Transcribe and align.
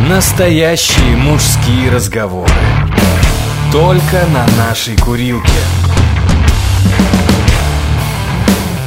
Настоящие 0.00 1.16
мужские 1.16 1.90
разговоры. 1.90 2.52
Только 3.72 4.24
на 4.32 4.46
нашей 4.62 4.94
курилке. 4.96 5.48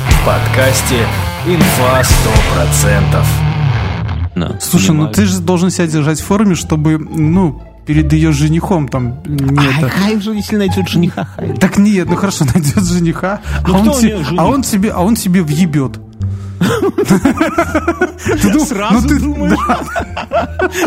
В 0.09 0.25
подкасте 0.25 1.05
«Инфа 1.47 2.01
100%». 4.35 4.59
Слушай, 4.61 4.91
ну 4.91 5.07
ты 5.11 5.25
же 5.25 5.39
должен 5.39 5.71
себя 5.71 5.87
держать 5.87 6.21
в 6.21 6.25
форме, 6.25 6.53
чтобы, 6.55 6.97
ну, 6.99 7.61
перед 7.85 8.13
ее 8.13 8.31
женихом 8.31 8.87
там 8.87 9.21
не 9.25 9.57
А 9.57 9.63
это. 9.79 9.89
хай 9.89 10.21
же, 10.21 10.31
если 10.35 10.55
найдет 10.57 10.87
жениха, 10.87 11.27
хай. 11.35 11.53
Так 11.57 11.77
нет, 11.77 12.07
ну 12.07 12.15
хорошо, 12.15 12.45
найдет 12.53 12.83
жениха, 12.83 13.41
Ну, 13.67 13.75
а, 13.75 13.79
он 13.79 13.91
те- 13.99 14.17
а 14.37 14.45
он 14.45 14.63
себе, 14.63 14.91
а 14.91 14.99
он 15.01 15.17
себе 15.17 15.41
въебет. 15.41 15.99
Сразу 18.65 19.07
ну 19.07 19.19
думаешь? 19.19 19.59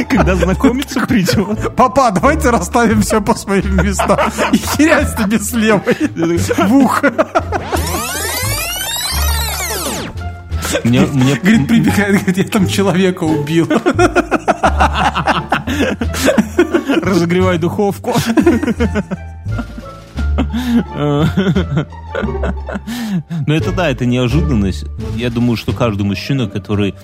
Когда 0.09 0.37
знакомиться 0.37 1.01
придет. 1.07 1.75
Папа, 1.77 2.11
давайте 2.11 2.51
расставим 2.51 3.03
все 3.03 3.21
по 3.21 3.35
своим 3.35 3.77
местам. 3.85 4.19
И 4.53 4.59
херять 4.59 5.17
тебе 5.17 5.39
с 5.39 5.53
левой 5.53 5.83
в 6.59 6.75
ухо. 6.75 7.13
Мне, 10.85 11.01
мне, 11.01 11.35
Говорит, 11.37 11.69
прибегает, 11.69 12.17
говорит, 12.23 12.37
я 12.39 12.45
там 12.45 12.67
человека 12.67 13.25
убил. 13.25 13.69
разогревай 17.03 17.59
духовку. 17.59 18.15
Но 23.47 23.55
это 23.55 23.73
да, 23.73 23.91
это 23.91 24.07
неожиданность. 24.07 24.85
Я 25.17 25.31
думаю, 25.31 25.57
что 25.57 25.73
каждый 25.73 26.03
мужчина, 26.03 26.47
который 26.49 26.95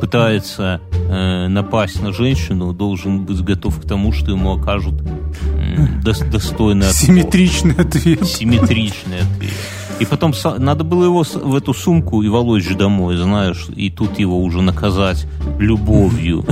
пытается 0.00 0.80
э, 0.92 1.48
напасть 1.48 2.02
на 2.02 2.12
женщину, 2.12 2.72
должен 2.72 3.24
быть 3.24 3.40
готов 3.42 3.80
к 3.80 3.86
тому, 3.86 4.12
что 4.12 4.30
ему 4.32 4.52
окажут 4.52 5.00
м, 5.00 6.00
дос- 6.04 6.28
достойный 6.30 6.86
отпор. 6.88 7.00
Симметричный 7.06 7.74
ответ. 7.74 8.26
Симметричный 8.26 9.18
ответ. 9.18 9.52
И 9.98 10.06
потом 10.06 10.32
надо 10.58 10.82
было 10.82 11.04
его 11.04 11.24
в 11.24 11.54
эту 11.54 11.74
сумку 11.74 12.22
и 12.22 12.28
волочь 12.28 12.68
домой, 12.74 13.16
знаешь, 13.18 13.66
и 13.76 13.90
тут 13.90 14.18
его 14.18 14.42
уже 14.42 14.62
наказать 14.62 15.26
любовью. 15.58 16.44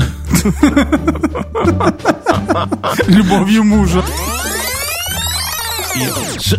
Любовью 3.06 3.64
мужа. 3.64 4.02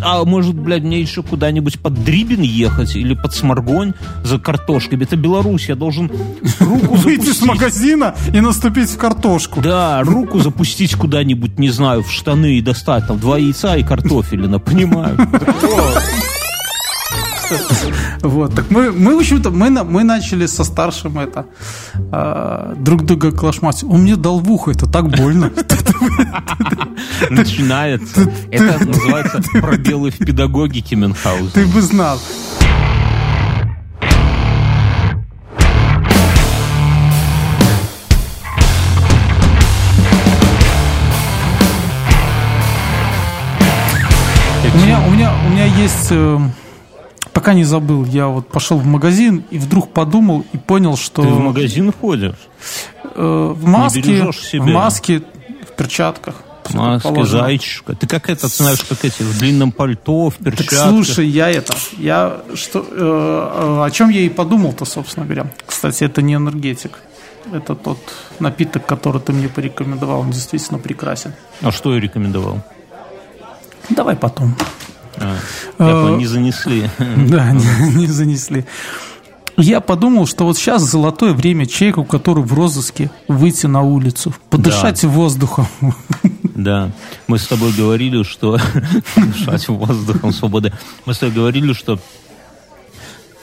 А 0.01 0.23
может, 0.25 0.55
блядь, 0.55 0.83
мне 0.83 1.01
еще 1.01 1.23
куда-нибудь 1.23 1.79
под 1.79 2.03
Дрибин 2.03 2.41
ехать 2.41 2.95
или 2.95 3.13
под 3.13 3.33
Сморгонь 3.33 3.93
за 4.23 4.39
картошкой? 4.39 5.01
Это 5.01 5.15
Беларусь, 5.15 5.69
я 5.69 5.75
должен 5.75 6.11
руку 6.59 6.95
Выйти 6.95 7.31
с 7.31 7.41
магазина 7.41 8.15
и 8.33 8.39
наступить 8.41 8.89
в 8.89 8.97
картошку. 8.97 9.61
Да, 9.61 10.01
руку 10.03 10.39
запустить 10.39 10.95
куда-нибудь, 10.95 11.59
не 11.59 11.69
знаю, 11.69 12.03
в 12.03 12.11
штаны 12.11 12.57
и 12.57 12.61
достать 12.61 13.07
там 13.07 13.19
два 13.19 13.37
яйца 13.37 13.75
и 13.77 13.83
картофелина, 13.83 14.59
понимаю. 14.59 15.17
Вот, 18.21 18.55
так 18.55 18.69
мы, 18.69 18.91
мы 18.91 19.15
в 19.15 19.19
общем-то, 19.19 19.49
мы, 19.49 19.69
мы 19.69 20.03
начали 20.03 20.45
со 20.45 20.63
старшим 20.63 21.19
это 21.19 21.45
а, 22.11 22.75
друг 22.77 23.03
друга 23.05 23.31
клашмать. 23.31 23.83
Он 23.83 24.01
мне 24.01 24.15
дал 24.15 24.39
в 24.39 24.51
ухо, 24.51 24.71
это 24.71 24.87
так 24.87 25.09
больно. 25.09 25.51
Начинается. 27.29 28.31
Это 28.51 28.85
называется 28.85 29.41
пробелы 29.53 30.11
в 30.11 30.17
педагогике 30.17 30.95
Мюнхгаузена. 30.95 31.51
Ты 31.51 31.65
бы 31.65 31.81
знал. 31.81 32.19
У 44.71 44.77
меня, 44.81 45.01
у 45.07 45.09
меня, 45.09 45.33
у 45.45 45.49
меня 45.49 45.65
есть, 45.65 46.07
э, 46.11 46.39
пока 47.39 47.53
не 47.53 47.63
забыл, 47.63 48.03
я 48.03 48.27
вот 48.27 48.49
пошел 48.49 48.77
в 48.79 48.85
магазин 48.85 49.45
и 49.49 49.59
вдруг 49.59 49.93
подумал 49.93 50.43
и 50.51 50.57
понял, 50.57 50.97
что 50.97 51.21
Ты 51.21 51.29
в 51.29 51.39
магазин 51.39 51.93
ходишь? 51.93 52.35
э, 53.15 53.53
в 53.55 53.65
маске, 53.65 54.29
в 54.59 54.65
маске, 54.65 55.21
в 55.65 55.71
перчатках. 55.77 56.35
Положено. 56.63 57.25
зайчишка. 57.25 57.95
Ты 57.95 58.07
как 58.07 58.29
этот, 58.29 58.51
знаешь, 58.51 58.81
как 58.81 59.05
эти, 59.05 59.23
в 59.23 59.39
длинном 59.39 59.71
пальто, 59.71 60.29
в 60.31 60.35
Так 60.35 60.57
перчатках. 60.57 60.89
слушай, 60.89 61.27
я 61.27 61.49
это, 61.49 61.73
я 61.97 62.41
что, 62.55 62.79
э, 62.79 62.83
э, 62.91 63.85
о 63.85 63.89
чем 63.89 64.09
я 64.09 64.19
и 64.19 64.27
подумал-то, 64.29 64.83
собственно 64.83 65.25
говоря. 65.25 65.45
Кстати, 65.65 66.03
это 66.03 66.21
не 66.21 66.33
энергетик. 66.35 66.99
Это 67.53 67.73
тот 67.73 67.99
напиток, 68.39 68.85
который 68.85 69.21
ты 69.21 69.31
мне 69.31 69.47
порекомендовал. 69.47 70.19
Он 70.19 70.31
действительно 70.31 70.77
прекрасен. 70.77 71.31
А 71.61 71.71
что 71.71 71.95
я 71.95 72.01
рекомендовал? 72.01 72.59
Давай 73.89 74.17
потом. 74.17 74.55
А, 75.19 75.37
понял, 75.77 76.17
не 76.17 76.25
занесли. 76.25 76.89
Да, 77.29 77.51
не, 77.51 77.95
не 77.95 78.07
занесли. 78.07 78.65
Я 79.57 79.81
подумал, 79.81 80.25
что 80.25 80.45
вот 80.45 80.57
сейчас 80.57 80.83
золотое 80.83 81.33
время 81.33 81.65
человеку, 81.65 82.05
который 82.05 82.43
в 82.43 82.53
розыске, 82.53 83.11
выйти 83.27 83.65
на 83.65 83.81
улицу, 83.81 84.33
подышать 84.49 85.03
воздухом. 85.03 85.67
Да, 86.55 86.91
мы 87.27 87.39
с 87.39 87.47
тобой 87.47 87.71
говорили, 87.71 88.23
что 88.23 88.57
дышать 89.15 89.69
воздухом 89.69 90.33
свободы. 90.33 90.73
Мы 91.05 91.13
с 91.13 91.19
тобой 91.19 91.33
говорили, 91.35 91.71
что 91.71 91.99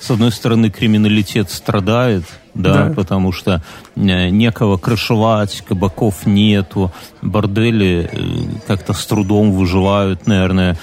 с 0.00 0.10
одной 0.10 0.32
стороны 0.32 0.69
криминалитет 0.70 1.50
страдает, 1.50 2.25
да, 2.54 2.88
Да. 2.88 2.94
потому 2.94 3.32
что 3.32 3.62
э, 3.97 4.28
некого 4.28 4.76
крышевать, 4.76 5.62
кабаков 5.66 6.26
нету, 6.26 6.92
бордели 7.22 8.10
э, 8.12 8.59
как-то 8.66 8.92
с 8.92 9.06
трудом 9.06 9.53
выживают, 9.53 10.26
наверное. 10.26 10.76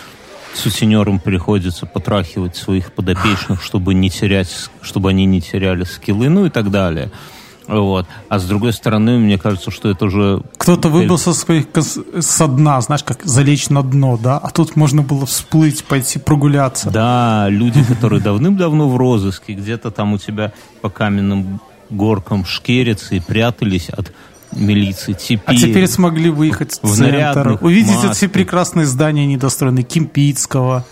Сутенерам 0.54 1.20
приходится 1.20 1.86
потрахивать 1.86 2.56
своих 2.56 2.92
подопечных, 2.94 3.62
чтобы 3.62 3.94
не 3.94 4.10
терять, 4.10 4.70
чтобы 4.82 5.10
они 5.10 5.26
не 5.26 5.42
теряли 5.42 5.84
скиллы, 5.84 6.30
ну 6.30 6.46
и 6.46 6.50
так 6.50 6.72
далее. 6.72 7.12
Вот. 7.68 8.06
А 8.28 8.40
с 8.40 8.46
другой 8.46 8.74
стороны, 8.74 9.18
мне 9.18 9.38
кажется, 9.38 9.72
что 9.72 9.90
это 9.90 10.06
уже 10.06 10.42
Кто-то 10.58 10.90
своих 11.34 11.72
кос- 11.72 12.00
со 12.20 12.48
дна, 12.48 12.82
знаешь, 12.82 13.04
как 13.04 13.24
залечь 13.24 13.70
на 13.70 13.84
дно, 13.84 14.18
да? 14.18 14.38
А 14.38 14.50
тут 14.50 14.76
можно 14.76 15.02
было 15.02 15.26
всплыть, 15.26 15.84
пойти 15.86 16.20
прогуляться. 16.20 16.90
Да, 16.92 17.48
люди, 17.50 17.84
которые 17.84 18.22
давным-давно 18.22 18.90
в 18.90 18.98
розыске, 18.98 19.54
где-то 19.54 19.92
там 19.92 20.14
у 20.14 20.18
тебя 20.18 20.52
по 20.82 20.90
каменным 20.90 21.62
горкам 21.90 22.44
шкерятся 22.46 23.16
и 23.16 23.20
прятались 23.20 23.90
от 23.90 24.12
милиции. 24.56 25.14
Теперь, 25.14 25.42
А 25.46 25.56
теперь 25.56 25.88
смогли 25.88 26.30
выехать 26.30 26.80
в 26.82 26.96
центр, 26.96 27.58
увидеть 27.62 27.98
эти 27.98 28.06
масках. 28.08 28.32
прекрасные 28.32 28.86
здания 28.86 29.26
недостроенные, 29.26 29.84
Кимпитского. 29.84 30.86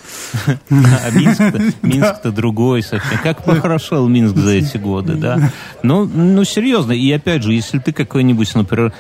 А 0.70 1.12
Минск-то, 1.82 2.32
другой 2.32 2.84
совсем. 2.84 3.20
Как 3.24 3.44
похорошел 3.44 4.08
Минск 4.08 4.36
за 4.38 4.52
эти 4.52 4.78
годы, 4.78 5.16
да? 5.16 5.52
Ну, 5.84 6.06
ну, 6.06 6.44
серьезно. 6.44 6.92
И 6.92 7.12
опять 7.12 7.44
же, 7.44 7.54
если 7.54 7.80
ты 7.80 7.92
какой-нибудь, 7.92 8.54
например, 8.56 8.94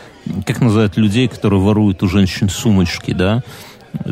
как 0.45 0.61
называют 0.61 0.97
людей, 0.97 1.27
которые 1.27 1.59
воруют 1.61 2.03
у 2.03 2.07
женщин 2.07 2.49
сумочки, 2.49 3.11
да? 3.13 3.43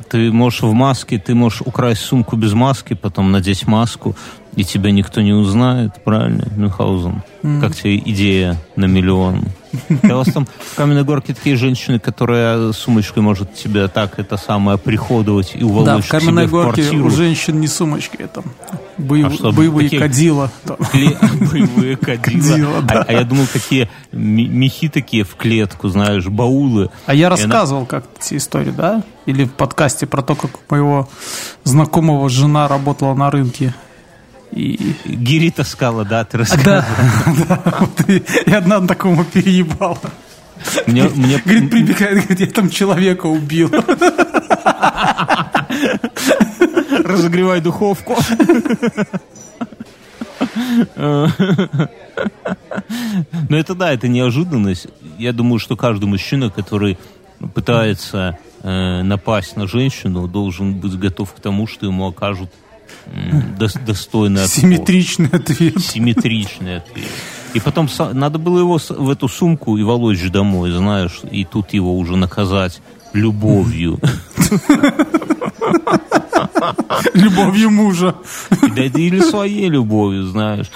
Ты 0.10 0.32
можешь 0.32 0.62
в 0.62 0.74
маске, 0.74 1.18
ты 1.20 1.34
можешь 1.34 1.62
украсть 1.62 2.02
сумку 2.02 2.36
без 2.36 2.52
маски, 2.54 2.96
потом 2.96 3.32
надеть 3.32 3.66
маску, 3.66 4.14
и 4.56 4.66
тебя 4.66 4.92
никто 4.92 5.22
не 5.22 5.32
узнает, 5.32 6.04
правильно, 6.04 6.46
Мюнхгаузен? 6.56 7.24
Как 7.62 7.76
тебе 7.76 7.98
идея 7.98 8.58
на 8.76 8.86
миллион? 8.86 9.44
У 10.04 10.08
вас 10.08 10.28
там 10.34 10.46
в 10.60 10.76
Каменной 10.76 11.04
Горке 11.04 11.34
такие 11.34 11.56
женщины, 11.56 12.00
которые 12.00 12.74
сумочкой 12.74 13.22
может 13.24 13.54
тебя 13.54 13.88
так 13.88 14.18
это 14.20 14.38
самое 14.38 14.78
приходовать 14.78 15.52
и 15.56 15.64
уволочь 15.64 15.86
Да, 15.86 15.98
в 16.02 16.08
каменной 16.08 16.48
в 16.48 16.52
горке 16.52 16.82
квартиру. 16.84 17.06
у 17.06 17.10
женщин 17.10 17.60
не 17.60 17.68
сумочки, 17.68 18.18
это 18.18 18.44
боев- 18.98 19.28
А 19.28 19.32
что, 19.32 19.52
боевые 19.52 19.88
такие- 19.90 20.02
кадила. 20.02 20.52
там. 20.66 20.78
Кле- 20.94 21.18
Боевые 21.52 21.98
кадила. 21.98 22.42
Кадила, 22.50 22.78
А- 22.80 22.82
да. 22.82 23.06
а, 23.08 23.12
я 23.14 23.24
думал, 23.24 23.46
такие 23.52 23.90
мехи 24.12 24.90
такие 24.90 25.24
в 25.24 25.36
клетку, 25.36 25.88
знаешь, 25.90 26.26
баулы. 26.28 26.90
А 27.06 27.14
я 27.14 27.20
И 27.22 27.24
она- 27.26 27.30
рассказывал 27.36 27.86
как 27.86 28.06
эти 28.20 28.38
истории, 28.38 28.72
да? 28.72 29.04
Или 29.26 29.46
в 29.46 29.52
подкасте 29.52 30.08
про 30.08 30.22
то, 30.24 30.36
как 30.36 30.52
моего 30.70 31.08
знакомого 31.64 32.28
жена 32.30 32.68
работала 32.68 33.14
на 33.14 33.30
рынке. 33.30 33.74
И 34.52 34.96
Гири 35.06 35.52
таскала, 35.52 36.04
да, 36.06 36.24
ты 36.26 36.38
рассказывал. 36.40 36.84
и, 38.08 38.24
и 38.46 38.52
одна 38.52 38.86
такому 38.88 39.24
переебала. 39.24 40.00
Мне, 40.88 41.04
мне- 41.10 41.42
Говорит, 41.46 41.70
прибегает, 41.72 42.18
говорит, 42.26 42.40
я 42.40 42.48
там 42.48 42.70
человека 42.70 43.28
убил. 43.28 43.72
разогревай 47.04 47.62
духовку. 47.62 48.16
Но 53.50 53.58
это 53.58 53.76
да, 53.76 53.94
это 53.94 54.08
неожиданность. 54.08 54.88
Я 55.18 55.34
думаю, 55.34 55.60
что 55.60 55.76
каждый 55.76 56.06
мужчина, 56.06 56.50
который 56.50 56.98
пытается 57.54 58.38
э, 58.62 59.02
напасть 59.04 59.56
на 59.56 59.68
женщину, 59.68 60.28
должен 60.28 60.74
быть 60.76 60.98
готов 60.98 61.34
к 61.34 61.40
тому, 61.40 61.68
что 61.68 61.86
ему 61.86 62.08
окажут 62.08 62.52
достойный 63.58 64.44
отпор. 64.44 64.62
Симметричный 64.62 65.30
ответ. 65.32 65.80
Симметричный 65.80 66.78
ответ. 66.78 67.08
И 67.54 67.60
потом 67.60 67.90
надо 68.14 68.38
было 68.38 68.60
его 68.60 68.80
в 68.90 69.10
эту 69.10 69.28
сумку 69.28 69.78
и 69.78 69.84
волочь 69.84 70.30
домой, 70.30 70.72
знаешь, 70.72 71.22
и 71.32 71.46
тут 71.46 71.74
его 71.74 71.98
уже 71.98 72.16
наказать 72.16 72.82
любовью. 73.14 74.00
Любовью 77.14 77.72
мужа. 77.72 78.16
Или 78.76 79.20
своей 79.22 79.70
любовью, 79.70 80.26
знаешь. 80.26 80.68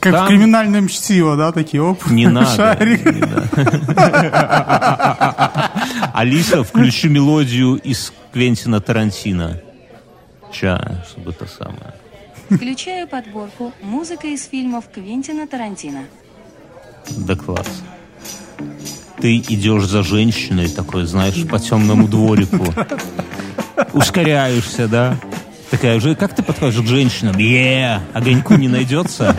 Как 0.00 0.12
там 0.12 0.24
в 0.24 0.28
криминальном 0.28 0.88
чтиво, 0.88 1.36
да, 1.36 1.52
такие 1.52 1.82
оп. 1.82 2.06
Не 2.10 2.28
надо. 2.28 2.50
Шарик. 2.56 3.04
не 3.04 3.20
надо. 3.20 3.48
Алиса, 6.14 6.62
включи 6.62 7.08
мелодию 7.08 7.76
из 7.76 8.12
Квентина 8.32 8.80
Тарантино. 8.80 9.60
Ча, 10.52 11.04
чтобы 11.08 11.30
это 11.30 11.46
самое. 11.46 11.94
Включаю 12.50 13.06
подборку 13.06 13.72
«Музыка 13.82 14.26
из 14.26 14.44
фильмов 14.46 14.84
Квентина 14.92 15.46
Тарантино». 15.46 16.04
Да 17.10 17.36
класс. 17.36 17.82
Ты 19.20 19.36
идешь 19.36 19.84
за 19.84 20.02
женщиной 20.02 20.68
такой, 20.68 21.06
знаешь, 21.06 21.46
по 21.48 21.58
темному 21.58 22.08
дворику. 22.08 22.66
Ускоряешься, 23.92 24.88
да? 24.88 25.16
Такая 25.70 25.96
уже, 25.98 26.16
как 26.16 26.34
ты 26.34 26.42
подходишь 26.42 26.80
к 26.80 26.86
женщинам? 26.86 27.38
Е, 27.38 28.00
огоньку 28.12 28.54
не 28.54 28.68
найдется? 28.68 29.36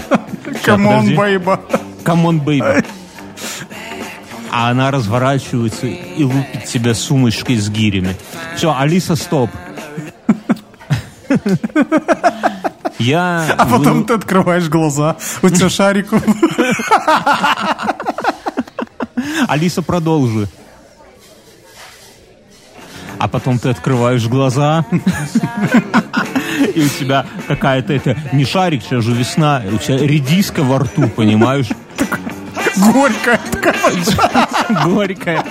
Come 0.64 0.94
on, 0.94 1.16
бейба. 1.16 1.62
Come 2.04 2.24
on, 2.24 2.40
baby. 2.40 2.86
А 4.52 4.70
она 4.70 4.92
разворачивается 4.92 5.88
и 5.88 6.24
лупит 6.24 6.66
тебя 6.66 6.94
сумочкой 6.94 7.58
с 7.58 7.70
гирями. 7.70 8.16
Все, 8.56 8.76
Алиса, 8.78 9.16
стоп. 9.16 9.50
Я... 13.00 13.56
А 13.58 13.66
потом 13.66 14.04
ты 14.06 14.14
открываешь 14.14 14.70
глаза, 14.70 15.16
у 15.42 15.50
тебя 15.50 15.70
шарик. 15.70 16.10
Алиса, 19.48 19.82
продолжи. 19.82 20.48
А 23.18 23.28
потом 23.28 23.60
ты 23.60 23.70
открываешь 23.70 24.26
глаза, 24.28 24.84
и 26.74 26.82
у 26.82 26.88
тебя 26.88 27.26
какая-то 27.48 27.94
это 27.94 28.18
не 28.34 28.46
шарик, 28.46 28.82
сейчас 28.82 29.04
же 29.04 29.14
весна, 29.14 29.62
у 29.72 29.78
тебя 29.78 29.98
редиска 30.00 30.64
во 30.64 30.80
рту, 30.80 31.08
понимаешь? 31.08 31.68
Горькая 32.78 33.40
такая. 33.52 33.76
Горькая. 34.86 35.46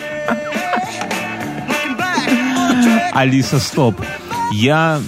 Алиса, 3.12 3.60
стоп. 3.60 4.00
Я... 4.52 5.00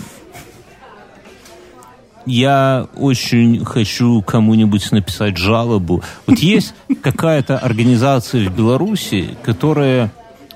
Я 2.27 2.87
очень 2.97 3.65
хочу 3.65 4.23
кому-нибудь 4.23 4.93
написать 4.93 5.37
жалобу. 5.37 6.03
Вот 6.27 6.39
есть 6.41 6.75
какая-то 7.03 7.59
организация 7.59 8.49
в 8.49 8.57
Беларуси, 8.57 9.37
которая 9.43 10.13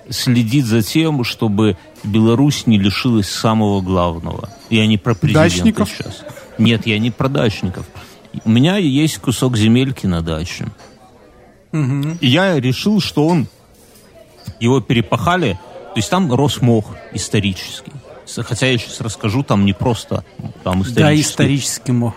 следит 0.08 0.64
за 0.66 0.82
тем, 0.82 1.24
чтобы 1.24 1.76
Беларусь 2.04 2.66
не 2.66 2.78
лишилась 2.78 3.28
самого 3.28 3.80
главного. 3.80 4.48
Я 4.70 4.86
не 4.86 4.98
про 4.98 5.14
президента 5.14 5.56
Дачников? 5.56 5.88
сейчас. 5.90 6.24
Нет, 6.58 6.86
я 6.86 6.98
не 6.98 7.10
про 7.10 7.28
дачников. 7.28 7.86
У 8.44 8.50
меня 8.50 8.76
есть 8.76 9.18
кусок 9.18 9.56
земельки 9.56 10.06
на 10.06 10.22
даче. 10.22 10.66
И 11.72 12.26
я 12.26 12.58
решил, 12.58 13.00
что 13.00 13.26
он 13.26 13.48
его 14.60 14.80
перепахали, 14.80 15.58
то 15.94 15.96
есть 15.96 16.08
там 16.08 16.32
рос 16.32 16.62
мох 16.62 16.94
исторический. 17.12 17.92
Хотя 18.34 18.66
я 18.66 18.78
сейчас 18.78 19.00
расскажу, 19.00 19.42
там 19.42 19.64
не 19.64 19.72
просто, 19.72 20.24
там 20.64 20.82
исторический. 20.82 21.00
Да, 21.00 21.14
исторический 21.14 21.92
мох. 21.92 22.14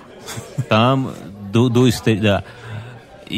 Там 0.68 1.12
до, 1.52 1.70
до 1.70 1.90
истории, 1.90 2.20
да. 2.20 2.44
И 3.30 3.38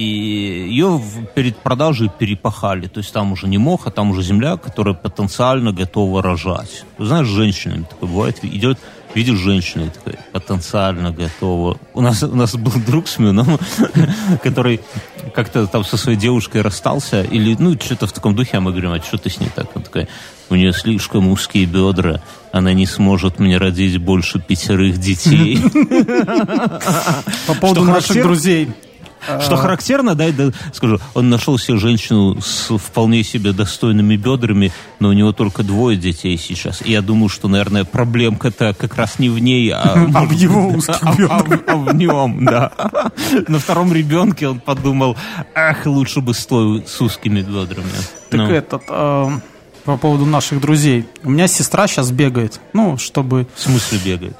ее 0.69 1.01
перед 1.35 1.57
продажей 1.57 2.09
перепахали. 2.17 2.87
То 2.87 2.99
есть 2.99 3.11
там 3.11 3.33
уже 3.33 3.47
не 3.47 3.57
мох, 3.57 3.87
а 3.87 3.91
там 3.91 4.11
уже 4.11 4.23
земля, 4.23 4.55
которая 4.55 4.93
потенциально 4.93 5.73
готова 5.73 6.21
рожать. 6.21 6.85
Вы 6.97 7.07
знаешь, 7.07 7.27
с 7.27 7.31
женщинами 7.31 7.83
такое 7.83 8.09
бывает. 8.09 8.39
Идет, 8.41 8.79
видишь 9.13 9.37
женщину 9.37 9.87
и 9.87 9.89
такой, 9.89 10.17
потенциально 10.31 11.11
готова. 11.11 11.77
У 11.93 11.99
нас, 11.99 12.23
у 12.23 12.35
нас 12.35 12.55
был 12.55 12.71
друг 12.87 13.09
с 13.09 13.19
Мюном, 13.19 13.59
который 14.43 14.79
как-то 15.35 15.67
там 15.67 15.83
со 15.83 15.97
своей 15.97 16.17
девушкой 16.17 16.61
расстался, 16.61 17.21
или, 17.21 17.55
ну, 17.59 17.73
что-то 17.73 18.07
в 18.07 18.13
таком 18.13 18.33
духе, 18.33 18.57
а 18.57 18.61
мы 18.61 18.71
говорим, 18.71 18.93
а 18.93 18.99
что 19.01 19.17
ты 19.17 19.29
с 19.29 19.41
ней 19.41 19.49
так? 19.53 19.75
Он 19.75 19.81
такой, 19.81 20.07
у 20.51 20.55
нее 20.55 20.73
слишком 20.73 21.29
узкие 21.29 21.65
бедра, 21.65 22.21
она 22.51 22.73
не 22.73 22.85
сможет 22.85 23.39
мне 23.39 23.57
родить 23.57 23.97
больше 23.97 24.39
пятерых 24.39 24.97
детей. 24.97 25.57
По 27.47 27.53
поводу 27.55 27.83
наших 27.83 28.21
друзей. 28.21 28.69
Что 29.39 29.55
характерно, 29.55 30.15
да, 30.15 30.31
да, 30.31 30.49
скажу, 30.73 30.99
он 31.13 31.29
нашел 31.29 31.57
себе 31.59 31.77
женщину 31.77 32.41
с 32.41 32.75
вполне 32.75 33.23
себе 33.23 33.53
достойными 33.53 34.15
бедрами, 34.15 34.71
но 34.99 35.09
у 35.09 35.13
него 35.13 35.31
только 35.31 35.61
двое 35.61 35.95
детей 35.95 36.37
сейчас. 36.37 36.81
И 36.83 36.91
я 36.91 37.03
думаю, 37.03 37.29
что, 37.29 37.47
наверное, 37.47 37.85
проблемка-то 37.85 38.73
как 38.73 38.95
раз 38.95 39.19
не 39.19 39.29
в 39.29 39.37
ней, 39.37 39.69
а, 39.71 40.07
А 40.15 40.25
в 40.25 40.31
его 40.31 40.69
узких 40.69 40.97
а- 41.03 41.15
а- 41.29 41.59
а 41.67 41.75
в 41.75 41.93
нем, 41.93 42.45
да. 42.45 42.71
На 43.47 43.59
втором 43.59 43.93
ребенке 43.93 44.47
он 44.47 44.59
подумал, 44.59 45.15
ах, 45.53 45.85
лучше 45.85 46.21
бы 46.21 46.33
с 46.33 46.43
той 46.47 46.83
с 46.87 46.99
узкими 46.99 47.41
бедрами. 47.41 47.91
Так 48.31 48.39
Ну, 48.39 48.49
этот, 48.49 48.83
э, 48.89 49.29
по 49.83 49.97
поводу 49.97 50.25
наших 50.25 50.61
друзей. 50.61 51.07
У 51.23 51.29
меня 51.29 51.47
сестра 51.47 51.87
сейчас 51.87 52.11
бегает. 52.11 52.59
Ну, 52.73 52.97
чтобы... 52.97 53.47
в 53.55 53.59
смысле 53.61 53.99
бегает? 54.03 54.37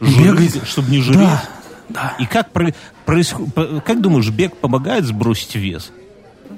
Бегает. 0.00 0.62
чтобы 0.66 0.90
не 0.90 1.00
жреть? 1.00 1.18
Да, 1.18 1.42
да. 1.88 2.14
И 2.18 2.26
как, 2.26 2.50
про- 2.50 2.74
происход- 3.04 3.48
как 3.84 4.00
думаешь, 4.00 4.28
бег 4.30 4.56
помогает 4.56 5.04
сбросить 5.04 5.54
вес? 5.56 5.90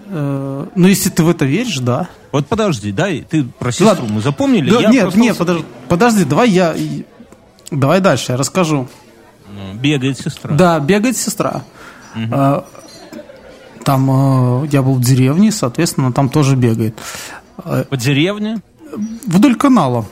Э, 0.09 0.67
ну, 0.75 0.89
если 0.89 1.09
ты 1.11 1.23
в 1.23 1.29
это 1.29 1.45
веришь, 1.45 1.79
да. 1.79 2.09
Вот 2.33 2.47
подожди, 2.47 2.93
дай, 2.93 3.23
ты 3.29 3.45
про 3.45 3.71
сестру 3.73 3.87
Ладно. 3.89 4.07
мы 4.11 4.21
запомнили? 4.21 4.71
Да, 4.71 4.81
Я 4.81 4.91
нет, 4.91 5.03
просто 5.03 5.21
нет, 5.21 5.37
подожди, 5.39 5.65
подожди, 5.89 6.25
давай 6.25 6.51
я... 6.51 6.75
Давай 7.71 8.01
дальше, 8.01 8.33
я 8.33 8.37
расскажу. 8.39 8.89
Ну, 9.53 9.75
Бегает 9.75 10.19
сестра. 10.19 10.53
Да, 10.53 10.79
бегает 10.81 11.17
сестра. 11.17 11.63
Э, 12.15 12.63
Там 13.85 14.65
э, 14.65 14.69
я 14.73 14.83
был 14.83 14.95
в 14.95 15.01
деревне, 15.01 15.51
соответственно, 15.53 16.13
там 16.13 16.29
тоже 16.29 16.57
бегает. 16.57 16.99
По 17.61 17.97
деревне? 17.97 18.61
Вдоль 19.27 19.55
канала. 19.55 20.05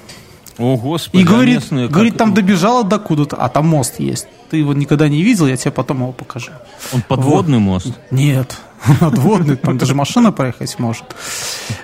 О, 0.58 0.76
господи, 0.76 1.22
И 1.22 1.24
а 1.24 1.28
говорит, 1.28 1.54
местные 1.56 1.86
как- 1.86 1.94
говорит, 1.94 2.16
там 2.16 2.34
добежала 2.34 2.82
до 2.84 2.98
куда-то, 2.98 3.36
а 3.36 3.48
там 3.48 3.68
мост 3.68 4.00
есть. 4.00 4.26
Ты 4.50 4.56
его 4.56 4.74
никогда 4.74 5.08
не 5.08 5.22
видел, 5.22 5.46
я 5.46 5.56
тебе 5.56 5.70
потом 5.70 5.98
его 5.98 6.12
покажу. 6.12 6.50
Он 6.92 7.02
подводный 7.02 7.58
мост? 7.58 7.92
Нет, 8.10 8.56
надводный, 9.00 9.56
там 9.56 9.78
даже 9.78 9.94
машина 9.94 10.32
проехать 10.32 10.78
может. 10.78 11.04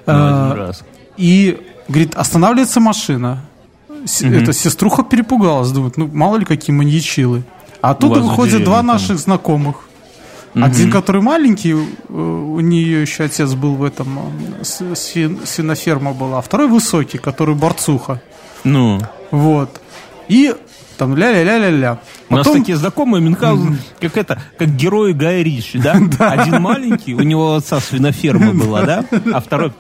Раз. 0.07 0.83
И, 1.17 1.61
говорит, 1.89 2.17
останавливается 2.17 2.81
машина. 2.81 3.45
Эта 4.21 4.53
сеструха 4.53 5.03
перепугалась, 5.03 5.71
думает, 5.71 5.97
ну, 5.97 6.09
мало 6.13 6.37
ли 6.37 6.45
какие 6.45 6.75
маньячилы. 6.75 7.45
А 7.81 7.95
в 7.95 7.99
выходят 8.09 8.65
два 8.65 8.83
наших 8.83 9.19
знакомых. 9.19 9.77
Один, 10.55 10.91
который 10.93 11.21
маленький, 11.21 11.73
э, 11.73 11.77
у 12.13 12.61
нее 12.61 13.03
еще 13.03 13.25
отец 13.25 13.53
был 13.55 13.75
в 13.75 13.83
этом, 13.83 14.19
э, 14.61 14.63
свин- 14.63 15.45
свиноферма 15.47 16.13
была, 16.13 16.39
а 16.39 16.43
второй 16.43 16.69
высокий, 16.69 17.19
который 17.19 17.55
борцуха. 17.55 18.21
Ну, 18.63 19.01
Вот. 19.31 19.81
И 20.29 20.55
там 20.97 21.17
ля-ля-ля-ля-ля. 21.17 21.99
у 22.31 22.37
нас 22.37 22.47
Потом- 22.47 22.61
такие 22.61 22.77
знакомые 22.79 23.21
Мюнхгаузен, 23.21 23.79
как 24.01 24.17
это, 24.17 24.41
как 24.59 24.69
герои 24.77 25.13
Гая 25.13 25.43
Ричи, 25.43 25.79
да? 25.83 25.93
Один 26.31 26.63
маленький, 26.63 27.15
у 27.15 27.21
него 27.23 27.55
отца 27.57 27.81
свиноферма 27.81 28.55
была, 28.65 28.83
да? 28.83 29.05
А 29.33 29.41
второй... 29.41 29.73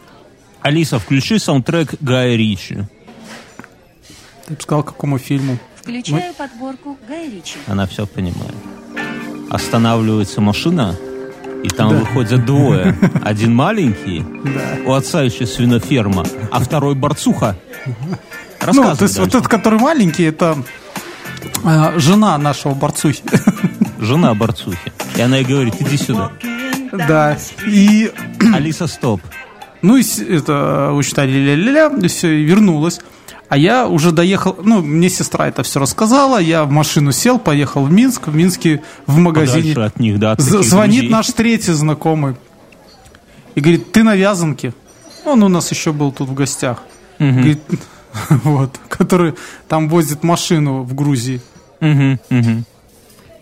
Алиса, 0.60 0.98
включи 0.98 1.38
саундтрек 1.38 1.94
Гая 2.00 2.36
Ричи. 2.36 2.78
Ты 4.46 4.54
бы 4.54 4.60
сказал, 4.60 4.82
какому 4.82 5.18
фильму? 5.18 5.58
Включаю 5.76 6.34
подборку 6.34 6.98
Гая 7.08 7.30
Ричи. 7.30 7.56
Она 7.66 7.86
все 7.86 8.06
понимает. 8.06 8.54
Останавливается 9.50 10.40
машина, 10.40 10.96
и 11.62 11.68
там 11.68 11.96
выходят 11.96 12.44
двое. 12.44 12.96
Один 13.24 13.54
маленький, 13.54 14.24
у 14.86 14.92
отца 14.92 15.22
еще 15.22 15.46
свиноферма, 15.46 16.24
а 16.50 16.60
второй 16.60 16.94
борцуха. 16.94 17.56
Ну, 18.72 18.96
то 18.96 19.04
есть 19.04 19.18
вот 19.18 19.28
этот, 19.28 19.48
который 19.48 19.78
маленький, 19.78 20.24
это 20.24 20.56
э, 21.64 21.98
жена 21.98 22.38
нашего 22.38 22.74
борцухи. 22.74 23.22
Жена 24.00 24.34
борцухи. 24.34 24.92
И 25.16 25.20
она 25.20 25.36
ей 25.36 25.44
говорит, 25.44 25.74
иди 25.80 25.96
сюда. 25.96 26.32
Да. 26.92 27.38
И, 27.66 28.12
Алиса, 28.52 28.86
стоп. 28.86 29.20
ну, 29.82 29.96
и 29.96 30.02
это, 30.28 30.92
учитали 30.92 31.32
ля-ля-ля, 31.32 31.90
и 32.02 32.08
все, 32.08 32.28
и 32.28 32.42
вернулась. 32.44 33.00
А 33.48 33.56
я 33.56 33.86
уже 33.86 34.10
доехал, 34.10 34.56
ну, 34.62 34.80
мне 34.80 35.08
сестра 35.08 35.48
это 35.48 35.62
все 35.62 35.78
рассказала, 35.78 36.38
я 36.38 36.64
в 36.64 36.70
машину 36.70 37.12
сел, 37.12 37.38
поехал 37.38 37.84
в 37.84 37.92
Минск, 37.92 38.28
в 38.28 38.34
Минске 38.34 38.82
в 39.06 39.18
магазине. 39.18 39.74
Подальше 39.74 39.94
от 39.94 40.00
них, 40.00 40.18
да, 40.18 40.32
от 40.32 40.40
звонит 40.40 41.00
друзей. 41.00 41.10
наш 41.10 41.26
третий 41.28 41.72
знакомый 41.72 42.36
и 43.54 43.60
говорит, 43.60 43.92
ты 43.92 44.02
на 44.02 44.16
вязанке. 44.16 44.74
Он 45.24 45.42
у 45.42 45.48
нас 45.48 45.70
еще 45.70 45.92
был 45.92 46.12
тут 46.12 46.28
в 46.28 46.34
гостях. 46.34 46.82
Говорит, 47.18 47.60
вот, 48.28 48.78
который 48.88 49.34
там 49.68 49.88
возит 49.88 50.22
машину 50.22 50.82
в 50.82 50.94
Грузии. 50.94 51.40
Мгм, 51.80 52.20
мгм. 52.30 52.64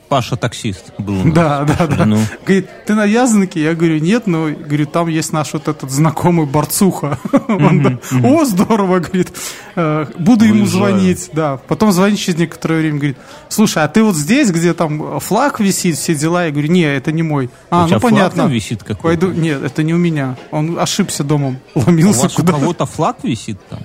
Паша 0.09 0.37
таксист 0.37 0.93
был. 0.99 1.23
Да, 1.33 1.65
да, 1.65 1.87
да. 1.87 2.05
Ну. 2.05 2.19
Говорит, 2.45 2.69
ты 2.87 2.95
на 2.95 3.07
Вязанке? 3.07 3.63
Я 3.63 3.75
говорю, 3.75 3.99
нет, 3.99 4.27
но 4.27 4.49
говорю, 4.51 4.85
там 4.85 5.09
есть 5.09 5.33
наш 5.33 5.55
вот 5.55 5.69
этот 5.69 5.91
знакомый 5.91 6.45
Борцуха. 6.45 7.19
Он, 7.49 7.99
О, 8.23 8.45
здорово, 8.45 8.99
говорит. 9.01 9.33
«Э, 9.75 10.07
Буду 10.19 10.45
ему 10.45 10.67
звонить, 10.67 11.31
да. 11.33 11.59
Потом 11.69 11.93
звонит 11.93 12.19
через 12.19 12.39
некоторое 12.39 12.81
время, 12.81 12.97
говорит, 12.97 13.19
слушай, 13.49 13.83
а 13.83 13.89
ты 13.89 14.03
вот 14.03 14.17
здесь, 14.17 14.51
где 14.51 14.75
там 14.75 15.21
флаг 15.21 15.61
висит, 15.61 15.97
все 15.97 16.15
дела? 16.15 16.47
Я 16.47 16.51
говорю, 16.51 16.69
не, 16.69 16.83
это 16.83 17.13
не 17.13 17.23
мой. 17.23 17.51
А, 17.71 17.87
ну 17.87 18.01
понятно. 18.01 18.43
висит 18.43 18.83
какой-то? 18.83 19.27
Пойду, 19.27 19.41
нет, 19.41 19.63
это 19.63 19.83
не 19.83 19.95
у 19.95 19.99
меня. 19.99 20.37
Он 20.51 20.79
ошибся 20.79 21.25
домом, 21.25 21.59
ломился 21.75 22.25
вас 22.25 22.39
у 22.39 22.45
кого-то 22.45 22.87
флаг 22.87 23.19
висит 23.23 23.59
там? 23.69 23.81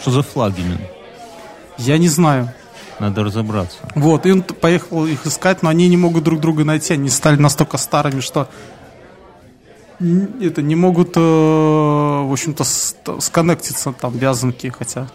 Что 0.00 0.10
за 0.10 0.22
флаг 0.22 0.54
именно? 0.58 0.80
Я 1.78 1.98
не 1.98 2.08
знаю. 2.08 2.52
Надо 2.98 3.24
разобраться. 3.24 3.78
Вот, 3.94 4.26
и 4.26 4.32
он 4.32 4.42
поехал 4.42 5.06
их 5.06 5.26
искать, 5.26 5.62
но 5.62 5.70
они 5.70 5.88
не 5.88 5.96
могут 5.96 6.22
друг 6.22 6.38
друга 6.40 6.64
найти. 6.64 6.92
Они 6.92 7.08
стали 7.08 7.36
настолько 7.36 7.78
старыми, 7.78 8.20
что 8.20 8.48
это 10.40 10.62
не 10.62 10.74
могут, 10.74 11.16
э, 11.16 11.20
в 11.20 12.32
общем-то, 12.32 12.64
сконнектиться 13.20 13.92
там 13.92 14.16
вязанки, 14.16 14.72
хотя. 14.76 15.08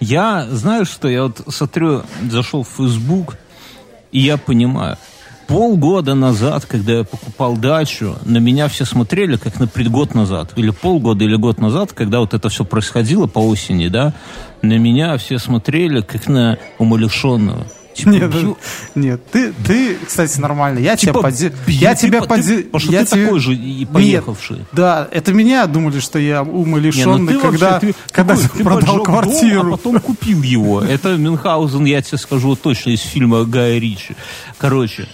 Я, 0.00 0.46
знаю, 0.50 0.84
что 0.84 1.08
я 1.08 1.24
вот 1.24 1.42
смотрю, 1.48 2.02
зашел 2.30 2.62
в 2.62 2.68
Facebook, 2.68 3.36
и 4.12 4.20
я 4.20 4.36
понимаю, 4.36 4.96
полгода 5.48 6.14
назад, 6.14 6.66
когда 6.66 6.98
я 6.98 7.04
покупал 7.04 7.56
дачу, 7.56 8.16
на 8.24 8.38
меня 8.38 8.68
все 8.68 8.84
смотрели, 8.84 9.36
как 9.36 9.58
на 9.58 9.66
предгод 9.66 10.14
назад, 10.14 10.52
или 10.56 10.70
полгода, 10.70 11.24
или 11.24 11.36
год 11.36 11.58
назад, 11.58 11.92
когда 11.94 12.20
вот 12.20 12.34
это 12.34 12.48
все 12.50 12.64
происходило 12.64 13.26
по 13.26 13.40
осени, 13.40 13.88
да, 13.88 14.12
на 14.62 14.78
меня 14.78 15.16
все 15.16 15.38
смотрели, 15.38 16.02
как 16.02 16.28
на 16.28 16.58
умалишенного. 16.78 17.66
Типа, 17.98 18.10
Нет, 18.10 18.34
«Ё- 18.34 18.56
нет, 18.94 19.20
ты, 19.32 19.52
ты, 19.66 19.96
кстати, 20.06 20.38
нормально. 20.38 20.78
Я 20.78 20.96
Типа, 20.96 21.12
тебя 21.14 21.22
поди... 21.22 21.48
бью, 21.66 21.78
Я 21.80 21.94
тебя 21.96 22.20
типа, 22.20 22.34
ты- 22.34 22.42
поди... 22.42 22.62
потому 22.62 22.78
что 22.80 22.92
я 22.92 23.04
ты 23.04 23.24
такой 23.24 23.40
же 23.40 23.54
и 23.54 23.78
Нет, 23.80 23.88
поехавший. 23.90 24.58
да, 24.72 25.08
это 25.10 25.32
меня 25.32 25.66
думали, 25.66 25.98
что 25.98 26.18
я 26.20 26.40
Не, 26.40 26.44
ну 26.52 26.60
умалишенный, 26.60 27.40
когда, 27.40 27.70
вообще, 27.72 27.88
ты 27.88 27.94
когда 28.12 28.36
ты 28.36 28.48
продал 28.62 28.80
поджег 28.80 28.94
дом, 28.96 29.04
квартиру. 29.04 29.68
а 29.74 29.76
потом 29.76 30.00
купил 30.00 30.42
его. 30.42 30.80
Это 30.80 31.16
Мюнхгаузен, 31.16 31.84
я 31.86 32.00
тебе 32.02 32.18
скажу 32.18 32.54
точно, 32.54 32.90
из 32.90 33.00
фильма 33.00 33.44
Гая 33.44 33.78
Ричи. 33.80 34.14
Короче, 34.58 35.08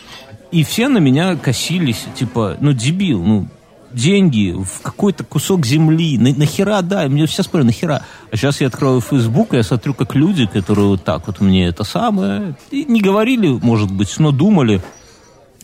и 0.53 0.63
все 0.63 0.89
на 0.89 0.99
меня 0.99 1.37
косились, 1.37 2.05
типа, 2.15 2.59
ну, 2.61 2.73
дебил, 2.73 3.23
ну, 3.25 3.49
деньги 3.95 4.53
в 4.53 4.83
какой-то 4.83 5.25
кусок 5.25 5.65
земли. 5.65 6.19
На, 6.19 6.35
нахера, 6.35 6.83
да, 6.83 7.07
и 7.07 7.09
мне 7.09 7.27
все 7.27 7.43
смотрят, 7.43 7.67
нахера. 7.67 8.03
А 8.31 8.37
сейчас 8.37 8.61
я 8.61 8.67
открою 8.67 9.01
Facebook, 9.01 9.55
и 9.55 9.57
я 9.57 9.63
смотрю, 9.63 9.95
как 9.95 10.15
люди, 10.15 10.47
которые 10.47 10.89
вот 10.89 11.05
так 11.05 11.27
вот 11.27 11.41
мне 11.41 11.67
это 11.67 11.85
самое, 11.85 12.57
и 12.71 12.85
не 12.85 13.01
говорили, 13.01 13.49
может 13.49 13.91
быть, 13.91 14.19
но 14.19 14.33
думали, 14.33 14.83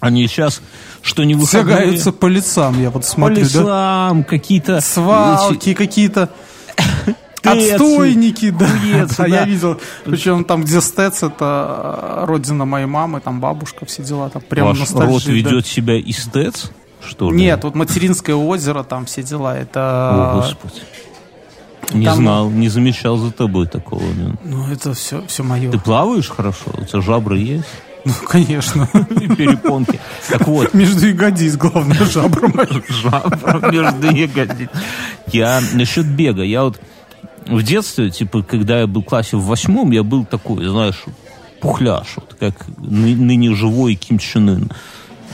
они 0.01 0.27
сейчас 0.27 0.63
что 1.03 1.25
не 1.25 1.35
выходные... 1.35 1.77
гаются 1.77 2.13
по 2.13 2.27
лицам, 2.27 2.81
я 2.81 2.91
вот 2.91 3.03
по 3.03 3.09
смотрю, 3.09 3.47
да? 3.53 4.25
какие-то... 4.29 4.81
Свалки 4.81 5.75
какие-то. 5.75 6.31
Тэцы, 7.43 7.73
Отстойники, 7.73 8.51
да. 8.51 8.67
хуецы, 8.67 9.17
Да. 9.17 9.27
Я 9.27 9.45
видел. 9.45 9.81
Причем 10.05 10.45
там, 10.45 10.63
где 10.63 10.81
Стэц, 10.81 11.23
это 11.23 12.23
э, 12.23 12.25
родина 12.27 12.67
моей 12.67 12.87
мамы, 12.87 13.21
там 13.21 13.41
бабушка, 13.41 13.87
все 13.87 14.03
дела. 14.03 14.29
Там 14.29 14.43
прям 14.43 14.67
Ваш 14.67 14.91
род 14.91 15.25
да. 15.25 15.33
ведет 15.33 15.67
себя 15.67 15.99
истец, 15.99 16.71
что? 17.07 17.31
Нет, 17.31 17.63
вот 17.65 17.75
материнское 17.75 18.35
озеро, 18.37 18.83
там 18.83 19.07
все 19.07 19.23
дела. 19.23 19.53
О, 19.53 19.57
Это. 19.57 20.33
Господи. 20.37 20.81
Не 21.93 22.05
там- 22.07 22.17
знал, 22.17 22.51
не 22.51 22.69
замечал 22.69 23.17
за 23.17 23.33
тобой 23.33 23.67
такого. 23.67 24.03
Мин. 24.03 24.39
Ну, 24.45 24.69
это 24.71 24.95
все, 24.95 25.25
все 25.27 25.43
мое. 25.43 25.71
Ты 25.73 25.79
плаваешь 25.79 26.29
хорошо? 26.29 26.71
У 26.79 26.85
тебя 26.85 27.01
жабры 27.01 27.39
есть? 27.39 27.65
Ну, 28.05 28.13
конечно. 28.29 28.87
Перепонки. 29.37 29.99
Так 30.29 30.47
вот, 30.47 30.73
Между 30.73 31.09
ягодиц, 31.09 31.57
главное, 31.57 32.05
жабра 32.05 32.49
моя. 32.49 32.69
жабра 32.89 33.71
между 33.71 34.11
ягодиц. 34.15 34.69
Я 35.33 35.61
насчет 35.75 36.07
бега. 36.07 36.43
Я 36.43 36.63
вот 36.65 36.81
в 37.47 37.63
детстве, 37.63 38.11
типа, 38.11 38.43
когда 38.43 38.81
я 38.81 38.87
был 38.87 39.03
в 39.03 39.07
классе 39.07 39.37
в 39.37 39.45
восьмом, 39.45 39.91
я 39.91 40.03
был 40.03 40.25
такой, 40.25 40.65
знаешь, 40.67 41.03
пухляш, 41.61 42.07
вот, 42.17 42.37
как 42.39 42.55
ны- 42.79 43.17
ныне 43.17 43.55
живой 43.55 43.97
Ким 43.97 44.19
Чен 44.19 44.49
Ын. 44.49 44.71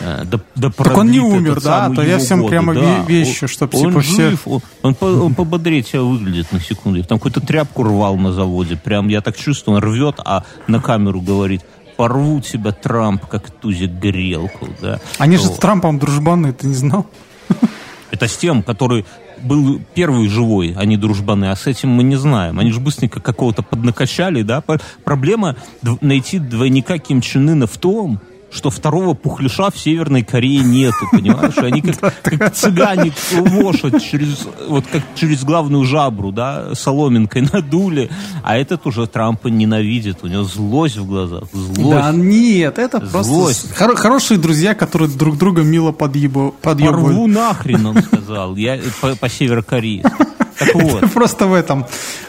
Э, 0.00 0.24
Да, 0.24 0.40
да 0.54 0.70
Так 0.70 0.96
он 0.96 1.10
не 1.10 1.20
умер, 1.20 1.60
да? 1.62 1.90
То 1.90 2.02
я 2.02 2.18
всем 2.18 2.40
годы, 2.40 2.50
прямо 2.50 2.74
да. 2.74 2.80
ве- 2.80 3.06
вещи, 3.06 3.44
Он- 3.44 3.48
чтоб, 3.48 3.74
он 3.74 3.88
типа, 3.88 4.00
все- 4.00 4.30
жив, 4.30 4.42
он, 4.46 4.60
он, 4.82 4.94
по- 4.94 5.04
он 5.06 5.34
пободрее 5.34 5.82
тебя 5.82 6.02
выглядит 6.02 6.52
на 6.52 6.60
секунду. 6.60 7.02
Там 7.04 7.18
какую-то 7.18 7.40
тряпку 7.40 7.82
рвал 7.82 8.16
на 8.16 8.32
заводе. 8.32 8.76
Прям 8.76 9.08
я 9.08 9.20
так 9.20 9.36
чувствую, 9.36 9.76
он 9.78 9.82
рвет, 9.82 10.16
а 10.24 10.44
на 10.66 10.80
камеру 10.80 11.20
говорит, 11.20 11.62
порву 11.96 12.40
тебя, 12.40 12.72
Трамп, 12.72 13.24
как 13.26 13.50
тузик 13.50 13.90
грелку. 13.90 14.68
Да? 14.82 15.00
Они 15.18 15.36
же 15.38 15.44
Вот. 15.44 15.54
с 15.56 15.58
Трампом 15.58 15.98
дружбаны, 15.98 16.52
ты 16.52 16.66
не 16.66 16.74
знал? 16.74 17.06
Это 18.10 18.28
с 18.28 18.36
тем, 18.36 18.62
который 18.62 19.06
был 19.42 19.80
первый 19.94 20.28
живой, 20.28 20.74
а 20.78 20.84
не 20.84 20.96
дружбаны, 20.96 21.50
а 21.50 21.56
с 21.56 21.66
этим 21.66 21.90
мы 21.90 22.02
не 22.02 22.16
знаем. 22.16 22.58
Они 22.58 22.70
же 22.70 22.80
быстренько 22.80 23.20
какого-то 23.20 23.62
поднакачали, 23.62 24.42
да? 24.42 24.62
Проблема 25.04 25.56
найти 26.00 26.38
двойника 26.38 26.98
Ким 26.98 27.20
Чен 27.20 27.48
Ына 27.50 27.66
в 27.66 27.76
том, 27.76 28.18
что 28.50 28.70
второго 28.70 29.14
пухляша 29.14 29.70
в 29.70 29.78
Северной 29.78 30.22
Корее 30.22 30.60
нету, 30.64 31.06
понимаешь? 31.12 31.58
Они 31.58 31.82
как, 31.82 32.14
как 32.22 32.54
цыгане 32.54 33.12
лошадь 33.38 34.02
через, 34.02 34.46
вот 34.68 34.84
как 34.90 35.02
через 35.14 35.44
главную 35.44 35.84
жабру, 35.84 36.32
да, 36.32 36.74
соломинкой 36.74 37.42
надули, 37.52 38.08
а 38.42 38.56
этот 38.56 38.86
уже 38.86 39.06
Трампа 39.06 39.48
ненавидит, 39.48 40.18
у 40.22 40.28
него 40.28 40.44
злость 40.44 40.96
в 40.96 41.06
глазах, 41.06 41.44
злость. 41.52 41.90
Да 41.90 42.12
нет, 42.12 42.78
это 42.78 43.00
просто 43.00 43.22
Злость. 43.24 43.68
с- 43.68 43.72
хоро- 43.80 43.96
хорошие 43.96 44.38
друзья, 44.38 44.74
которые 44.74 45.08
друг 45.10 45.36
друга 45.36 45.62
мило 45.62 45.90
подъебу- 45.92 46.52
Порву 46.52 46.54
подъебывают. 46.62 47.26
нахрен, 47.34 47.84
он 47.86 48.02
сказал, 48.02 48.56
я 48.56 48.78
по, 49.00 49.14
по 49.16 49.28
северокорейски. 49.28 50.10
Так 50.58 50.74
вот. 50.74 51.12
Просто 51.12 51.46
в 51.46 51.52
этом. 51.52 51.84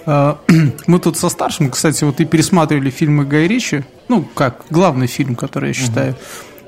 э, 0.05 0.35
Мы 0.87 0.99
тут 0.99 1.15
со 1.17 1.29
старшим, 1.29 1.69
кстати, 1.69 2.03
вот 2.03 2.19
и 2.19 2.25
пересматривали 2.25 2.89
фильмы 2.89 3.23
Гай 3.23 3.47
Ричи. 3.47 3.85
Ну, 4.09 4.23
как, 4.33 4.65
главный 4.69 5.07
фильм, 5.07 5.35
который 5.35 5.69
я 5.69 5.73
считаю. 5.73 6.15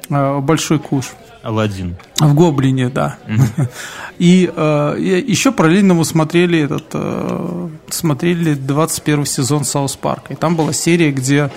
э, 0.10 0.40
«Большой 0.40 0.80
куш». 0.80 1.12
Аладдин. 1.42 1.96
В 2.20 2.34
Гоблине, 2.34 2.90
да. 2.90 3.18
И 4.20 4.52
э, 4.54 4.96
еще 5.26 5.54
параллельно 5.54 5.94
мы 5.94 6.04
смотрели 6.04 6.60
этот 6.60 6.88
э, 6.94 7.70
смотрели 7.90 8.56
21 8.56 9.26
сезон 9.26 9.64
Саус 9.64 9.96
Парка. 9.96 10.34
И 10.34 10.36
там 10.36 10.58
была 10.58 10.74
серия, 10.74 11.12
где 11.12 11.50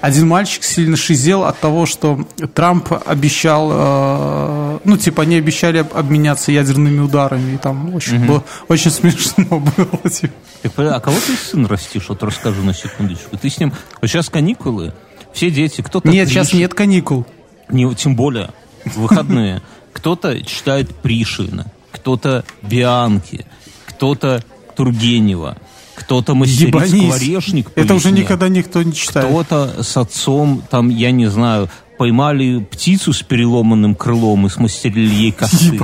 один 0.00 0.28
мальчик 0.28 0.62
сильно 0.62 0.96
шизел 0.96 1.42
от 1.42 1.58
того, 1.58 1.86
что 1.86 2.20
Трамп 2.54 2.92
обещал, 3.04 3.70
э, 3.72 4.78
ну 4.84 4.96
типа 4.96 5.22
они 5.24 5.34
обещали 5.34 5.78
об- 5.78 5.96
обменяться 5.96 6.52
ядерными 6.52 7.00
ударами. 7.00 7.54
И 7.54 7.58
там 7.58 7.92
очень, 7.96 8.24
было, 8.24 8.44
очень 8.68 8.92
смешно 8.92 9.44
было. 9.50 10.08
типа. 10.08 10.34
Так, 10.62 10.78
а 10.78 11.00
кого 11.00 11.16
ты 11.26 11.32
сын 11.34 11.66
растишь? 11.66 12.08
Вот 12.08 12.22
расскажу 12.22 12.62
на 12.62 12.72
секундочку. 12.74 13.36
Ты 13.36 13.50
с 13.50 13.58
ним... 13.58 13.72
Вот 14.00 14.08
сейчас 14.08 14.28
каникулы, 14.30 14.92
все 15.36 15.50
дети, 15.50 15.82
кто-то... 15.82 16.08
Нет, 16.08 16.28
сейчас 16.28 16.54
нет 16.54 16.72
каникул. 16.72 17.26
Не, 17.68 17.94
тем 17.94 18.16
более, 18.16 18.50
выходные. 18.86 19.60
Кто-то 19.92 20.42
читает 20.42 20.94
Пришина, 20.96 21.70
кто-то 21.92 22.44
Бианки, 22.62 23.44
кто-то 23.86 24.42
Тургенева, 24.76 25.58
кто-то 25.94 26.34
мастерит 26.34 26.74
скворечник 26.74 27.70
Это 27.74 27.94
уже 27.94 28.12
никогда 28.12 28.48
никто 28.48 28.82
не 28.82 28.94
читает. 28.94 29.28
Кто-то 29.28 29.82
с 29.82 29.96
отцом, 29.96 30.62
там, 30.70 30.88
я 30.88 31.10
не 31.10 31.26
знаю, 31.26 31.68
поймали 31.98 32.60
птицу 32.70 33.12
с 33.12 33.22
переломанным 33.22 33.94
крылом 33.94 34.46
и 34.46 34.50
смастерили 34.50 35.14
ей 35.14 35.32
косы. 35.32 35.78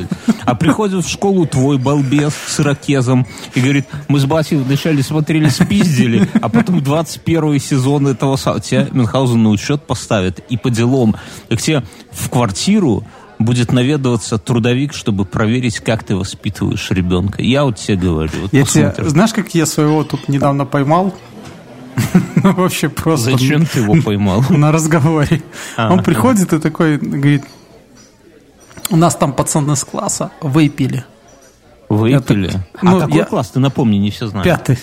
А 0.45 0.55
приходит 0.55 1.05
в 1.05 1.09
школу 1.09 1.47
твой 1.47 1.79
балбес 1.79 2.33
с 2.47 2.61
ирокезом 2.61 3.27
и 3.55 3.61
говорит, 3.61 3.87
мы 4.09 4.19
с 4.19 4.25
батей 4.25 4.57
вначале 4.57 5.03
смотрели, 5.03 5.49
спиздили, 5.49 6.29
а 6.41 6.49
потом 6.49 6.83
21 6.83 7.59
сезон 7.59 8.09
этого... 8.09 8.39
Тебя 8.61 8.89
Мюнхгаузен 8.91 9.43
на 9.43 9.51
учет 9.51 9.83
поставит 9.87 10.41
и 10.49 10.57
по 10.57 10.71
делам. 10.71 11.17
И 11.49 11.57
к 11.57 11.63
тебе 11.63 11.85
в 12.11 12.29
квартиру 12.29 13.05
будет 13.39 13.73
наведываться 13.73 14.39
трудовик, 14.39 14.95
чтобы 14.95 15.25
проверить, 15.25 15.81
как 15.81 16.05
ты 16.05 16.17
воспитываешь 16.17 16.91
ребенка. 16.91 17.43
Я 17.43 17.65
вот 17.65 17.77
тебе 17.77 17.97
говорю. 17.97 18.33
Вот 18.43 18.53
Я 18.53 18.65
тебе, 18.65 18.95
знаешь, 19.09 19.33
как 19.33 19.55
я 19.55 19.67
своего 19.67 20.05
тут 20.05 20.29
недавно 20.29 20.65
поймал? 20.65 21.15
Ну, 22.45 22.53
вообще 22.55 22.89
просто. 22.89 23.31
Зачем 23.33 23.67
ты 23.67 23.81
его 23.81 23.95
поймал? 24.03 24.45
на 24.51 24.73
разговоре. 24.73 25.43
А, 25.77 25.93
Он 25.93 26.03
приходит 26.03 26.53
и 26.53 26.59
такой 26.59 26.99
говорит, 26.99 27.45
у 28.91 28.97
нас 28.97 29.15
там 29.17 29.33
пацаны 29.33 29.77
с 29.77 29.85
класса 29.85 30.31
выпили. 30.41 31.05
Выпили. 31.89 32.53
ну, 32.81 32.97
а 32.97 33.01
какой 33.01 33.19
я- 33.19 33.25
класс? 33.25 33.51
Ты 33.51 33.61
напомни, 33.61 33.97
не 33.97 34.11
все 34.11 34.27
знают. 34.27 34.45
Пятый. 34.45 34.79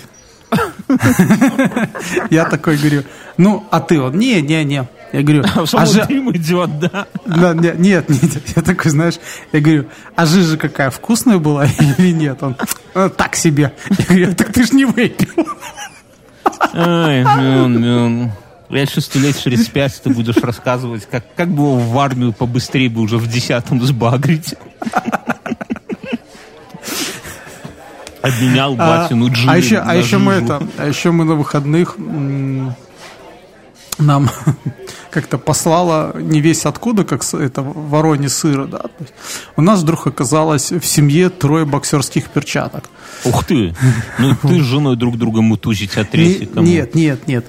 Я 2.30 2.46
такой 2.46 2.78
говорю, 2.78 3.04
ну, 3.38 3.66
а 3.70 3.80
ты 3.80 4.00
вот, 4.00 4.14
не, 4.14 4.42
не, 4.42 4.64
не. 4.64 4.88
Я 5.12 5.22
говорю, 5.24 5.44
А 5.56 5.64
а 5.74 5.86
же... 5.88 6.06
дым 6.06 6.32
идет, 6.36 6.80
да? 6.80 7.08
Да, 7.26 7.54
не- 7.56 7.74
нет, 7.78 8.10
нет, 8.10 8.42
я 8.56 8.62
такой, 8.62 8.92
знаешь, 8.92 9.16
я 9.52 9.60
говорю, 9.60 9.86
а 10.16 10.26
жижа 10.28 10.58
какая, 10.58 10.92
вкусная 10.92 11.40
была 11.40 11.66
или 11.66 12.12
нет? 12.12 12.42
Он, 12.44 12.56
«Э, 12.94 13.10
так 13.16 13.36
себе. 13.36 13.74
Я 13.90 14.06
говорю, 14.06 14.36
так 14.36 14.52
ты 14.54 14.64
ж 14.66 14.72
не 14.72 14.86
выпил. 14.86 15.48
Ай, 16.74 17.24
Мюн, 17.24 17.82
Мюн. 17.82 18.32
Я 18.70 18.86
чувствую, 18.86 19.26
лет 19.26 19.38
через 19.38 19.68
пять 19.68 20.00
ты 20.02 20.12
будешь 20.12 20.38
рассказывать, 20.38 21.08
как, 21.10 21.24
как 21.36 21.50
бы 21.50 21.64
его 21.64 21.78
в 21.78 21.98
армию 21.98 22.34
побыстрее 22.34 22.90
бы 22.90 23.02
уже 23.02 23.18
в 23.18 23.28
десятом 23.28 23.82
сбагрить. 23.84 24.54
Обменял 28.22 28.76
батину 28.76 29.28
а, 29.28 29.30
джин 29.30 29.50
а 29.50 29.58
еще, 29.58 29.78
а 29.78 29.96
еще 29.96 30.18
мы 30.18 30.34
это, 30.34 30.62
а 30.78 30.86
еще 30.88 31.12
мы 31.12 31.24
на 31.24 31.36
выходных 31.36 31.96
нам 33.98 34.30
как-то 35.10 35.38
послала 35.38 36.16
не 36.18 36.42
весь 36.42 36.66
откуда, 36.66 37.04
как 37.04 37.24
это 37.34 37.62
вороне 37.62 38.30
сыра, 38.30 38.66
да. 38.66 38.82
У 39.56 39.62
нас 39.62 39.82
вдруг 39.82 40.08
оказалось 40.08 40.72
в 40.72 40.86
семье 40.86 41.30
трое 41.30 41.66
боксерских 41.66 42.30
перчаток. 42.30 42.86
Ух 43.26 43.44
ты! 43.44 43.76
Ну 44.18 44.36
ты 44.42 44.62
с 44.62 44.66
женой 44.66 44.96
друг 44.96 45.18
друга 45.18 45.42
мутузите 45.42 46.02
от 46.02 46.08
Не- 46.08 46.12
тресиком. 46.12 46.64
нет, 46.64 46.96
нет, 46.96 47.28
нет. 47.28 47.46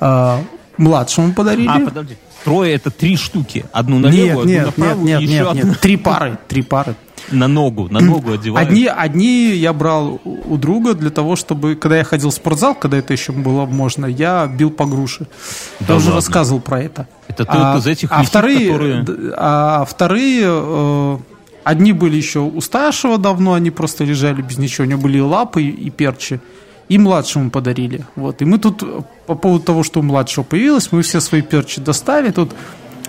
А, 0.00 0.42
младшему 0.76 1.32
подарили. 1.32 1.68
А, 1.68 1.80
подожди. 1.80 2.16
Трое 2.44 2.74
это 2.74 2.90
три 2.90 3.16
штуки. 3.16 3.64
Одну 3.72 3.96
нет, 3.96 4.04
налево, 4.04 4.40
одну 4.42 4.44
нет, 4.52 4.64
нет, 4.66 4.78
направо, 4.78 5.00
нет, 5.02 5.20
и 5.20 5.24
еще 5.24 5.32
нет, 5.34 5.46
одну 5.48 5.64
нет. 5.70 5.80
Три 5.80 5.96
пары, 5.96 6.38
три 6.48 6.62
пары. 6.62 6.94
На 7.30 7.48
ногу. 7.48 7.88
На 7.90 8.00
ногу 8.00 8.32
одевают. 8.32 8.68
Одни, 8.68 8.86
одни 8.86 9.54
я 9.54 9.72
брал 9.72 10.20
у 10.24 10.56
друга 10.56 10.94
для 10.94 11.10
того, 11.10 11.36
чтобы, 11.36 11.74
когда 11.74 11.96
я 11.98 12.04
ходил 12.04 12.30
в 12.30 12.34
спортзал, 12.34 12.74
когда 12.74 12.96
это 12.98 13.12
еще 13.12 13.32
было 13.32 13.66
можно, 13.66 14.06
я 14.06 14.46
бил 14.46 14.70
по 14.70 14.86
груши. 14.86 15.26
Да 15.80 15.94
я 15.94 15.96
уже 15.96 16.12
рассказывал 16.12 16.60
про 16.60 16.80
это. 16.82 17.06
Это 17.28 17.44
ты 17.44 17.58
вот 17.58 17.78
из 17.78 17.86
этих 17.86 18.08
а 18.12 18.22
вторые, 18.22 18.72
которые- 18.72 19.04
а 19.36 19.84
вторые, 19.84 20.42
э, 20.46 21.18
одни 21.64 21.92
были 21.92 22.16
еще 22.16 22.40
у 22.40 22.60
старшего 22.60 23.18
давно, 23.18 23.52
они 23.54 23.70
просто 23.70 24.04
лежали 24.04 24.42
без 24.42 24.58
ничего, 24.58 24.86
у 24.86 24.90
него 24.90 25.00
были 25.02 25.18
и 25.18 25.22
лапы 25.22 25.62
и 25.62 25.90
перчи. 25.90 26.40
И 26.88 26.96
младшему 26.96 27.50
подарили. 27.50 28.06
Вот. 28.16 28.40
И 28.40 28.46
мы 28.46 28.56
тут 28.56 28.82
э, 28.82 29.02
по 29.26 29.34
поводу 29.34 29.62
того, 29.64 29.82
что 29.82 30.00
у 30.00 30.02
младшего 30.02 30.42
появилось, 30.42 30.90
мы 30.90 31.02
все 31.02 31.20
свои 31.20 31.42
перчи 31.42 31.82
достали. 31.82 32.30
Тут 32.30 32.52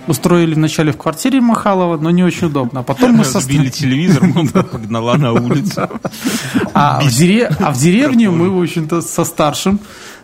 устроили 0.06 0.54
вначале 0.54 0.92
в 0.92 0.96
квартире 0.96 1.40
Махалова, 1.40 1.96
но 1.96 2.10
не 2.10 2.24
очень 2.24 2.48
удобно. 2.48 2.80
А 2.80 2.82
потом 2.82 3.12
мы 3.12 3.24
со 3.24 3.38
Разбили 3.38 3.68
телевизор, 3.68 4.22
мама 4.34 4.50
погнала 4.50 5.14
на 5.16 5.32
улицу. 5.32 5.88
а 6.74 7.00
в, 7.00 7.06
дере- 7.08 7.46
а 7.58 7.72
в 7.72 7.78
деревне 7.78 8.30
мы, 8.30 8.50
в 8.50 8.60
общем-то, 8.60 9.02
со 9.02 9.24
старшим 9.24 9.80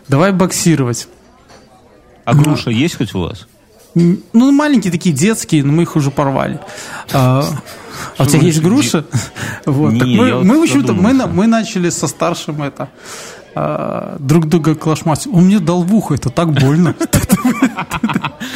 давай 0.07 0.31
боксировать. 0.31 1.07
А 2.25 2.33
груша 2.33 2.71
есть 2.71 2.97
хоть 2.97 3.15
у 3.15 3.19
вас? 3.21 3.47
Ну, 3.95 4.51
маленькие 4.51 4.91
такие 4.91 5.15
детские, 5.15 5.63
но 5.63 5.71
мы 5.71 5.83
их 5.83 5.95
уже 5.95 6.11
порвали. 6.11 6.59
А, 7.13 7.43
а 8.17 8.23
у 8.23 8.25
тебя 8.27 8.41
есть 8.41 8.61
груша? 8.61 9.05
Вот. 9.65 9.91
Не, 9.91 10.17
мы, 10.17 10.33
вот 10.33 10.43
мы, 10.43 10.59
в 10.59 10.63
общем-то, 10.63 10.93
мы 10.93 11.47
начали 11.47 11.89
со 11.89 12.07
старшим 12.07 12.61
это 12.61 12.89
а, 13.59 14.17
друг 14.19 14.47
друга 14.47 14.75
клашмать. 14.75 15.25
Он 15.25 15.45
мне 15.45 15.59
дал 15.59 15.81
в 15.81 15.95
ухо, 15.95 16.13
это 16.13 16.29
так 16.29 16.53
больно. 16.53 16.93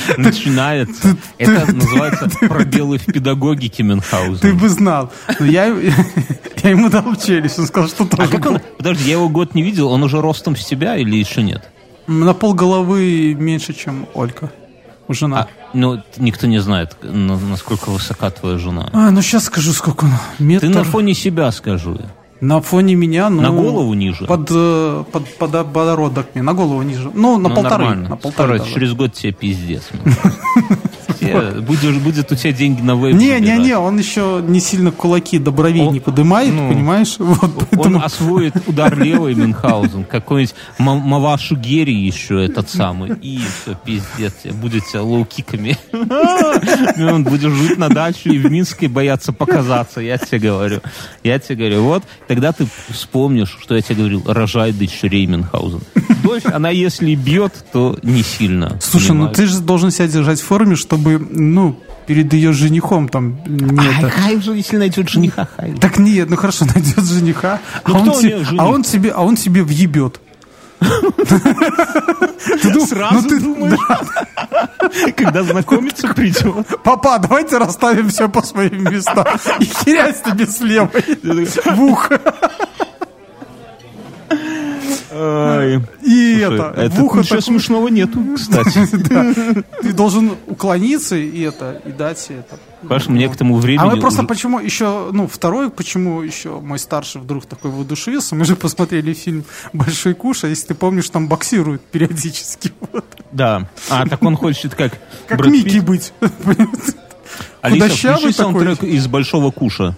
Начинается. 0.18 1.16
Это 1.38 1.74
называется 1.74 2.30
пробелы 2.48 2.98
в 2.98 3.06
педагогике 3.06 3.78
Ты 3.78 3.84
Мюнхгаузена. 3.84 4.54
бы 4.56 4.70
знал. 4.70 5.12
Но 5.40 5.46
я, 5.46 5.66
я 6.64 6.70
ему 6.70 6.90
дал 6.90 7.16
челюсть, 7.16 7.60
он 7.60 7.68
сказал, 7.68 7.90
что 7.90 8.04
А 8.04 8.08
тоже. 8.08 8.30
как 8.32 8.46
он? 8.46 8.60
Подожди, 8.78 9.06
я 9.06 9.14
его 9.14 9.30
год 9.30 9.56
не 9.56 9.64
видел, 9.64 9.90
он 9.90 10.04
уже 10.04 10.22
ростом 10.22 10.56
с 10.56 10.66
тебя 10.66 10.98
или 10.98 11.16
еще 11.16 11.44
нет? 11.44 11.70
На 12.08 12.34
пол 12.34 12.54
головы 12.54 13.36
меньше, 13.38 13.74
чем 13.74 14.08
Олька. 14.14 14.52
Жена. 15.10 15.42
А, 15.42 15.48
ну, 15.74 16.02
никто 16.18 16.48
не 16.48 16.60
знает, 16.60 16.96
на- 17.02 17.38
насколько 17.38 17.90
высока 17.90 18.30
твоя 18.30 18.58
жена. 18.58 18.90
А, 18.94 19.12
ну 19.12 19.22
сейчас 19.22 19.46
скажу, 19.46 19.74
сколько 19.74 20.06
он. 20.06 20.12
Метр. 20.40 20.68
Ты 20.68 20.74
на 20.74 20.84
фоне 20.86 21.14
себя 21.14 21.52
скажи. 21.52 21.98
На 22.42 22.60
фоне 22.60 22.96
меня, 22.96 23.30
ну... 23.30 23.42
На 23.42 23.52
голову 23.52 23.94
ниже? 23.94 24.26
Под, 24.26 24.50
э, 24.52 25.04
под, 25.12 25.26
под 25.38 25.52
подбородок 25.52 26.26
мне, 26.34 26.42
на 26.44 26.54
голову 26.54 26.82
ниже. 26.82 27.12
Ну, 27.14 27.38
на 27.38 27.50
Ну, 27.50 27.56
полторы. 27.56 27.84
нормально. 27.86 28.10
На 28.10 28.16
полторы 28.18 28.56
Скоро, 28.56 28.60
даже. 28.60 28.74
через 28.74 28.94
год 28.94 29.14
тебе 29.14 29.32
пиздец. 29.32 29.84
Тебе- 31.22 31.62
будешь- 31.62 31.96
Будет 32.02 32.32
у 32.32 32.36
тебя 32.36 32.52
деньги 32.52 32.82
на 32.82 32.96
вейп 32.96 33.16
Не, 33.16 33.26
не, 33.26 33.40
забирать. 33.40 33.60
не, 33.66 33.78
он 33.78 33.98
еще 34.00 34.44
не 34.46 34.60
сильно 34.60 34.92
кулаки 34.92 35.38
до 35.40 35.52
бровей 35.52 35.82
Он- 35.88 35.94
не 35.94 36.00
поднимает, 36.00 36.54
ну, 36.54 36.70
понимаешь? 36.70 37.16
Вот, 37.20 37.44
Он 37.44 37.52
поэтому... 37.70 38.04
освоит 38.04 38.54
удар 38.68 38.98
левой 38.98 39.36
Мюнхгаузен, 39.36 40.04
какой-нибудь 40.06 40.56
Ма- 40.80 40.96
Маваши 40.96 41.56
Гери 41.56 41.94
еще 41.96 42.44
этот 42.44 42.70
самый, 42.70 43.12
и 43.22 43.38
все, 43.40 43.76
пиздец, 43.86 44.34
будете 44.54 44.98
лоу-киками. 45.00 45.78
И 46.98 47.04
Он 47.04 47.24
будет 47.24 47.52
жить 47.54 47.78
на 47.78 47.90
даче 47.90 48.30
и 48.30 48.40
в 48.40 48.52
Минске 48.52 48.88
бояться 48.88 49.32
показаться, 49.34 50.02
я 50.02 50.18
тебе 50.18 50.40
говорю. 50.50 50.82
Я 51.24 51.40
тебе 51.40 51.56
говорю, 51.56 51.84
вот, 51.84 52.04
тогда 52.28 52.52
ты 52.52 52.68
вспомнишь, 52.90 53.58
что 53.62 53.76
я 53.76 53.82
тебе 53.82 53.98
говорил, 53.98 54.24
рожай 54.26 54.72
дочерей 54.72 55.26
Мюнхгаузен. 55.28 55.82
Дочь, 56.24 56.44
она 56.46 56.70
если 56.70 57.16
бьет, 57.16 57.54
то 57.74 57.98
не 58.04 58.24
сильно. 58.24 58.78
Слушай, 58.82 59.10
ну 59.10 59.28
понимаешь? 59.28 59.38
ты 59.38 59.46
же 59.48 59.60
должен 59.60 59.92
себя 59.92 60.08
держать 60.08 60.40
в 60.40 60.46
форме, 60.46 60.76
чтобы, 60.76 61.11
ну, 61.20 61.76
перед 62.08 62.34
ее 62.34 62.52
женихом 62.54 63.08
там 63.10 63.38
не 63.46 63.80
Ай, 63.80 63.96
это... 64.00 64.10
хай 64.10 64.42
же, 64.42 64.54
если 64.56 64.78
найдет 64.78 65.10
жениха, 65.10 65.48
хай. 65.58 65.72
Так 65.74 65.98
нет, 66.00 66.30
ну 66.30 66.36
хорошо, 66.38 66.66
найдет 66.74 67.04
жениха, 67.06 67.60
Ну, 67.88 67.96
а, 67.96 67.98
он 68.00 68.04
кто 68.10 68.18
у 68.18 68.22
те- 68.22 68.28
неё 68.28 68.44
жених? 68.46 68.62
а 68.62 68.68
он 68.68 68.84
себе, 68.84 69.12
а 69.12 69.22
он 69.22 69.38
себе 69.38 69.64
въебет. 69.64 70.20
Ты 72.62 72.72
дум- 72.74 72.88
Сразу 72.88 73.22
ну 73.22 73.30
ты- 73.30 73.40
думаешь, 73.40 73.80
когда 75.16 75.44
знакомиться 75.44 76.08
придет. 76.14 76.66
Папа, 76.84 77.20
давайте 77.20 77.58
расставим 77.60 78.10
все 78.10 78.28
по 78.28 78.42
своим 78.42 78.84
местам. 78.86 79.26
И 79.60 79.66
херясь 79.66 80.22
тебе 80.22 80.48
с 80.48 80.60
левой 80.62 81.04
в 81.66 81.82
ухо. 81.84 82.20
И 85.12 86.40
это, 86.40 86.74
это 86.76 86.96
в 86.96 87.04
ухо 87.04 87.20
ничего 87.20 87.42
смешного 87.42 87.90
нету, 87.90 88.20
кстати. 88.36 88.86
Ты 89.82 89.94
должен 89.94 90.38
уклониться 90.48 91.16
и 91.16 91.42
это, 91.42 91.82
и 91.86 91.92
дать 91.92 92.28
это. 92.30 92.60
Понимаешь, 92.82 93.08
мне 93.08 93.30
к 93.30 93.36
тому 93.36 93.58
времени... 93.58 93.84
А 93.84 93.96
мы 93.96 94.00
просто 94.00 94.24
почему 94.24 94.60
еще, 94.60 95.10
ну, 95.12 95.28
второй, 95.28 95.70
почему 95.70 96.22
еще 96.22 96.60
мой 96.60 96.80
старший 96.80 97.22
вдруг 97.22 97.46
такой 97.46 97.72
воодушевился, 97.72 98.36
мы 98.36 98.46
же 98.46 98.56
посмотрели 98.56 99.14
фильм 99.14 99.44
«Большой 99.74 100.14
куш», 100.14 100.46
а 100.46 100.48
если 100.48 100.68
ты 100.68 100.76
помнишь, 100.76 101.10
там 101.10 101.28
боксируют 101.28 101.82
периодически. 101.84 102.74
Вот. 102.92 103.06
Да. 103.32 103.70
А, 103.90 104.08
так 104.08 104.24
он 104.24 104.36
хочет 104.36 104.76
как... 104.76 104.94
Как 105.28 105.46
Микки 105.46 105.80
быть. 105.80 106.14
Алиса, 107.62 108.16
включи 108.16 108.34
саундтрек 108.34 108.84
из 108.84 109.08
«Большого 109.08 109.52
куша». 109.52 109.96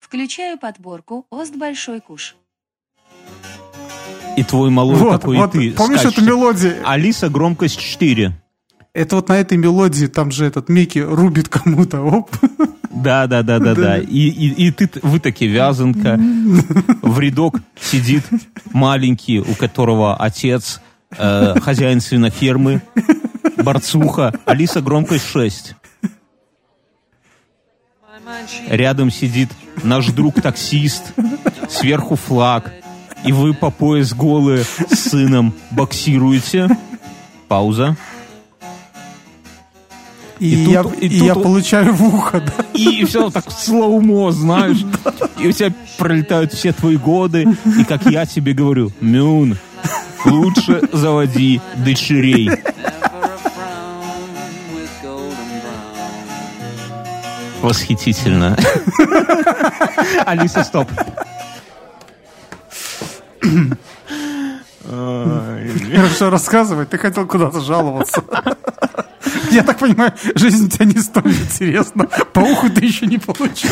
Включаю 0.00 0.58
подборку 0.58 1.26
«Ост 1.30 1.56
Большой 1.56 2.00
Куш». 2.00 2.36
И 4.36 4.42
твой 4.44 4.70
малой 4.70 4.96
Вот, 4.96 5.20
такой, 5.20 5.36
вот, 5.36 5.54
и 5.54 5.70
ты 5.70 5.76
помнишь 5.76 6.00
скачешь. 6.00 6.18
эту 6.18 6.26
мелодию? 6.26 6.76
Алиса, 6.84 7.28
громкость 7.28 7.78
4. 7.78 8.32
Это 8.94 9.16
вот 9.16 9.28
на 9.28 9.38
этой 9.38 9.56
мелодии 9.56 10.06
там 10.06 10.30
же 10.30 10.44
этот 10.44 10.68
Микки 10.68 10.98
рубит 10.98 11.48
кому-то. 11.48 12.00
Оп. 12.02 12.30
Да, 12.90 13.26
да, 13.26 13.42
да, 13.42 13.58
да, 13.58 13.74
да. 13.74 13.98
И, 13.98 14.28
и, 14.28 14.66
и 14.66 14.70
ты, 14.70 14.90
вы 15.02 15.18
таки 15.18 15.46
вязанка. 15.46 16.18
В 17.02 17.18
рядок 17.18 17.56
сидит 17.80 18.24
маленький, 18.72 19.40
у 19.40 19.54
которого 19.54 20.14
отец 20.16 20.80
э, 21.16 21.58
хозяин 21.60 22.00
свинофермы, 22.00 22.82
борцуха. 23.56 24.34
Алиса, 24.44 24.82
громкость 24.82 25.26
6. 25.26 25.74
Рядом 28.68 29.10
сидит 29.10 29.50
наш 29.82 30.08
друг 30.08 30.40
таксист, 30.40 31.12
сверху 31.68 32.16
флаг, 32.16 32.72
и 33.24 33.32
вы 33.32 33.54
по 33.54 33.70
пояс 33.70 34.12
голые 34.12 34.64
с 34.64 35.10
сыном 35.10 35.54
боксируете. 35.70 36.68
Пауза. 37.48 37.96
И, 40.38 40.54
И 40.54 40.64
тут- 40.64 40.74
я, 40.74 40.80
и 41.00 41.06
и 41.06 41.18
тут 41.18 41.26
я 41.28 41.34
получаю 41.34 41.92
в 41.94 42.02
ухо, 42.02 42.40
да. 42.40 42.64
И 42.74 43.04
все 43.04 43.30
так 43.30 43.50
слоумо, 43.52 44.32
знаешь. 44.32 44.84
И 45.38 45.46
у 45.46 45.52
тебя 45.52 45.72
пролетают 45.98 46.52
все 46.52 46.72
твои 46.72 46.96
годы. 46.96 47.46
И 47.78 47.84
как 47.84 48.06
я 48.06 48.26
тебе 48.26 48.52
говорю, 48.52 48.90
Мюн, 49.00 49.56
лучше 50.24 50.80
заводи 50.92 51.60
дочерей. 51.76 52.50
Восхитительно. 57.60 58.56
Алиса, 60.26 60.64
стоп. 60.64 60.88
Хорошо, 64.84 66.30
рассказывай. 66.30 66.86
Ты 66.86 66.98
хотел 66.98 67.26
куда-то 67.26 67.60
жаловаться. 67.60 68.22
Я 69.50 69.62
так 69.62 69.78
понимаю, 69.78 70.12
жизнь 70.34 70.66
у 70.66 70.68
тебя 70.68 70.86
не 70.86 70.98
столь 70.98 71.32
интересна. 71.32 72.08
По 72.32 72.40
уху 72.40 72.70
ты 72.70 72.86
еще 72.86 73.06
не 73.06 73.18
получил. 73.18 73.70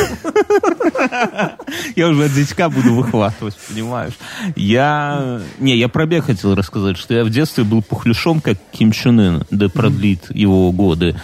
Я 1.96 2.08
уже 2.08 2.24
от 2.24 2.30
зятька 2.32 2.68
буду 2.68 2.94
выхватывать, 2.94 3.56
понимаешь? 3.68 4.12
Я... 4.56 5.40
Не, 5.58 5.76
я 5.76 5.88
про 5.88 6.06
бег 6.06 6.26
хотел 6.26 6.54
рассказать, 6.54 6.98
что 6.98 7.14
я 7.14 7.24
в 7.24 7.30
детстве 7.30 7.64
был 7.64 7.82
пухляшом, 7.82 8.40
как 8.40 8.58
Ким 8.72 8.92
Чен 8.92 9.20
Ын, 9.20 9.46
да 9.50 9.68
продлит 9.68 10.26
его 10.30 10.70
годы. 10.70 11.16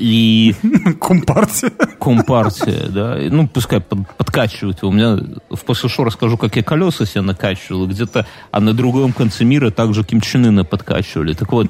И 0.00 0.54
Компартия. 0.98 1.70
компартия, 2.00 2.86
да, 2.88 3.18
ну, 3.30 3.46
пускай 3.46 3.80
под- 3.80 4.08
подкачивают. 4.16 4.82
У 4.82 4.90
меня 4.90 5.18
в 5.50 5.62
после 5.66 5.90
шоу 5.90 6.06
расскажу, 6.06 6.38
как 6.38 6.56
я 6.56 6.62
колеса 6.62 7.04
себе 7.04 7.20
накачивал, 7.20 7.86
где-то, 7.86 8.26
а 8.50 8.60
на 8.60 8.72
другом 8.72 9.12
конце 9.12 9.44
мира 9.44 9.70
также 9.70 10.02
Ким 10.02 10.22
Чен 10.22 10.46
Ына 10.46 10.64
подкачивали. 10.64 11.34
Так 11.34 11.52
вот, 11.52 11.66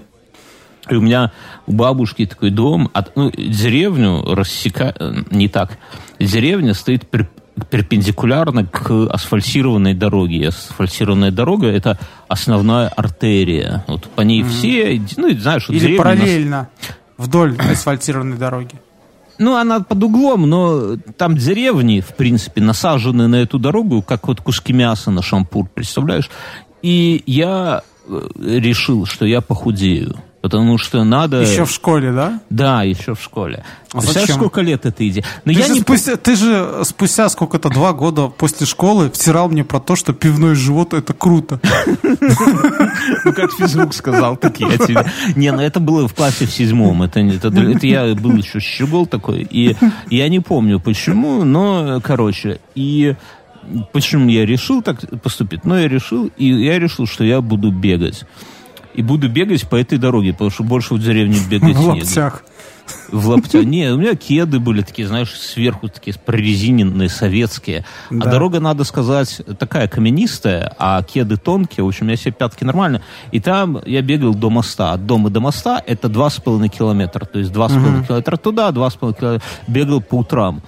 и 0.88 0.95
у 0.95 1.01
меня 1.01 1.33
у 1.66 1.73
бабушки 1.73 2.25
такой 2.25 2.51
дом, 2.51 2.88
от, 2.93 3.16
ну, 3.16 3.33
деревню 3.33 4.23
рассека... 4.35 4.95
э, 4.99 5.12
не 5.33 5.49
так. 5.49 5.79
Деревня 6.21 6.75
стоит 6.75 7.05
пер- 7.11 7.29
перпендикулярно 7.69 8.64
к 8.64 9.09
асфальтированной 9.11 9.95
дороге. 9.95 10.37
И 10.37 10.45
Асфальтированная 10.45 11.31
дорога– 11.33 11.66
это 11.69 11.99
основная 12.29 12.88
артерия. 12.88 13.85
Вот 13.88 14.05
по 14.11 14.23
ней 14.23 14.43
все, 14.45 15.01
ну, 15.16 15.31
знаешь, 15.37 15.69
Или 15.69 15.79
деревня 15.81 16.05
нас- 16.05 16.19
параллельно 16.19 16.69
вдоль 17.20 17.56
асфальтированной 17.59 18.37
дороги. 18.37 18.74
ну, 19.38 19.56
она 19.56 19.80
под 19.80 20.02
углом, 20.02 20.48
но 20.48 20.96
там 21.16 21.37
деревни, 21.37 22.00
в 22.00 22.14
принципе, 22.16 22.61
насажены 22.61 23.26
на 23.26 23.37
эту 23.37 23.59
дорогу, 23.59 24.02
как 24.02 24.28
вот 24.28 24.40
куски 24.40 24.72
мяса 24.72 25.11
на 25.11 25.22
шампур, 25.22 25.68
представляешь? 25.74 26.30
И 26.83 27.22
я 27.26 27.83
э, 28.06 28.28
решил, 28.38 29.06
что 29.06 29.26
я 29.26 29.40
похудею. 29.40 30.16
Потому 30.40 30.79
что 30.79 31.05
надо... 31.05 31.42
Еще 31.42 31.66
в 31.66 31.70
школе, 31.70 32.12
да? 32.12 32.40
Да, 32.48 32.83
еще 32.83 33.14
в 33.14 33.22
школе. 33.22 33.62
А 33.88 33.98
Представляешь, 33.98 34.29
зачем? 34.29 34.37
сколько 34.37 34.62
лет 34.62 34.87
это 34.87 35.07
идея? 35.07 35.22
Но 35.44 35.53
Ты, 35.53 35.59
я 35.59 35.66
же 35.66 35.74
не... 35.74 35.81
спустя, 35.81 36.16
ты 36.16 36.35
же 36.35 36.83
спустя 36.85 37.29
сколько-то 37.29 37.68
два 37.68 37.92
года 37.92 38.29
после 38.29 38.66
школы 38.66 39.11
втирал 39.11 39.50
мне 39.50 39.64
про 39.64 39.81
то, 39.81 39.96
что 39.96 40.14
пивной 40.14 40.55
живот 40.55 40.94
это 40.94 41.12
круто. 41.12 41.61
Ну, 43.24 43.33
как 43.33 43.53
физрук 43.53 43.94
сказал, 43.94 44.37
так 44.37 44.59
я 44.61 44.79
тебе. 44.79 45.05
Не, 45.35 45.53
ну 45.53 45.61
это 45.61 45.81
было 45.81 46.07
в 46.09 46.14
классе 46.14 46.46
в 46.46 46.50
седьмом. 46.50 47.03
Это, 47.03 47.20
я 47.20 48.14
был 48.14 48.37
еще 48.37 48.61
щегол 48.61 49.07
такой. 49.07 49.46
И 49.50 49.76
я 50.09 50.29
не 50.29 50.40
помню 50.40 50.81
почему, 50.81 51.44
но, 51.44 52.00
короче, 52.03 52.61
и 52.74 53.14
почему 53.92 54.29
я 54.29 54.46
решил 54.46 54.83
так 54.83 55.00
поступить? 55.22 55.64
Ну, 55.64 55.76
я 55.76 55.88
решил, 55.88 56.31
и 56.37 56.46
я 56.46 56.79
решил, 56.79 57.07
что 57.07 57.24
я 57.24 57.40
буду 57.40 57.70
бегать. 57.70 58.24
И 59.01 59.03
буду 59.03 59.31
бегать 59.31 59.67
по 59.67 59.77
этой 59.77 59.97
дороге, 59.97 60.33
потому 60.33 60.51
что 60.51 60.63
больше 60.63 60.93
в 60.93 60.99
деревне 61.03 61.39
бегать 61.49 61.75
В 61.75 61.89
лаптях. 61.89 62.45
В 63.11 63.29
лаптях. 63.29 63.65
Не, 63.65 63.93
у 63.93 63.97
меня 63.97 64.15
кеды 64.15 64.61
были 64.61 64.83
такие, 64.83 65.09
знаешь, 65.09 65.33
сверху 65.33 65.89
такие 65.89 66.15
прорезиненные, 66.19 67.09
советские. 67.09 67.87
Да. 68.11 68.29
А 68.29 68.31
дорога, 68.31 68.61
надо 68.61 68.85
сказать, 68.85 69.41
такая 69.59 69.89
каменистая, 69.89 70.75
а 70.79 71.03
кеды 71.03 71.39
тонкие. 71.39 71.83
В 71.83 71.89
общем, 71.89 72.05
у 72.05 72.09
меня 72.09 72.19
все 72.19 72.31
пятки 72.31 72.63
нормально. 72.63 73.01
И 73.33 73.41
там 73.41 73.81
я 73.87 74.03
бегал 74.03 74.35
до 74.35 74.51
моста. 74.51 74.93
От 74.93 75.07
дома 75.07 75.31
до 75.31 75.41
моста 75.41 75.83
это 75.87 76.11
два 76.11 76.29
с 76.29 76.37
половиной 76.37 76.69
километра. 76.69 77.25
То 77.25 77.39
есть 77.39 77.53
два 77.53 77.71
с 77.71 77.73
половиной 77.73 78.05
километра 78.05 78.37
туда, 78.37 78.71
два 78.71 78.91
с 78.91 78.97
половиной 78.97 79.19
километра. 79.19 79.49
Бегал 79.67 80.03
по 80.03 80.17
утрам. 80.17 80.63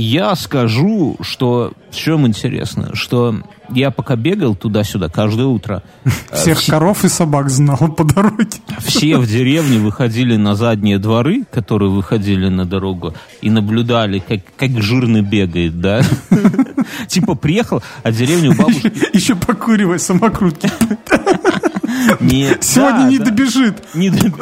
Я 0.00 0.36
скажу, 0.36 1.16
что 1.20 1.72
в 1.90 1.96
чем 1.96 2.24
интересно, 2.24 2.90
что 2.94 3.34
я 3.70 3.90
пока 3.90 4.14
бегал 4.14 4.54
туда-сюда 4.54 5.08
каждое 5.08 5.46
утро, 5.46 5.82
Всех 6.32 6.58
все- 6.58 6.70
коров 6.70 7.04
и 7.04 7.08
собак 7.08 7.50
знал 7.50 7.88
по 7.96 8.04
дороге. 8.04 8.46
все 8.78 9.16
в 9.18 9.26
деревне 9.26 9.78
выходили 9.80 10.36
на 10.36 10.54
задние 10.54 10.98
дворы, 11.00 11.42
которые 11.50 11.90
выходили 11.90 12.48
на 12.48 12.64
дорогу, 12.64 13.12
и 13.42 13.50
наблюдали, 13.50 14.20
как, 14.20 14.40
как 14.56 14.80
жирный 14.80 15.22
бегает, 15.22 15.80
да? 15.80 16.02
Типа 17.08 17.34
приехал, 17.34 17.82
а 18.04 18.12
деревня 18.12 18.50
у 18.52 18.54
бабушки... 18.54 18.92
Еще 19.16 19.34
покуривай 19.34 19.98
самокрутки. 19.98 20.70
Нет, 22.20 22.62
Сегодня 22.64 23.00
да, 23.00 23.08
не 23.08 23.18
да. 23.18 23.24
добежит. 23.26 23.94
Не 23.94 24.10
добежит. 24.10 24.34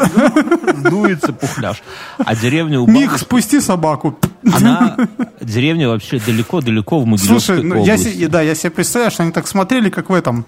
Сдуется 0.78 1.32
пухляж. 1.32 1.82
А 2.18 2.34
деревня 2.36 2.80
у 2.80 2.86
Мих, 2.86 3.18
спусти 3.18 3.60
собаку. 3.60 4.18
Она... 4.52 4.96
Деревня 5.40 5.88
вообще 5.88 6.18
далеко-далеко 6.20 7.00
в 7.00 7.06
Могилевской 7.06 7.56
Слушай, 7.56 7.62
ну, 7.62 7.84
я, 7.84 8.28
да, 8.28 8.42
я 8.42 8.54
себе 8.54 8.70
представляю, 8.70 9.10
что 9.10 9.22
они 9.22 9.32
так 9.32 9.46
смотрели, 9.46 9.90
как 9.90 10.10
в 10.10 10.14
этом. 10.14 10.46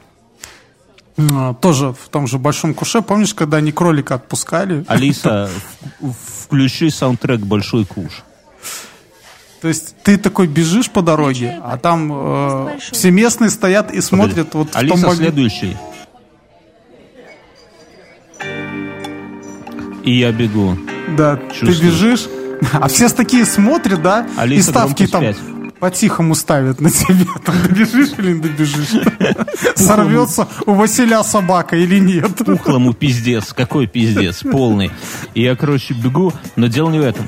м, 1.17 1.55
Тоже 1.57 1.93
в 1.93 2.09
том 2.11 2.27
же 2.27 2.39
Большом 2.39 2.75
Куше. 2.75 3.03
Помнишь, 3.03 3.35
когда 3.35 3.57
они 3.59 3.73
кролика 3.73 4.15
отпускали? 4.15 4.85
Алиса, 4.89 5.49
включи 6.45 6.91
саундтрек 6.91 7.41
«Большой 7.41 7.85
куш». 7.85 8.23
То 9.61 9.67
есть 9.67 9.97
ты 10.05 10.17
такой 10.19 10.47
бежишь 10.47 10.89
по 10.89 11.03
дороге, 11.03 11.59
а 11.65 11.77
там 11.79 12.13
э, 12.13 12.79
все 12.93 13.11
местные 13.11 13.51
стоят 13.51 13.91
и 13.93 14.01
смотрят 14.01 14.55
вот 14.55 14.69
в 14.69 14.73
том 14.73 14.81
Алиса, 14.81 14.97
моменте. 15.09 15.23
следующий. 15.25 15.77
И 20.09 20.21
я 20.21 20.33
бегу. 20.33 20.75
Да, 21.19 21.37
ты 21.37 21.55
Чувствую. 21.55 21.93
бежишь, 21.93 22.29
а 22.73 22.89
все 22.89 23.11
такие 23.11 23.45
смотрят, 23.45 24.01
да, 24.01 24.27
и 24.27 24.41
Алиса, 24.41 24.71
ставки 24.71 25.05
громкость 25.05 25.39
там 25.39 25.71
по-тихому 25.73 26.35
ставят 26.35 26.81
на 26.81 26.91
тебе. 26.91 27.27
Там 27.45 27.55
добежишь 27.63 28.13
или 28.17 28.33
не 28.33 28.41
добежишь? 28.41 28.89
Сорвется 29.77 30.49
у 30.65 30.73
Василя 30.73 31.23
собака 31.23 31.77
или 31.77 31.99
нет? 31.99 32.35
Пухлому 32.47 32.95
пиздец. 32.95 33.53
Какой 33.53 33.87
пиздец? 33.87 34.43
Полный. 34.43 34.91
И 35.35 35.43
я, 35.43 35.55
короче, 35.57 35.93
бегу, 35.93 36.33
но 36.57 36.69
дело 36.69 36.91
не 36.91 37.01
в 37.01 37.03
этом. 37.03 37.27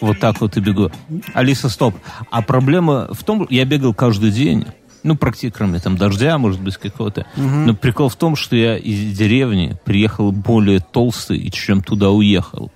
Вот 0.00 0.20
так 0.20 0.40
вот 0.40 0.56
и 0.56 0.60
бегу. 0.60 0.92
Алиса, 1.34 1.68
стоп. 1.68 1.96
А 2.30 2.40
проблема 2.40 3.08
в 3.12 3.24
том, 3.24 3.48
я 3.50 3.64
бегал 3.64 3.92
каждый 3.94 4.30
день. 4.30 4.64
Ну, 5.06 5.14
практически, 5.16 5.56
кроме 5.56 5.78
там 5.78 5.96
дождя, 5.96 6.36
может 6.36 6.60
быть, 6.60 6.76
какого-то. 6.76 7.26
Но 7.36 7.74
прикол 7.74 8.08
в 8.08 8.16
том, 8.16 8.34
что 8.34 8.56
я 8.56 8.76
из 8.76 9.16
деревни 9.16 9.76
приехал 9.84 10.32
более 10.32 10.80
толстый, 10.80 11.48
чем 11.50 11.82
туда 11.82 12.10
уехал. 12.10 12.72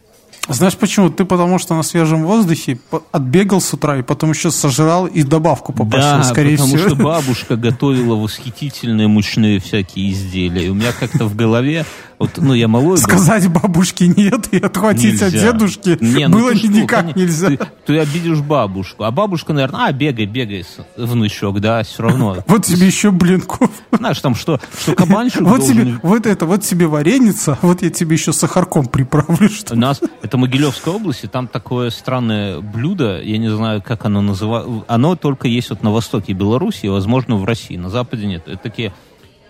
Знаешь 0.50 0.76
почему? 0.76 1.10
Ты 1.10 1.24
потому 1.24 1.58
что 1.58 1.74
на 1.74 1.82
свежем 1.82 2.24
воздухе 2.24 2.78
отбегал 3.12 3.60
с 3.60 3.72
утра 3.72 3.98
и 3.98 4.02
потом 4.02 4.30
еще 4.30 4.50
сожрал 4.50 5.06
и 5.06 5.22
добавку 5.22 5.72
попросил, 5.72 6.10
Да, 6.18 6.22
скорее 6.24 6.56
потому 6.58 6.76
всего. 6.76 6.88
что 6.90 6.96
бабушка 7.04 7.56
готовила 7.56 8.14
восхитительные 8.16 9.08
мучные 9.08 9.60
всякие 9.60 10.10
изделия. 10.12 10.66
И 10.66 10.68
у 10.68 10.74
меня 10.74 10.92
как-то 10.98 11.24
в 11.26 11.36
голове, 11.36 11.84
вот, 12.18 12.32
ну, 12.36 12.52
я 12.54 12.68
малой 12.68 12.88
был. 12.90 12.96
Сказать 12.98 13.48
бабушке 13.48 14.08
нет 14.08 14.48
и 14.52 14.58
отхватить 14.58 15.22
от 15.22 15.32
Нельзя. 15.32 15.52
дедушки 15.52 15.96
Не, 16.00 16.28
ну 16.28 16.38
было 16.40 16.54
что, 16.56 16.68
никак 16.68 17.06
коне- 17.06 17.12
нельзя. 17.16 17.48
Ты, 17.48 17.58
ты 17.86 17.98
обидишь 17.98 18.40
бабушку. 18.40 19.04
А 19.04 19.10
бабушка, 19.10 19.52
наверное, 19.52 19.86
а, 19.86 19.92
бегай, 19.92 20.26
бегай, 20.26 20.64
внучок, 20.96 21.60
да, 21.60 21.82
все 21.82 22.02
равно. 22.02 22.38
Вот 22.46 22.64
тебе 22.66 22.86
еще 22.86 23.10
блинков. 23.10 23.70
Знаешь, 23.92 24.20
там 24.20 24.34
что, 24.34 24.60
что 24.78 24.94
кабанчик 24.94 25.40
Вот 25.42 25.60
должен... 25.60 25.76
тебе, 25.76 26.00
вот 26.02 26.26
это, 26.26 26.44
вот 26.46 26.62
тебе 26.62 26.86
вареница, 26.86 27.58
вот 27.62 27.82
я 27.82 27.90
тебе 27.90 28.16
еще 28.16 28.32
сахарком 28.32 28.86
приправлю, 28.86 29.48
что 29.48 29.74
нас, 29.76 30.00
это 30.22 30.36
Могилевская 30.40 30.94
область, 30.94 31.24
и 31.24 31.26
там 31.26 31.46
такое 31.46 31.90
странное 31.90 32.60
блюдо, 32.60 33.20
я 33.22 33.38
не 33.38 33.48
знаю, 33.48 33.82
как 33.82 34.04
оно 34.04 34.22
называется, 34.22 34.84
оно 34.88 35.14
только 35.14 35.48
есть 35.48 35.70
вот 35.70 35.82
на 35.82 35.90
востоке 35.90 36.32
Беларуси, 36.32 36.86
и, 36.86 36.88
возможно, 36.88 37.36
в 37.36 37.44
России, 37.44 37.76
на 37.76 37.90
западе 37.90 38.26
нет. 38.26 38.48
Это 38.48 38.56
такие 38.56 38.92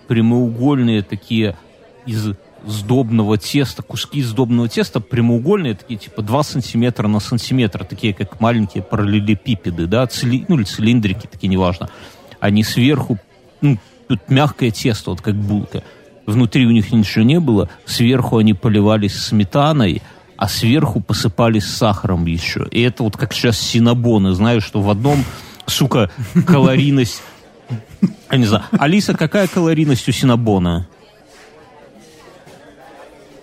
прямоугольные 0.09 1.03
такие 1.03 1.57
из 2.05 2.35
сдобного 2.67 3.39
теста, 3.39 3.83
куски 3.83 4.23
сдобного 4.23 4.69
теста, 4.69 5.01
прямоугольные, 5.01 5.75
такие 5.75 5.99
типа 5.99 6.23
2 6.23 6.43
сантиметра 6.43 7.09
на 7.09 7.21
сантиметр, 7.21 7.85
такие 7.85 8.13
как 8.13 8.41
маленькие 8.41 8.83
параллелепипеды, 8.83 9.87
да, 9.87 10.07
цили, 10.07 10.45
ну 10.49 10.57
или 10.57 10.65
цилиндрики, 10.65 11.27
такие, 11.27 11.49
неважно. 11.49 11.89
Они 12.41 12.65
сверху, 12.65 13.19
ну, 13.61 13.79
тут 14.09 14.29
мягкое 14.29 14.71
тесто, 14.71 15.11
вот 15.11 15.21
как 15.21 15.37
булка. 15.37 15.83
Внутри 16.27 16.67
у 16.67 16.71
них 16.71 16.93
ничего 16.93 17.25
не 17.25 17.41
было, 17.41 17.69
сверху 17.87 18.39
они 18.39 18.55
поливались 18.55 19.17
сметаной, 19.17 20.03
а 20.41 20.49
сверху 20.49 21.01
посыпались 21.01 21.67
сахаром 21.67 22.25
еще. 22.25 22.67
И 22.71 22.81
это 22.81 23.03
вот 23.03 23.19
как 23.19 23.35
сейчас 23.35 23.59
синабоны, 23.59 24.33
знаешь, 24.33 24.65
что 24.65 24.81
в 24.81 24.89
одном, 24.89 25.23
сука, 25.67 26.11
калорийность... 26.47 27.21
Я 28.31 28.39
не 28.39 28.47
знаю. 28.47 28.65
Алиса, 28.73 29.15
какая 29.15 29.49
калорийность 29.49 30.09
у 30.09 30.13
синабона? 30.13 30.89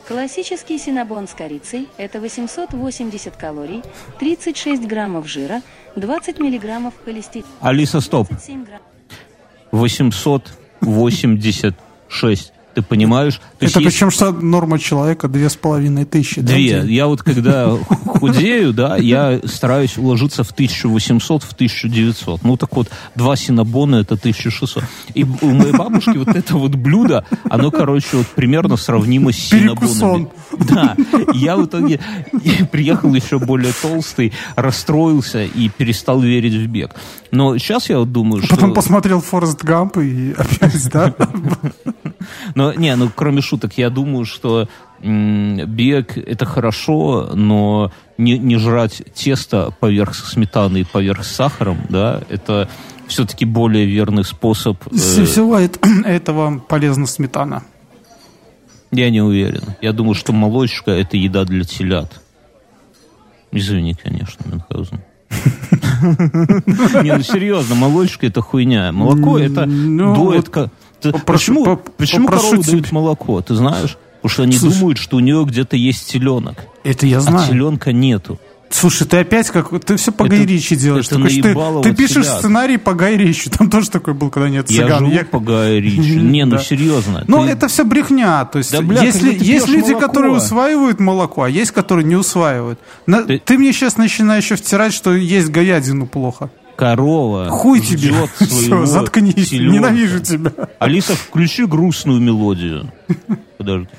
Классический 0.07 0.79
синабон 0.79 1.27
с 1.27 1.35
корицей– 1.35 1.87
это 1.97 2.19
880 2.19 3.35
калорий, 3.35 3.83
36 4.17 4.87
граммов 4.87 5.27
жира, 5.27 5.61
20 5.97 6.39
миллиграммов 6.39 6.95
холестерина. 7.05 7.47
Алиса, 7.61 8.01
стоп. 8.01 8.29
37 8.29 8.65
грамм. 8.65 8.81
886. 9.71 12.53
Ты 12.77 12.83
понимаешь? 12.83 13.37
То 13.57 13.65
Это 13.65 13.79
есть 13.79 13.91
причем 13.91 14.11
что 14.11 14.31
норма 14.31 14.77
человека 14.77 15.27
две 15.27 15.49
с 15.49 15.55
половиной 15.55 16.05
тысячи. 16.05 16.41
да, 16.41 16.53
Две. 16.53 16.81
день? 16.81 16.91
Я 16.91 17.07
вот 17.07 17.23
когда 17.23 17.71
худею, 18.05 18.71
да, 18.71 18.97
я 18.97 19.39
стараюсь 19.45 19.97
уложиться 19.97 20.43
в 20.43 20.51
1800, 20.51 21.41
в 21.41 21.53
1900. 21.53 22.43
Ну 22.43 22.55
так 22.55 22.75
вот, 22.75 22.89
два 23.15 23.35
синабона 23.35 23.95
это 23.95 24.13
1600. 24.13 24.83
И 25.15 25.23
у 25.23 25.47
моей 25.47 25.71
бабушки 25.71 26.17
вот 26.17 26.27
это 26.27 26.55
вот 26.55 26.75
блюдо, 26.75 27.25
оно, 27.49 27.71
короче, 27.71 28.17
вот 28.17 28.27
примерно 28.27 28.77
сравнимо 28.77 29.31
с 29.33 29.37
синабонами. 29.37 30.27
Да. 30.59 30.95
Я 31.33 31.57
в 31.57 31.65
итоге 31.65 31.99
приехал 32.71 33.11
еще 33.15 33.39
более 33.39 33.73
толстый, 33.81 34.33
расстроился 34.55 35.45
и 35.45 35.69
перестал 35.69 36.19
верить 36.21 36.53
в 36.53 36.67
бег. 36.67 36.91
Но 37.31 37.57
сейчас 37.57 37.89
я 37.89 37.97
вот 37.97 38.11
думаю, 38.11 38.43
что... 38.43 38.55
Потом 38.55 38.75
посмотрел 38.75 39.19
Форест 39.19 39.63
Гамп 39.63 39.97
и 39.97 40.35
опять, 40.37 40.89
да? 40.91 41.15
Но, 42.57 42.73
не, 42.73 42.95
ну, 42.95 43.11
кроме 43.13 43.41
шуток, 43.41 43.77
я 43.77 43.91
думаю, 43.91 44.25
что 44.25 44.67
бег 44.99 46.17
это 46.17 46.43
хорошо, 46.45 47.29
но 47.35 47.91
не, 48.17 48.39
не 48.39 48.57
жрать 48.57 49.03
тесто 49.13 49.71
поверх 49.79 50.15
сметаны 50.15 50.79
и 50.79 50.83
поверх 50.83 51.23
сахаром, 51.23 51.77
да, 51.87 52.23
это 52.29 52.67
все-таки 53.05 53.45
более 53.45 53.85
верный 53.85 54.23
способ. 54.23 54.83
Из 54.87 55.29
всего 55.29 55.59
этого 56.05 56.57
полезна 56.57 57.05
сметана. 57.05 57.61
Я 58.89 59.11
не 59.11 59.21
уверен. 59.21 59.75
Я 59.83 59.93
думаю, 59.93 60.15
что 60.15 60.33
молочка 60.33 60.89
это 60.89 61.15
еда 61.15 61.45
для 61.45 61.63
телят. 61.63 62.23
Извини, 63.51 63.93
конечно, 63.93 64.43
Мюнхгаузен. 64.49 65.03
Не, 67.03 67.17
ну 67.17 67.21
серьезно, 67.21 67.75
молочка 67.75 68.25
это 68.25 68.41
хуйня. 68.41 68.91
Молоко 68.91 69.37
это 69.37 69.67
Ну, 69.67 70.33
Почему 71.25 71.77
почему 71.97 72.27
коровы 72.27 72.63
дают 72.63 72.91
молоко, 72.91 73.41
ты 73.41 73.55
знаешь? 73.55 73.97
Потому 74.21 74.29
что 74.33 74.43
они 74.43 74.57
Слушай. 74.57 74.79
думают, 74.79 74.97
что 74.97 75.17
у 75.17 75.19
нее 75.19 75.45
где-то 75.45 75.75
есть 75.77 76.11
теленок. 76.11 76.57
Это 76.83 77.05
я 77.05 77.17
А 77.17 77.21
знаю. 77.21 77.47
теленка 77.47 77.91
нету. 77.91 78.39
Слушай, 78.69 79.07
ты 79.07 79.17
опять 79.19 79.49
как... 79.49 79.69
Ты 79.85 79.95
все 79.95 80.11
по 80.11 80.27
Гай 80.27 80.45
Ричи 80.45 80.75
делаешь. 80.75 81.05
это 81.05 81.15
Такой, 81.15 81.29
ты, 81.83 81.89
ты 81.89 81.95
пишешь 81.95 82.25
телят. 82.25 82.39
сценарий 82.39 82.75
по 82.77 82.93
Гай 82.93 83.15
Ричи. 83.15 83.49
Там 83.49 83.69
тоже 83.69 83.89
такой 83.89 84.13
был, 84.13 84.29
когда 84.29 84.49
нет 84.49 84.69
Я 84.69 84.83
цыган. 84.83 84.99
живу 84.99 85.11
Я- 85.11 85.23
по 85.23 85.37
Ричи. 85.79 86.15
Не, 86.17 86.43
ну 86.43 86.57
Да. 86.57 86.61
серьезно. 86.61 87.23
Ну, 87.29 87.45
ты- 87.45 87.51
это 87.51 87.69
все 87.69 87.85
брехня. 87.85 88.43
То 88.43 88.57
есть, 88.57 88.73
Да, 88.73 88.81
бля, 88.81 89.03
есть, 89.03 89.19
когда 89.19 89.31
ли- 89.31 89.39
ты 89.39 89.45
есть 89.45 89.67
люди, 89.69 89.91
молоко. 89.91 90.07
которые 90.07 90.33
усваивают 90.33 90.99
молоко, 90.99 91.43
а 91.43 91.49
есть, 91.49 91.71
которые 91.71 92.03
не 92.05 92.17
усваивают. 92.17 92.77
На- 93.05 93.23
Ты- 93.23 93.39
ты... 93.39 93.57
мне 93.57 93.71
сейчас 93.71 93.95
начинаешь 93.95 94.43
еще 94.43 94.57
втирать, 94.57 94.93
что 94.93 95.15
есть 95.15 95.47
говядину 95.47 96.05
плохо. 96.05 96.49
Корова 96.77 97.49
Хуй 97.49 97.81
тебе. 97.81 98.13
Все, 98.39 98.85
заткнись. 98.85 99.49
теленка. 99.49 99.75
Ненавижу 99.75 100.19
тебя. 100.21 100.51
Алиса, 100.79 101.15
включи 101.15 101.65
грустную 101.65 102.21
мелодию. 102.21 102.91
Подожди. 103.57 103.89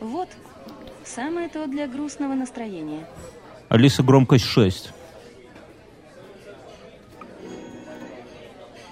Вот, 0.00 0.28
самое 1.04 1.48
то 1.48 1.66
для 1.66 1.86
грустного 1.86 2.34
настроения. 2.34 3.06
Алиса, 3.68 4.02
громкость 4.02 4.44
6. 4.44 4.90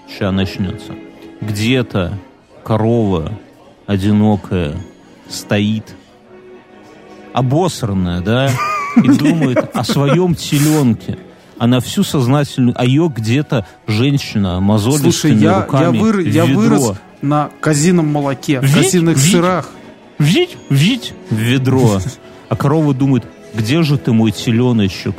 Сейчас 0.09 0.33
начнется. 0.33 0.95
Где-то 1.41 2.19
корова 2.63 3.33
одинокая 3.87 4.77
стоит, 5.29 5.95
обосранная, 7.33 8.21
да, 8.21 8.51
и 8.97 9.09
думает 9.09 9.71
о 9.75 9.83
своем 9.85 10.35
теленке. 10.35 11.19
Она 11.59 11.81
всю 11.81 12.03
сознательную, 12.03 12.75
а 12.79 12.85
ее 12.85 13.13
где-то 13.15 13.67
женщина 13.87 14.61
мозолистыми 14.61 15.11
Слушай, 15.11 15.35
я, 15.37 15.51
я, 15.51 15.61
руками 15.63 15.99
выр- 15.99 16.23
в 16.23 16.27
я 16.29 16.45
вырос 16.45 16.93
на 17.23 17.51
казином 17.61 18.09
молоке, 18.09 18.61
Вить, 18.61 18.75
казиных 18.75 19.17
вить. 19.17 19.33
сырах. 19.33 19.69
Вить, 20.19 20.57
вить 20.71 21.13
в 21.31 21.35
ведро. 21.37 22.01
А 22.49 22.57
корова 22.57 22.93
думает, 22.95 23.25
где 23.55 23.83
же 23.83 23.97
ты, 23.99 24.13
мой 24.13 24.31
теленочек? 24.31 25.15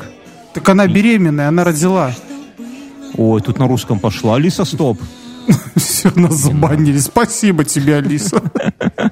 Так 0.53 0.69
она 0.69 0.87
беременная, 0.87 1.47
она 1.49 1.63
родила. 1.63 2.11
Ой, 3.17 3.41
тут 3.41 3.57
на 3.59 3.67
русском 3.67 3.99
пошло. 3.99 4.33
Алиса, 4.33 4.63
стоп. 4.63 5.01
Все, 5.75 6.11
нас 6.15 6.35
забанили. 6.35 6.97
Спасибо 6.99 7.65
тебе, 7.65 7.95
Алиса. 7.97 8.41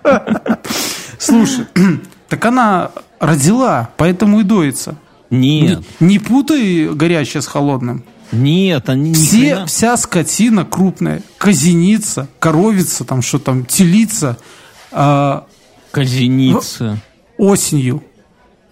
Слушай, 1.17 1.65
так 2.29 2.45
она 2.45 2.91
родила, 3.19 3.89
поэтому 3.97 4.41
и 4.41 4.43
доится. 4.43 4.95
Нет, 5.29 5.83
Не, 5.99 6.07
не 6.07 6.19
путай 6.19 6.89
горячее 6.93 7.41
с 7.41 7.47
холодным. 7.47 8.03
нет, 8.31 8.89
они 8.89 9.09
ни 9.11 9.13
Все, 9.13 9.37
хрена. 9.37 9.65
вся 9.65 9.97
скотина 9.97 10.65
крупная, 10.65 11.21
казеница, 11.37 12.27
коровица, 12.39 13.03
там 13.03 13.21
что 13.21 13.39
там, 13.39 13.65
телица, 13.65 14.37
а, 14.91 15.45
Казеница. 15.91 16.99
осенью. 17.37 18.03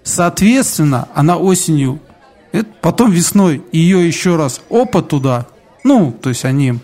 Соответственно, 0.04 1.08
она 1.14 1.38
осенью, 1.38 2.00
это 2.52 2.70
потом 2.82 3.12
весной 3.12 3.64
ее 3.72 4.06
еще 4.06 4.36
раз 4.36 4.62
опа 4.70 5.02
туда. 5.02 5.48
Ну, 5.84 6.12
то 6.12 6.30
есть 6.30 6.44
они 6.46 6.76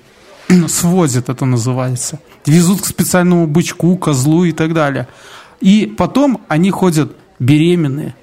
свозят, 0.68 1.30
это 1.30 1.46
называется. 1.46 2.20
Везут 2.46 2.82
к 2.82 2.86
специальному 2.86 3.48
бычку, 3.48 3.98
козлу 3.98 4.44
и 4.46 4.52
так 4.54 4.74
далее. 4.74 5.08
И 5.60 5.86
потом 5.98 6.42
они 6.48 6.70
ходят 6.72 7.16
беременные 7.40 8.16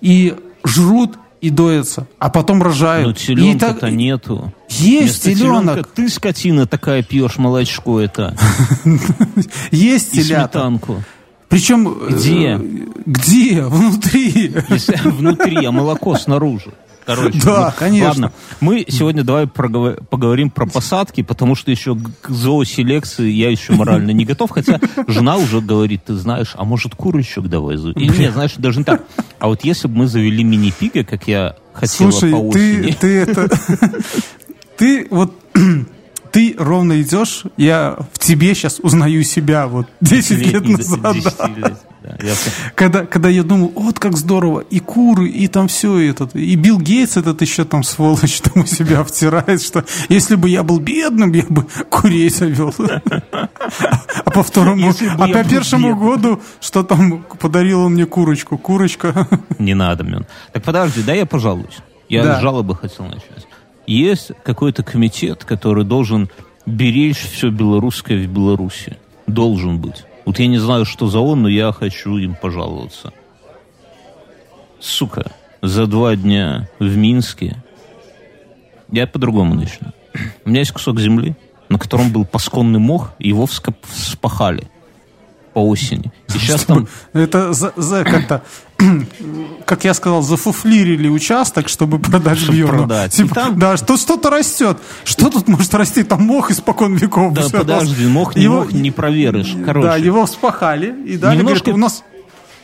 и 0.00 0.34
жрут 0.68 1.18
и 1.40 1.50
доятся, 1.50 2.06
а 2.18 2.30
потом 2.30 2.62
рожают. 2.62 3.06
Но 3.06 3.12
теленка-то 3.12 3.80
так- 3.80 3.92
нету. 3.92 4.52
Есть 4.68 5.24
Вместо 5.24 5.34
теленок, 5.34 5.74
теленка 5.74 5.90
ты, 5.94 6.08
скотина, 6.08 6.66
такая 6.66 7.02
пьешь 7.02 7.38
молочко 7.38 8.00
это. 8.00 8.36
есть 9.70 10.12
телята. 10.12 10.58
сметанку. 10.58 11.02
Причем... 11.48 11.94
Где? 12.10 12.58
э, 12.60 12.60
Где? 13.06 13.62
Внутри. 13.62 14.54
Если 14.68 14.96
внутри, 15.08 15.64
а 15.64 15.72
молоко 15.72 16.14
снаружи. 16.16 16.72
Короче, 17.08 17.40
Да, 17.42 17.74
конечно. 17.76 18.06
Ладно, 18.08 18.32
мы 18.60 18.84
сегодня 18.86 19.24
давай 19.24 19.46
поговорим 19.46 20.50
про 20.50 20.66
посадки, 20.66 21.22
потому 21.22 21.54
что 21.54 21.70
еще 21.70 21.96
к 21.96 22.28
зооселекции 22.28 23.30
я 23.30 23.48
еще 23.50 23.72
морально 23.72 24.10
не 24.10 24.26
готов, 24.26 24.50
хотя 24.50 24.78
жена 25.06 25.38
уже 25.38 25.62
говорит, 25.62 26.04
ты 26.04 26.14
знаешь, 26.16 26.52
а 26.54 26.66
может 26.66 26.94
курочек 26.94 27.44
давай 27.44 27.78
заведем? 27.78 28.02
Или 28.02 28.24
нет, 28.24 28.34
знаешь, 28.34 28.52
даже 28.58 28.80
не 28.80 28.84
так. 28.84 29.04
А 29.38 29.46
вот 29.48 29.64
если 29.64 29.88
бы 29.88 29.96
мы 29.96 30.06
завели 30.06 30.44
мини-пига, 30.44 31.02
как 31.02 31.26
я 31.26 31.56
хотела 31.72 32.10
Слушай, 32.10 32.30
по 32.30 32.52
ты, 32.52 32.78
осени, 32.80 32.92
ты 32.92 33.18
это... 33.20 33.48
Ты 34.76 35.06
вот... 35.10 35.34
Ты 36.30 36.54
ровно 36.58 37.00
идешь, 37.00 37.44
я 37.56 37.96
в 38.12 38.18
тебе 38.18 38.54
сейчас 38.54 38.80
узнаю 38.80 39.22
себя 39.22 39.66
вот 39.66 39.86
10 40.02 40.52
лет 40.52 40.68
назад. 40.68 41.00
да. 41.00 41.12
десятилетний, 41.14 41.76
да. 42.20 42.34
Когда, 42.74 43.06
когда 43.06 43.28
я 43.28 43.42
думал, 43.42 43.72
вот 43.74 43.98
как 43.98 44.16
здорово, 44.16 44.60
и 44.60 44.78
куры, 44.80 45.28
и 45.28 45.48
там 45.48 45.68
все 45.68 45.98
этот, 46.10 46.34
и 46.34 46.54
Билл 46.56 46.78
Гейтс 46.78 47.16
этот 47.16 47.40
еще 47.42 47.64
там 47.64 47.82
сволочь 47.82 48.40
там 48.42 48.62
у 48.62 48.66
себя 48.66 49.02
втирает, 49.04 49.62
что 49.62 49.84
если 50.08 50.36
бы 50.36 50.48
я 50.48 50.62
был 50.62 50.78
бедным, 50.80 51.32
я 51.32 51.44
бы 51.48 51.66
курей 51.90 52.30
завел. 52.30 52.74
А 54.24 54.30
по 54.30 54.42
второму, 54.42 54.92
а 55.18 55.28
по 55.28 55.44
первому 55.44 55.96
году, 55.96 56.40
что 56.60 56.82
там 56.82 57.24
подарил 57.40 57.82
он 57.82 57.94
мне 57.94 58.06
курочку, 58.06 58.58
курочка. 58.58 59.26
Не 59.58 59.74
надо, 59.74 60.04
Мен. 60.04 60.26
Так 60.52 60.62
подожди, 60.62 61.02
да 61.02 61.12
я 61.14 61.26
пожалуюсь. 61.26 61.78
Я 62.08 62.24
Да. 62.24 62.38
с 62.38 62.42
жалобы 62.42 62.74
хотел 62.74 63.06
начать. 63.06 63.46
Есть 63.86 64.32
какой-то 64.44 64.82
комитет, 64.82 65.44
который 65.44 65.84
должен 65.84 66.28
беречь 66.66 67.18
все 67.18 67.50
белорусское 67.50 68.18
в 68.18 68.30
Беларуси. 68.30 68.98
Должен 69.26 69.78
быть. 69.78 70.04
Вот 70.28 70.38
я 70.38 70.46
не 70.46 70.58
знаю, 70.58 70.84
что 70.84 71.06
за 71.08 71.20
он, 71.20 71.40
но 71.40 71.48
я 71.48 71.72
хочу 71.72 72.18
им 72.18 72.34
пожаловаться. 72.34 73.14
Сука, 74.78 75.32
за 75.62 75.86
два 75.86 76.16
дня 76.16 76.68
в 76.78 76.96
Минске 76.98 77.56
я 78.90 79.06
по-другому 79.06 79.54
начну. 79.54 79.88
У 80.44 80.50
меня 80.50 80.58
есть 80.60 80.72
кусок 80.72 81.00
земли, 81.00 81.34
на 81.70 81.78
котором 81.78 82.12
был 82.12 82.26
пасконный 82.26 82.78
мох, 82.78 83.12
и 83.18 83.28
его 83.30 83.46
вспахали 83.46 84.68
по 85.54 85.60
осени. 85.60 86.12
И 86.28 86.32
сейчас 86.38 86.66
там 86.66 86.88
Это 87.14 87.54
за, 87.54 87.72
за- 87.76 88.04
как-то, 88.04 88.42
как 89.64 89.84
я 89.84 89.94
сказал, 89.94 90.22
зафуфлирили 90.22 91.08
участок, 91.08 91.68
чтобы 91.68 91.98
продать 92.00 92.38
Чтобы 92.38 92.56
Бьерну. 92.58 92.78
продать. 92.78 93.12
Типа, 93.12 93.30
И 93.30 93.34
там- 93.34 93.58
Да, 93.58 93.76
что 93.76 93.96
что-то 93.96 94.30
растет. 94.30 94.78
Что 95.04 95.30
тут 95.30 95.48
может 95.48 95.74
расти? 95.74 96.02
Там 96.04 96.22
мох 96.22 96.50
испокон 96.50 96.94
веков. 96.94 97.32
Да 97.34 97.48
подожди, 97.50 98.06
мох 98.06 98.36
не 98.36 98.44
его- 98.44 98.60
мох, 98.60 98.72
не 98.72 98.90
проверишь. 98.90 99.54
Короче, 99.64 99.86
Да, 99.88 99.96
его 99.96 100.26
вспахали 100.26 100.94
и 101.06 101.16
дали, 101.16 101.38
Немножко- 101.38 101.70
говорят, 101.72 101.74
у 101.74 101.78
нас... 101.80 102.04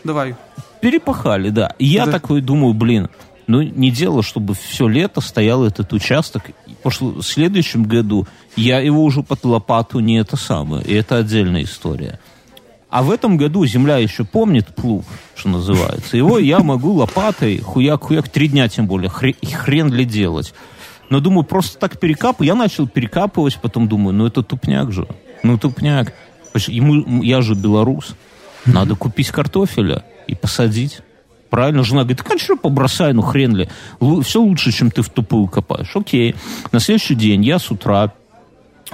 Давай. 0.05 0.37
перепахали, 0.81 1.49
да. 1.51 1.75
И 1.79 1.87
я 1.87 2.07
Да. 2.07 2.13
такой 2.13 2.41
думаю, 2.43 2.75
блин, 2.75 3.09
ну 3.47 3.63
не 3.63 3.91
дело, 3.91 4.23
чтобы 4.23 4.55
все 4.55 4.87
лето 4.87 5.21
стоял 5.21 5.65
этот 5.65 5.93
участок. 5.93 6.43
Потому 6.83 6.93
что 6.93 7.07
в 7.07 7.23
следующем 7.23 7.85
году 7.85 8.27
я 8.57 8.79
его 8.81 9.03
уже 9.03 9.23
под 9.23 9.45
лопату 9.45 10.01
не 10.01 10.19
это 10.19 10.37
самое. 10.37 10.85
И 10.85 10.93
это 10.95 11.17
отдельная 11.17 11.63
история. 11.65 12.21
А 12.95 13.03
в 13.03 13.11
этом 13.11 13.37
году 13.37 13.67
земля 13.67 13.97
еще 13.97 14.23
помнит 14.23 14.69
плуг, 14.73 15.05
что 15.35 15.49
называется. 15.49 16.17
Его 16.17 16.39
я 16.39 16.61
могу 16.61 16.93
лопатой 16.93 17.59
хуяк-хуяк, 17.59 18.29
три 18.29 18.47
дня 18.47 18.69
тем 18.69 18.87
более, 18.87 19.11
хре- 19.11 19.35
хрен 19.53 19.93
ли 19.93 20.05
делать. 20.05 20.55
Но 21.11 21.19
думаю, 21.19 21.43
просто 21.43 21.77
так 21.77 21.99
перекапываю. 21.99 22.47
Я 22.47 22.55
начал 22.55 22.87
перекапывать, 22.87 23.59
потом 23.61 23.89
думаю, 23.89 24.15
ну 24.15 24.27
это 24.27 24.45
тупняк 24.45 24.93
же. 24.93 25.09
Ну 25.43 25.59
тупняк. 25.59 26.15
Ему, 26.69 27.25
я 27.25 27.43
же 27.43 27.57
белорус. 27.57 28.15
Надо 28.65 28.95
купить 28.95 29.31
картофеля 29.31 30.05
и 30.29 30.37
посадить. 30.37 31.01
Правильно, 31.51 31.83
жена 31.83 32.03
говорит, 32.03 32.19
так 32.19 32.31
а 32.31 32.39
что 32.39 32.55
побросай, 32.55 33.13
ну 33.13 33.23
хрен 33.23 33.57
ли. 33.57 33.69
все 34.23 34.41
лучше, 34.41 34.71
чем 34.71 34.93
ты 34.93 35.03
в 35.03 35.09
тупую 35.09 35.49
копаешь. 35.49 35.97
Окей. 35.97 36.37
На 36.71 36.79
следующий 36.79 37.17
день 37.17 37.45
я 37.45 37.59
с 37.59 37.73
утра 37.73 38.13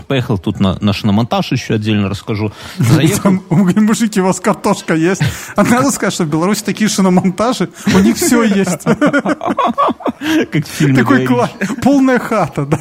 поехал 0.06 0.38
тут 0.38 0.60
на 0.60 0.78
на 0.80 1.12
монтаж 1.12 1.52
еще 1.52 1.74
отдельно 1.74 2.08
расскажу. 2.08 2.52
Заехал 2.78 3.22
Там, 3.22 3.42
мужики, 3.48 4.20
у 4.20 4.24
вас 4.24 4.40
картошка 4.40 4.94
есть. 4.94 5.22
А 5.56 5.62
надо 5.64 5.90
сказать, 5.90 6.14
что 6.14 6.24
в 6.24 6.28
Беларуси 6.28 6.62
такие 6.64 6.88
шиномонтажи, 6.88 7.68
у 7.94 7.98
них 7.98 8.16
все 8.16 8.42
есть. 8.42 8.84
Как 8.84 10.66
в 10.66 10.68
фильме 10.68 10.98
Такой 10.98 11.26
«Гай 11.26 11.26
кла- 11.26 11.80
полная 11.82 12.18
хата, 12.18 12.66
да. 12.66 12.78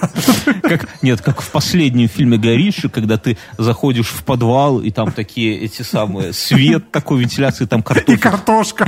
Как, 0.62 0.88
нет, 1.02 1.22
как 1.22 1.42
в 1.42 1.50
последнем 1.52 2.08
фильме 2.10 2.38
Гай 2.38 2.56
Ричи, 2.58 2.90
когда 2.90 3.18
ты 3.18 3.38
заходишь 3.58 4.08
в 4.08 4.24
подвал, 4.24 4.80
и 4.82 4.92
там 4.92 5.12
такие 5.12 5.58
эти 5.60 5.82
самые, 5.82 6.34
свет 6.34 6.92
такой, 6.92 7.22
вентиляции, 7.22 7.66
там 7.66 7.80
И 7.80 7.84
картофель. 7.84 8.20
картошка. 8.20 8.88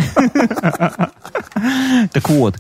Так 2.12 2.30
вот, 2.30 2.56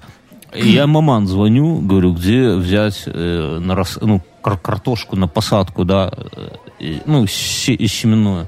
я 0.53 0.87
маман 0.87 1.27
звоню, 1.27 1.79
говорю, 1.79 2.13
где 2.13 2.53
взять 2.55 3.03
э, 3.05 3.59
на 3.61 3.75
рас- 3.75 3.99
ну, 4.01 4.21
кар- 4.43 4.57
картошку 4.57 5.15
на 5.15 5.27
посадку, 5.27 5.85
да, 5.85 6.11
э, 6.35 6.49
и, 6.79 7.01
ну, 7.05 7.25
се- 7.27 7.77
семенную. 7.87 8.47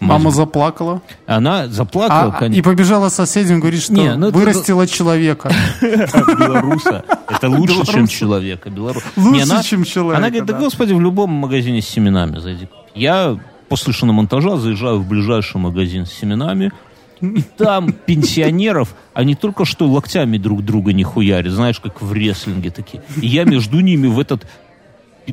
Мама 0.00 0.24
Мазь. 0.24 0.34
заплакала. 0.34 1.00
Она 1.26 1.68
заплакала, 1.68 2.32
А, 2.32 2.36
и 2.36 2.38
конечно. 2.38 2.62
побежала 2.64 3.08
соседям, 3.08 3.60
говорит, 3.60 3.80
что 3.80 3.92
Не, 3.92 4.14
ну 4.16 4.28
это- 4.28 4.36
вырастила 4.38 4.86
человека. 4.98 5.50
белоруса. 5.80 7.04
Это 7.28 7.48
лучше, 7.48 7.86
чем 7.86 8.06
человека. 8.06 8.70
Лучше, 9.16 9.62
чем 9.64 9.84
человека, 9.84 10.18
Она 10.18 10.28
говорит, 10.30 10.46
да 10.46 10.58
господи, 10.58 10.92
в 10.92 11.00
любом 11.00 11.30
магазине 11.30 11.80
с 11.80 11.86
семенами 11.88 12.38
зайди. 12.38 12.68
Я 12.94 13.38
после 13.68 13.92
шиномонтажа 13.92 14.56
заезжаю 14.56 14.98
в 15.00 15.08
ближайший 15.08 15.58
магазин 15.58 16.06
с 16.06 16.12
семенами, 16.12 16.72
и 17.20 17.42
там 17.56 17.92
пенсионеров, 17.92 18.94
они 19.14 19.34
только 19.34 19.64
что 19.64 19.86
локтями 19.86 20.36
друг 20.38 20.62
друга 20.64 20.92
не 20.92 21.04
хуярят, 21.04 21.52
знаешь, 21.52 21.80
как 21.80 22.02
в 22.02 22.12
рестлинге 22.12 22.70
такие. 22.70 23.02
И 23.20 23.26
я 23.26 23.44
между 23.44 23.80
ними 23.80 24.08
в 24.08 24.18
этот 24.18 24.46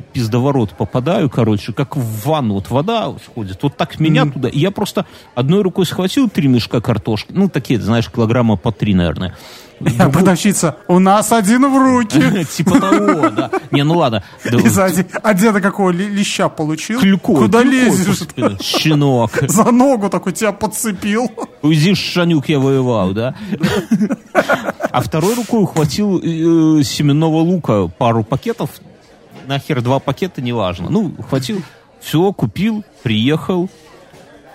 пиздоворот 0.00 0.70
попадаю, 0.76 1.28
короче, 1.28 1.72
как 1.72 1.96
в 1.96 2.26
ванну. 2.26 2.54
Вот 2.54 2.70
вода 2.70 3.14
сходит, 3.24 3.62
вот 3.62 3.76
так 3.76 4.00
меня 4.00 4.26
туда. 4.26 4.48
И 4.48 4.58
я 4.58 4.70
просто 4.70 5.06
одной 5.34 5.62
рукой 5.62 5.86
схватил 5.86 6.28
три 6.28 6.48
мешка 6.48 6.80
картошки, 6.80 7.32
ну, 7.32 7.48
такие, 7.48 7.80
знаешь, 7.80 8.10
килограмма 8.10 8.56
по 8.56 8.72
три, 8.72 8.94
наверное. 8.94 9.36
А 9.98 10.08
продавщица, 10.08 10.76
у 10.88 10.98
нас 10.98 11.32
один 11.32 11.66
в 11.70 11.76
руки. 11.76 12.44
Типа 12.56 12.78
того, 12.78 13.30
да. 13.30 13.50
Не, 13.70 13.84
ну 13.84 13.96
ладно. 13.96 14.22
И 14.44 14.68
сзади, 14.68 15.06
а 15.22 15.34
деда 15.34 15.60
какого 15.60 15.90
леща 15.90 16.48
получил? 16.48 17.00
Клюкой, 17.00 17.36
Куда 17.36 17.62
лезешь? 17.62 18.28
Щенок. 18.60 19.32
За 19.48 19.70
ногу 19.70 20.08
такой 20.08 20.32
тебя 20.32 20.52
подцепил. 20.52 21.30
Уйди, 21.62 21.94
Шанюк, 21.94 22.48
я 22.48 22.58
воевал, 22.58 23.12
да? 23.12 23.34
А 24.90 25.00
второй 25.00 25.34
рукой 25.34 25.62
ухватил 25.62 26.18
э, 26.18 26.82
семенного 26.82 27.38
лука 27.38 27.88
пару 27.98 28.24
пакетов. 28.24 28.70
Нахер 29.46 29.82
два 29.82 29.98
пакета, 29.98 30.40
неважно. 30.40 30.88
Ну, 30.90 31.14
ухватил, 31.18 31.62
все, 32.00 32.32
купил, 32.32 32.84
приехал, 33.02 33.68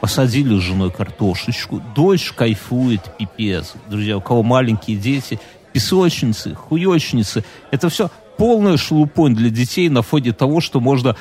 посадили 0.02 0.58
с 0.60 0.62
женой 0.62 0.92
картошечку. 0.92 1.82
Дочь 1.96 2.32
кайфует, 2.32 3.02
пипец. 3.18 3.74
Друзья, 3.90 4.18
у 4.18 4.22
кого 4.22 4.44
маленькие 4.44 4.98
дети, 4.98 5.40
песочницы, 5.74 6.56
хуечницы. 6.56 7.44
Это 7.72 7.90
все 7.90 8.10
полная 8.38 8.78
шелупонь 8.78 9.36
для 9.36 9.50
детей 9.50 9.90
на 9.90 10.02
фоне 10.02 10.32
того, 10.32 10.62
что 10.62 10.80
можно 10.80 11.16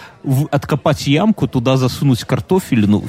откопать 0.50 1.06
ямку, 1.06 1.48
туда 1.48 1.76
засунуть 1.76 2.24
картофелину, 2.24 3.04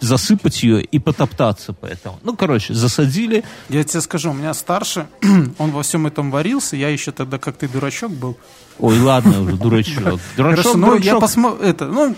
засыпать 0.00 0.62
ее 0.62 0.82
и 0.82 0.98
потоптаться 0.98 1.72
по 1.72 1.86
этому. 1.86 2.18
Ну, 2.22 2.36
короче, 2.36 2.74
засадили. 2.74 3.44
Я 3.68 3.82
тебе 3.84 4.00
скажу, 4.00 4.30
у 4.30 4.34
меня 4.34 4.52
старший, 4.54 5.04
он 5.58 5.70
во 5.70 5.82
всем 5.82 6.06
этом 6.06 6.30
варился, 6.30 6.76
я 6.76 6.88
еще 6.88 7.12
тогда, 7.12 7.38
как 7.38 7.56
ты, 7.56 7.68
дурачок 7.68 8.12
был. 8.12 8.36
Ой, 8.78 8.98
ладно 9.00 9.42
уже, 9.42 9.56
дурачок. 9.56 10.20
Дурачок, 10.36 10.74
ну 10.76 10.96
я 10.96 11.18
посмотрю, 11.18 11.62
это, 11.66 11.86
ну, 11.86 12.14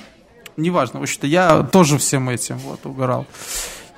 неважно, 0.57 1.01
в 1.01 1.03
общем-то, 1.05 1.27
я 1.27 1.62
тоже 1.62 1.99
всем 1.99 2.29
этим 2.29 2.59
вот 2.59 2.85
угорал. 2.85 3.27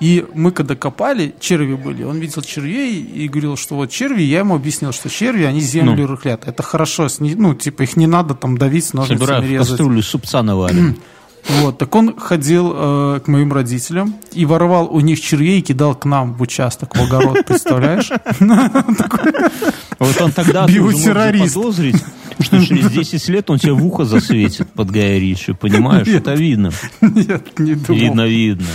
И 0.00 0.26
мы 0.34 0.50
когда 0.50 0.74
копали, 0.76 1.34
черви 1.40 1.74
были, 1.74 2.04
он 2.04 2.18
видел 2.20 2.40
червей 2.40 3.02
и 3.02 3.28
говорил, 3.28 3.56
что 3.58 3.74
вот 3.74 3.90
черви, 3.90 4.22
я 4.22 4.38
ему 4.38 4.54
объяснил, 4.54 4.92
что 4.92 5.10
черви, 5.10 5.42
они 5.44 5.60
землю 5.60 5.94
Ну. 5.94 6.06
рыхлят. 6.06 6.48
Это 6.48 6.62
хорошо, 6.62 7.08
ну, 7.18 7.54
типа, 7.54 7.82
их 7.82 7.96
не 7.96 8.06
надо 8.06 8.34
там 8.34 8.56
давить, 8.56 8.94
ножницами 8.94 9.18
Собираю 9.18 9.42
в 9.42 9.50
резать. 9.50 9.68
кастрюлю 9.68 10.02
супца 10.02 10.42
наварим. 10.42 10.98
Вот, 11.48 11.78
так 11.78 11.94
он 11.94 12.16
ходил 12.18 12.72
э, 12.74 13.20
к 13.24 13.28
моим 13.28 13.52
родителям 13.52 14.14
и 14.32 14.44
воровал 14.44 14.88
у 14.94 15.00
них 15.00 15.20
червей 15.20 15.58
и 15.58 15.62
кидал 15.62 15.94
к 15.94 16.04
нам 16.04 16.34
в 16.34 16.42
участок, 16.42 16.94
в 16.96 17.00
огород, 17.00 17.44
представляешь? 17.46 18.10
Вот 19.98 20.18
он 20.22 20.32
тогда 20.32 20.66
Биотеррорист. 20.66 21.52
заподозрить, 21.54 22.02
что 22.38 22.64
через 22.64 22.90
10 22.90 23.28
лет 23.28 23.50
он 23.50 23.58
тебе 23.58 23.72
в 23.72 23.84
ухо 23.84 24.06
засветит 24.06 24.70
под 24.72 24.90
Гая 24.90 25.18
Ричи, 25.18 25.52
понимаешь? 25.52 26.06
Нет. 26.06 26.22
Это 26.22 26.32
видно. 26.32 26.72
Нет, 27.02 27.58
не 27.58 27.74
думал. 27.74 28.00
Видно, 28.00 28.26
видно. 28.26 28.66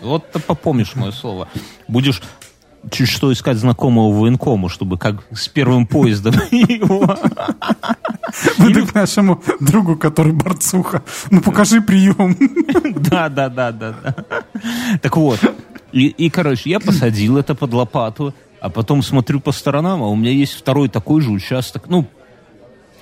Вот 0.00 0.30
ты 0.30 0.38
попомнишь 0.38 0.94
мое 0.94 1.10
слово. 1.10 1.48
Будешь 1.88 2.22
что 2.92 3.32
искать 3.32 3.58
знакомого 3.58 4.12
военкому, 4.12 4.68
чтобы 4.68 4.98
как 4.98 5.22
с 5.32 5.48
первым 5.48 5.86
поездом 5.86 6.34
его... 6.50 7.16
Выдай 8.58 8.86
к 8.86 8.94
нашему 8.94 9.42
другу, 9.60 9.96
который 9.96 10.32
борцуха. 10.32 11.02
Ну, 11.30 11.40
покажи 11.40 11.80
прием. 11.80 12.36
Да, 13.10 13.28
да, 13.28 13.48
да, 13.48 13.72
да, 13.72 13.94
да. 14.02 14.14
Так 15.02 15.16
вот. 15.16 15.40
И, 15.92 16.06
и, 16.06 16.30
короче, 16.30 16.70
я 16.70 16.78
посадил 16.78 17.38
это 17.38 17.54
под 17.54 17.72
лопату, 17.72 18.34
а 18.60 18.70
потом 18.70 19.02
смотрю 19.02 19.40
по 19.40 19.52
сторонам, 19.52 20.02
а 20.02 20.08
у 20.08 20.16
меня 20.16 20.30
есть 20.30 20.52
второй 20.52 20.88
такой 20.88 21.20
же 21.20 21.30
участок. 21.30 21.88
Ну, 21.88 22.06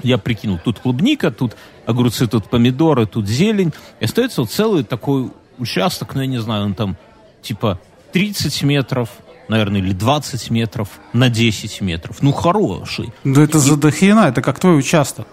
я 0.03 0.19
прикинул, 0.19 0.59
тут 0.65 0.79
клубника, 0.79 1.31
тут 1.31 1.57
огурцы, 1.87 2.27
тут 2.27 2.49
помидоры, 2.49 3.07
тут 3.07 3.27
зелень. 3.27 3.73
И 4.01 4.05
остается 4.05 4.43
вот 4.43 4.51
целый 4.51 4.85
такой 4.85 5.31
участок, 5.59 6.15
ну, 6.15 6.23
я 6.23 6.27
не 6.27 6.39
знаю, 6.39 6.67
он 6.67 6.75
там 6.75 6.97
типа 7.43 7.81
30 8.13 8.63
метров, 8.63 9.11
наверное, 9.49 9.81
или 9.81 9.93
20 9.93 10.51
метров 10.51 10.89
на 11.13 11.29
10 11.31 11.81
метров. 11.81 12.19
Ну, 12.23 12.33
хороший. 12.33 13.13
Да 13.25 13.43
это 13.43 13.59
за 13.59 13.77
дохрена, 13.77 14.29
это 14.29 14.43
как 14.43 14.59
твой 14.61 14.79
участок. 14.79 15.27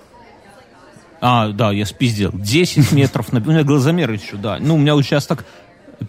А, 1.21 1.49
да, 1.49 1.71
я 1.71 1.85
спиздил. 1.85 2.31
10 2.33 2.91
метров 2.91 3.31
на... 3.33 3.39
У 3.39 3.43
меня 3.49 3.63
глазомер 3.63 4.11
еще, 4.11 4.35
да. 4.37 4.57
Ну, 4.59 4.75
у 4.75 4.77
меня 4.77 4.95
участок 4.95 5.45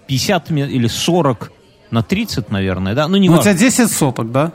50 0.06 0.50
ме- 0.50 0.68
или 0.68 0.86
40 0.88 1.52
на 1.90 2.02
30, 2.02 2.50
наверное, 2.50 2.94
да? 2.94 3.08
Ну, 3.08 3.16
не 3.16 3.28
Ну, 3.28 3.34
у 3.34 3.36
важно. 3.36 3.52
тебя 3.54 3.60
10 3.60 3.90
соток, 3.90 4.30
да? 4.32 4.52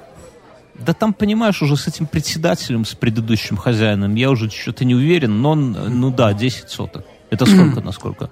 Да 0.75 0.93
там, 0.93 1.13
понимаешь, 1.13 1.61
уже 1.61 1.77
с 1.77 1.87
этим 1.87 2.05
председателем, 2.07 2.85
с 2.85 2.93
предыдущим 2.95 3.55
хозяином, 3.57 4.15
я 4.15 4.29
уже 4.31 4.49
что-то 4.49 4.83
не 4.83 4.95
уверен, 4.95 5.41
но, 5.41 5.51
он, 5.51 5.71
ну 5.99 6.09
да, 6.11 6.33
10 6.33 6.69
соток. 6.69 7.05
Это 7.29 7.45
сколько 7.45 7.81
на 7.81 7.91
сколько? 7.91 8.29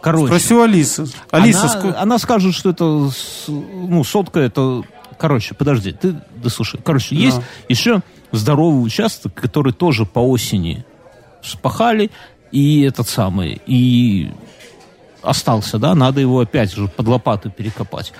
Короче, 0.00 0.26
Спроси 0.26 0.54
Алисы. 0.54 1.06
Алиса, 1.30 1.60
она, 1.60 1.68
ску- 1.68 1.94
она 1.96 2.18
скажет, 2.18 2.54
что 2.54 2.70
это, 2.70 3.10
ну, 3.48 4.04
сотка 4.04 4.40
это... 4.40 4.82
Короче, 5.18 5.54
подожди, 5.54 5.92
ты 5.92 6.14
дослушай. 6.36 6.80
Короче, 6.84 7.14
Да. 7.14 7.20
есть 7.20 7.40
еще 7.68 8.00
здоровый 8.30 8.84
участок, 8.84 9.34
который 9.34 9.72
тоже 9.72 10.04
по 10.06 10.20
осени 10.20 10.84
спахали, 11.42 12.10
и 12.52 12.82
этот 12.82 13.08
самый, 13.08 13.60
и 13.66 14.30
остался, 15.22 15.78
да, 15.78 15.94
надо 15.94 16.20
его 16.20 16.40
опять 16.40 16.72
же 16.72 16.88
под 16.88 17.08
лопату 17.08 17.50
перекопать. 17.50 18.12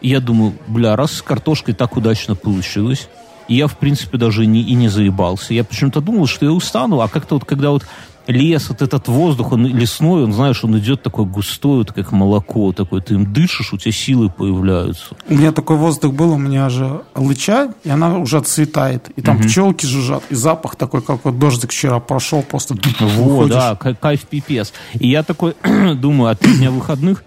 И 0.00 0.08
я 0.08 0.20
думаю, 0.20 0.54
бля, 0.66 0.96
раз 0.96 1.12
с 1.14 1.22
картошкой 1.22 1.74
так 1.74 1.96
удачно 1.96 2.34
получилось, 2.34 3.08
и 3.48 3.56
я, 3.56 3.66
в 3.66 3.76
принципе, 3.76 4.16
даже 4.16 4.46
не, 4.46 4.62
и 4.62 4.74
не 4.74 4.88
заебался. 4.88 5.52
Я 5.52 5.64
почему-то 5.64 6.00
думал, 6.00 6.26
что 6.26 6.46
я 6.46 6.52
устану, 6.52 7.00
а 7.00 7.08
как-то 7.08 7.34
вот, 7.34 7.44
когда 7.44 7.70
вот 7.70 7.84
лес, 8.30 8.68
вот 8.68 8.82
этот 8.82 9.08
воздух, 9.08 9.52
он 9.52 9.66
лесной, 9.66 10.24
он, 10.24 10.32
знаешь, 10.32 10.62
он 10.64 10.78
идет 10.78 11.02
такой 11.02 11.24
густой, 11.24 11.78
вот 11.78 11.92
как 11.92 12.12
молоко, 12.12 12.72
такой, 12.72 13.00
ты 13.02 13.14
им 13.14 13.32
дышишь, 13.32 13.72
у 13.72 13.76
тебя 13.78 13.92
силы 13.92 14.30
появляются. 14.30 15.14
У 15.28 15.34
меня 15.34 15.52
такой 15.52 15.76
воздух 15.76 16.14
был, 16.14 16.32
у 16.32 16.38
меня 16.38 16.68
же 16.70 17.02
лыча, 17.14 17.72
и 17.84 17.90
она 17.90 18.18
уже 18.18 18.38
отцветает. 18.38 19.10
И 19.16 19.22
там 19.22 19.38
пчелки 19.40 19.86
жужжат, 19.86 20.22
и 20.30 20.34
запах 20.34 20.76
такой, 20.76 21.02
как 21.02 21.24
вот 21.24 21.38
дождик 21.38 21.70
вчера 21.70 22.00
прошел, 22.00 22.42
просто 22.42 22.74
Вот, 22.74 23.16
выходишь. 23.16 23.54
да, 23.54 23.76
кай- 23.76 23.94
кайф 23.94 24.22
пипец. 24.22 24.72
И 24.94 25.08
я 25.08 25.22
такой 25.22 25.54
думаю, 25.96 26.30
от 26.32 26.40
три 26.40 26.54
дня 26.56 26.70
выходных, 26.70 27.24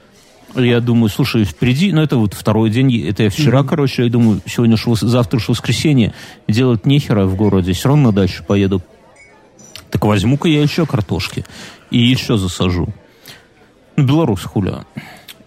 я 0.56 0.82
думаю, 0.82 1.10
слушай, 1.10 1.46
впереди, 1.46 1.92
ну 1.92 2.02
это 2.04 2.16
вот 2.18 2.36
второй 2.36 2.70
день, 2.70 2.96
это 3.08 3.24
я 3.24 3.30
вчера, 3.32 3.64
короче, 3.64 4.04
я 4.04 4.10
думаю, 4.12 4.40
сегодня 4.46 4.78
ж 4.78 4.86
вос- 4.86 5.04
завтра 5.04 5.40
ж 5.40 5.48
воскресенье, 5.50 6.14
делать 6.48 6.86
нехера 6.86 7.26
в 7.26 7.36
городе, 7.36 7.74
все 7.74 7.88
равно 7.90 8.12
дачу 8.12 8.44
поеду. 8.48 8.82
Так 9.94 10.06
возьму-ка 10.06 10.50
я 10.50 10.64
еще 10.64 10.88
картошки 10.88 11.46
и 11.92 12.00
еще 12.00 12.36
засажу. 12.36 12.90
Ну, 13.96 14.04
белорус 14.04 14.42
хуля. 14.42 14.86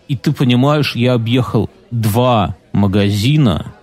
И 0.06 0.16
ты 0.16 0.30
понимаешь, 0.30 0.94
я 0.94 1.14
объехал 1.14 1.68
два 1.90 2.54
магазина, 2.72 3.74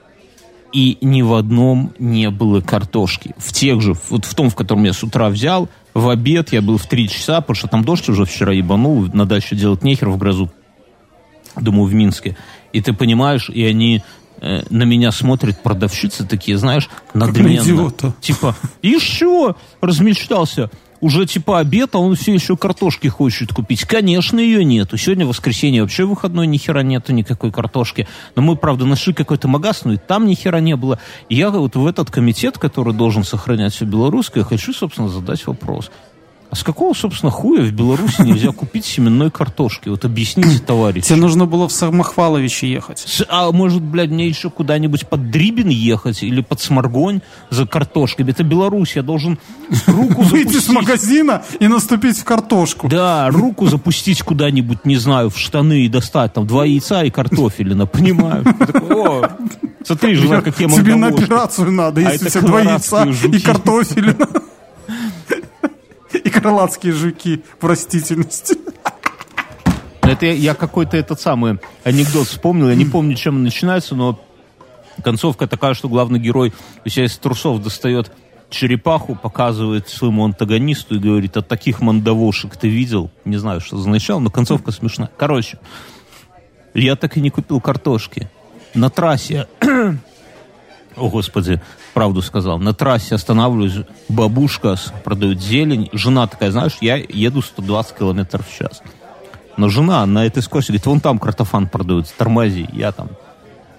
и 0.72 0.98
ни 1.02 1.22
в 1.22 1.34
одном 1.34 1.94
не 2.00 2.30
было 2.30 2.62
картошки. 2.62 3.36
В 3.38 3.52
тех 3.52 3.82
же, 3.82 3.94
вот 4.10 4.24
в 4.24 4.34
том, 4.36 4.50
в 4.50 4.56
котором 4.56 4.86
я 4.86 4.94
с 4.94 5.04
утра 5.04 5.28
взял, 5.28 5.68
в 5.94 6.08
обед 6.08 6.54
я 6.54 6.62
был 6.62 6.78
в 6.78 6.88
три 6.88 7.10
часа, 7.10 7.42
потому 7.42 7.56
что 7.56 7.68
там 7.68 7.84
дождь 7.84 8.08
уже 8.08 8.24
вчера 8.24 8.54
ебанул, 8.54 9.06
на 9.12 9.26
даче 9.26 9.58
делать 9.58 9.84
нехер 9.84 10.08
в 10.08 10.18
грозу. 10.18 10.50
Думаю, 11.58 11.90
в 11.90 11.94
Минске. 11.94 12.38
И 12.72 12.80
ты 12.80 12.94
понимаешь, 12.94 13.50
и 13.50 13.66
они 13.66 14.02
э, 14.44 14.64
на 14.70 14.84
меня 14.84 15.12
смотрят 15.12 15.64
продавщицы 15.64 16.26
такие, 16.26 16.58
знаешь, 16.58 16.90
на 17.14 17.28
надменно. 17.28 17.64
идиота. 17.64 18.14
Типа, 18.22 18.56
еще 18.82 19.56
размечтался. 19.82 20.70
уже 21.04 21.26
типа 21.26 21.60
обед, 21.60 21.96
а 21.96 22.00
он 22.00 22.16
все 22.16 22.34
еще 22.34 22.56
картошки 22.56 23.08
хочет 23.08 23.54
купить. 23.54 23.84
Конечно, 23.84 24.40
ее 24.40 24.64
нету. 24.64 24.96
Сегодня 24.96 25.26
воскресенье, 25.26 25.82
вообще 25.82 26.06
выходной 26.06 26.48
ни 26.48 26.58
хера 26.58 26.82
нету 26.82 27.12
никакой 27.12 27.52
картошки. 27.52 28.08
Но 28.36 28.42
мы, 28.42 28.56
правда, 28.56 28.86
нашли 28.86 29.14
какой-то 29.14 29.50
магаз, 29.50 29.84
но 29.84 29.94
и 29.94 29.98
там 29.98 30.26
ни 30.28 30.34
хера 30.34 30.62
не 30.62 30.78
было. 30.78 31.00
И 31.28 31.36
я 31.36 31.50
вот 31.50 31.76
в 31.76 31.86
этот 31.86 32.10
комитет, 32.10 32.58
который 32.58 32.94
должен 32.94 33.26
сохранять 33.26 33.74
все 33.74 33.86
белорусское, 33.86 34.46
хочу, 34.46 34.74
собственно, 34.74 35.10
задать 35.10 35.46
вопрос. 35.46 35.92
А 36.54 36.56
с 36.56 36.62
какого, 36.62 36.94
собственно, 36.94 37.32
хуя 37.32 37.64
в 37.64 37.72
Беларуси 37.72 38.22
нельзя 38.22 38.52
купить 38.52 38.86
семенной 38.86 39.32
картошки? 39.32 39.90
Вот 39.90 40.06
объясните, 40.06 40.60
товарищ. 40.60 41.06
Тебе 41.06 41.16
нужно 41.16 41.48
было 41.48 41.68
в 41.68 41.72
Самохваловичи 41.72 42.66
ехать. 42.66 43.00
С- 43.00 43.26
А 43.28 43.52
может, 43.52 43.82
блядь, 43.82 44.12
мне 44.12 44.28
еще 44.28 44.52
куда-нибудь 44.52 45.08
под 45.08 45.32
Дрибин 45.32 45.70
ехать 45.70 46.22
или 46.22 46.42
под 46.42 46.62
Сморгонь 46.62 47.22
за 47.50 47.66
картошкой? 47.66 48.30
Это 48.30 48.44
Беларусь, 48.44 48.96
я 48.96 49.02
должен 49.02 49.40
руку 49.88 50.22
Выйти 50.22 50.58
с 50.60 50.68
магазина 50.70 51.42
и 51.60 51.68
наступить 51.68 52.20
в 52.20 52.24
картошку. 52.24 52.88
Да, 52.88 53.30
руку 53.32 53.66
запустить 53.66 54.22
куда-нибудь, 54.22 54.86
не 54.86 54.98
знаю, 54.98 55.32
в 55.32 55.40
штаны 55.40 55.86
и 55.86 55.90
достать 55.90 56.34
там 56.34 56.46
два 56.46 56.66
яйца 56.66 57.04
и 57.04 57.10
картофелина, 57.10 57.88
понимаю. 57.88 58.44
Я 58.46 59.38
смотри, 59.84 60.14
жена, 60.14 60.42
какие 60.42 60.68
Тебе 60.68 60.94
на 60.94 61.08
операцию 61.08 61.72
надо, 61.72 62.02
А 62.08 62.12
если 62.12 62.30
все 62.30 62.42
два 62.42 62.62
яйца 62.62 63.06
и 63.06 63.40
картофелина. 63.40 64.28
И 66.26 66.30
крылатские 66.30 66.94
жуки 66.94 67.44
в 67.60 67.66
растительности. 67.66 68.58
Это 70.02 70.26
я, 70.26 70.54
какой-то 70.54 70.98
этот 70.98 71.20
самый 71.20 71.60
анекдот 71.84 72.28
вспомнил. 72.28 72.70
Я 72.70 72.76
не 72.76 72.86
помню, 72.86 73.16
чем 73.16 73.38
он 73.38 73.44
начинается, 73.44 73.96
но 73.96 74.20
концовка 75.04 75.48
такая, 75.48 75.74
что 75.74 75.90
главный 75.90 76.20
герой 76.20 76.54
у 76.86 76.90
себя 76.90 77.06
из 77.06 77.18
трусов 77.18 77.64
достает 77.64 78.12
черепаху, 78.50 79.16
показывает 79.16 79.90
своему 79.90 80.26
антагонисту 80.26 80.96
и 80.96 81.00
говорит, 81.00 81.38
от 81.38 81.48
таких 81.48 81.82
мандавошек 81.82 82.56
ты 82.56 82.68
видел? 82.68 83.12
Не 83.26 83.38
знаю, 83.38 83.62
что 83.62 83.78
за 83.78 83.90
начало, 83.90 84.20
но 84.20 84.30
концовка 84.30 84.72
смешная. 84.72 85.10
Короче, 85.18 85.58
я 86.74 86.96
так 86.96 87.18
и 87.18 87.22
не 87.22 87.30
купил 87.30 87.60
картошки. 87.60 88.30
На 88.74 88.90
трассе 88.90 89.48
о, 90.96 91.10
Господи, 91.10 91.62
правду 91.94 92.22
сказал. 92.22 92.60
На 92.60 92.74
трассе 92.74 93.16
останавливаюсь, 93.16 93.86
бабушка 94.10 94.76
продает 95.04 95.42
зелень. 95.42 95.90
Жена 95.94 96.28
такая, 96.28 96.52
знаешь, 96.52 96.78
я 96.82 96.96
еду 96.96 97.42
120 97.42 97.98
километров 97.98 98.48
в 98.48 98.58
час. 98.58 98.82
Но 99.58 99.70
жена 99.70 100.06
на 100.06 100.26
этой 100.26 100.42
скорости 100.42 100.72
говорит, 100.72 100.86
вон 100.86 101.00
там 101.00 101.20
картофан 101.20 101.68
продается, 101.68 102.14
тормози. 102.18 102.68
Я 102.74 102.92
там 102.92 103.10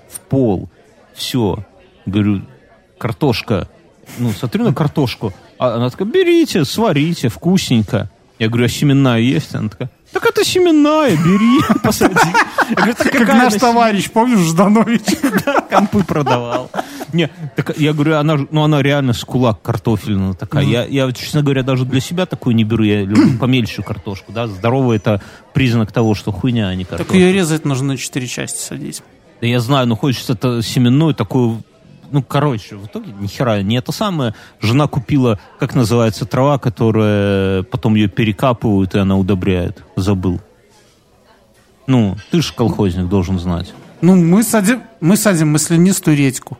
в 0.08 0.20
пол, 0.20 0.68
все. 1.14 1.58
Говорю, 2.06 2.42
картошка. 2.98 3.68
Ну, 4.18 4.30
смотрю 4.30 4.64
на 4.64 4.74
картошку. 4.74 5.32
А 5.58 5.74
она 5.74 5.90
такая, 5.90 6.08
берите, 6.08 6.64
сварите, 6.64 7.28
вкусненько. 7.28 8.10
Я 8.44 8.50
говорю, 8.50 8.66
а 8.66 8.68
семенная 8.68 9.18
есть? 9.18 9.54
Она 9.54 9.68
такая, 9.68 9.90
так 10.12 10.24
это 10.26 10.44
семенная, 10.44 11.16
бери, 11.16 11.60
посади. 11.82 12.14
Я 12.70 12.76
говорю, 12.76 12.94
«Так 12.94 13.10
Как 13.10 13.28
наш 13.28 13.54
товарищ, 13.54 14.10
помнишь, 14.10 14.38
Жданович? 14.50 15.02
компы 15.70 16.04
продавал. 16.04 16.70
Не, 17.12 17.30
так 17.56 17.76
я 17.78 17.92
говорю, 17.92 18.16
она, 18.16 18.38
ну 18.50 18.62
она 18.62 18.82
реально 18.82 19.12
с 19.12 19.24
кулак 19.24 19.62
картофельная 19.62 20.34
такая. 20.34 20.64
Я, 20.64 20.84
я, 20.84 21.10
честно 21.12 21.42
говоря, 21.42 21.62
даже 21.62 21.84
для 21.84 22.00
себя 22.00 22.26
такую 22.26 22.54
не 22.54 22.64
беру. 22.64 22.84
Я 22.84 23.02
люблю 23.02 23.38
помельче 23.40 23.82
картошку, 23.82 24.32
да. 24.32 24.46
Здоровая 24.46 24.96
это 24.96 25.20
признак 25.52 25.92
того, 25.92 26.14
что 26.14 26.32
хуйня, 26.32 26.68
а 26.68 26.74
не 26.74 26.84
Так 26.84 26.98
картошка. 26.98 27.16
ее 27.16 27.32
резать 27.32 27.64
нужно 27.64 27.88
на 27.88 27.96
четыре 27.96 28.26
части 28.26 28.60
садить. 28.60 29.02
Да 29.40 29.46
я 29.46 29.60
знаю, 29.60 29.86
но 29.86 29.96
хочется 29.96 30.34
это 30.34 30.62
семенную 30.62 31.14
такую... 31.14 31.62
Ну, 32.14 32.22
короче, 32.22 32.76
в 32.76 32.86
итоге 32.86 33.10
ни 33.10 33.26
хера 33.26 33.60
не 33.62 33.74
это 33.74 33.90
самое. 33.90 34.36
Жена 34.60 34.86
купила, 34.86 35.40
как 35.58 35.74
называется, 35.74 36.24
трава, 36.26 36.60
которая 36.60 37.64
потом 37.64 37.96
ее 37.96 38.06
перекапывают, 38.06 38.94
и 38.94 39.00
она 39.00 39.18
удобряет. 39.18 39.82
Забыл. 39.96 40.40
Ну, 41.88 42.16
ты 42.30 42.40
же 42.40 42.52
колхозник, 42.54 43.08
должен 43.08 43.40
знать. 43.40 43.74
Ну, 44.00 44.14
мы 44.14 44.44
садим, 44.44 44.84
мы 45.00 45.16
садим 45.16 45.48
маслянистую 45.48 46.16
редьку. 46.16 46.56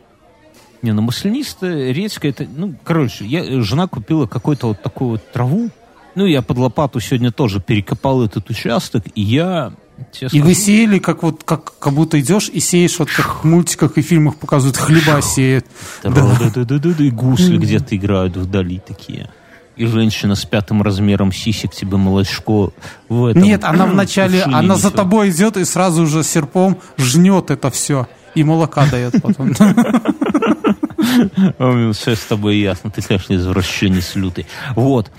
Не, 0.81 0.91
ну 0.91 1.01
маслянистая 1.03 1.93
редька, 1.93 2.27
это, 2.27 2.45
ну, 2.53 2.75
короче, 2.83 3.23
я, 3.25 3.61
жена 3.61 3.87
купила 3.87 4.27
какую-то 4.27 4.67
вот 4.67 4.83
такую 4.83 5.11
вот 5.11 5.31
траву. 5.31 5.69
Ну, 6.15 6.25
я 6.25 6.41
под 6.41 6.57
лопату 6.57 6.99
сегодня 6.99 7.31
тоже 7.31 7.61
перекопал 7.61 8.23
этот 8.23 8.49
участок, 8.49 9.05
и 9.15 9.21
я... 9.21 9.71
тебе 10.11 10.29
И 10.31 10.41
вы 10.41 10.53
сеяли, 10.53 10.99
как 10.99 11.23
вот, 11.23 11.43
как, 11.43 11.77
как 11.79 11.93
будто 11.93 12.19
идешь 12.19 12.49
и 12.51 12.59
сеешь, 12.59 12.99
вот 12.99 13.09
как 13.09 13.43
в 13.43 13.47
мультиках 13.47 13.97
и 13.97 14.01
фильмах 14.01 14.35
показывают, 14.35 14.77
хлеба 14.77 15.21
сеют. 15.21 15.65
да-да-да-да-да, 16.03 17.03
и 17.03 17.09
гусли 17.09 17.57
где-то 17.57 17.95
играют 17.95 18.37
вдали 18.37 18.79
такие. 18.79 19.29
И 19.75 19.85
женщина 19.85 20.35
с 20.35 20.45
пятым 20.45 20.81
размером 20.81 21.33
сисек 21.33 21.71
тебе 21.71 21.97
молочко 21.97 22.71
в 23.09 23.25
этом... 23.25 23.43
Нет, 23.43 23.65
она 23.65 23.85
вначале, 23.85 24.43
она 24.43 24.75
за 24.75 24.89
тобой 24.89 25.31
идет 25.31 25.57
и 25.57 25.65
сразу 25.65 26.07
же 26.07 26.23
серпом 26.23 26.77
жнет 26.97 27.51
это 27.51 27.69
все. 27.71 28.07
И 28.35 28.43
молока 28.43 28.85
дает 28.89 29.21
потом. 29.21 29.53
Все 31.93 32.15
с 32.15 32.25
тобой 32.25 32.57
ясно. 32.57 32.91
Ты, 32.91 33.01
конечно, 33.01 33.33
извращенец 33.33 34.15
лютый. 34.15 34.45
Вот. 34.75 35.11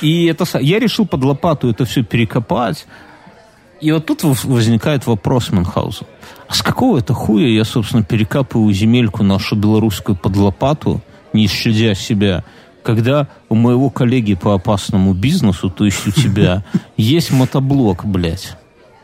И 0.00 0.26
это... 0.26 0.44
Я 0.58 0.78
решил 0.78 1.06
под 1.06 1.24
лопату 1.24 1.70
это 1.70 1.84
все 1.84 2.02
перекопать. 2.02 2.86
И 3.80 3.92
вот 3.92 4.06
тут 4.06 4.22
возникает 4.22 5.06
вопрос 5.06 5.50
Мюнхгаузу. 5.50 6.06
А 6.48 6.54
с 6.54 6.62
какого 6.62 6.98
это 6.98 7.12
хуя 7.12 7.48
я, 7.48 7.64
собственно, 7.64 8.02
перекапываю 8.02 8.72
земельку 8.72 9.22
нашу 9.22 9.56
белорусскую 9.56 10.16
под 10.16 10.36
лопату, 10.36 11.02
не 11.32 11.46
щадя 11.46 11.94
себя, 11.94 12.44
когда 12.82 13.28
у 13.48 13.54
моего 13.54 13.90
коллеги 13.90 14.34
по 14.34 14.54
опасному 14.54 15.12
бизнесу, 15.12 15.68
то 15.70 15.84
есть 15.84 16.06
у 16.06 16.10
тебя, 16.10 16.64
есть 16.96 17.32
мотоблок, 17.32 18.04
блядь. 18.04 18.56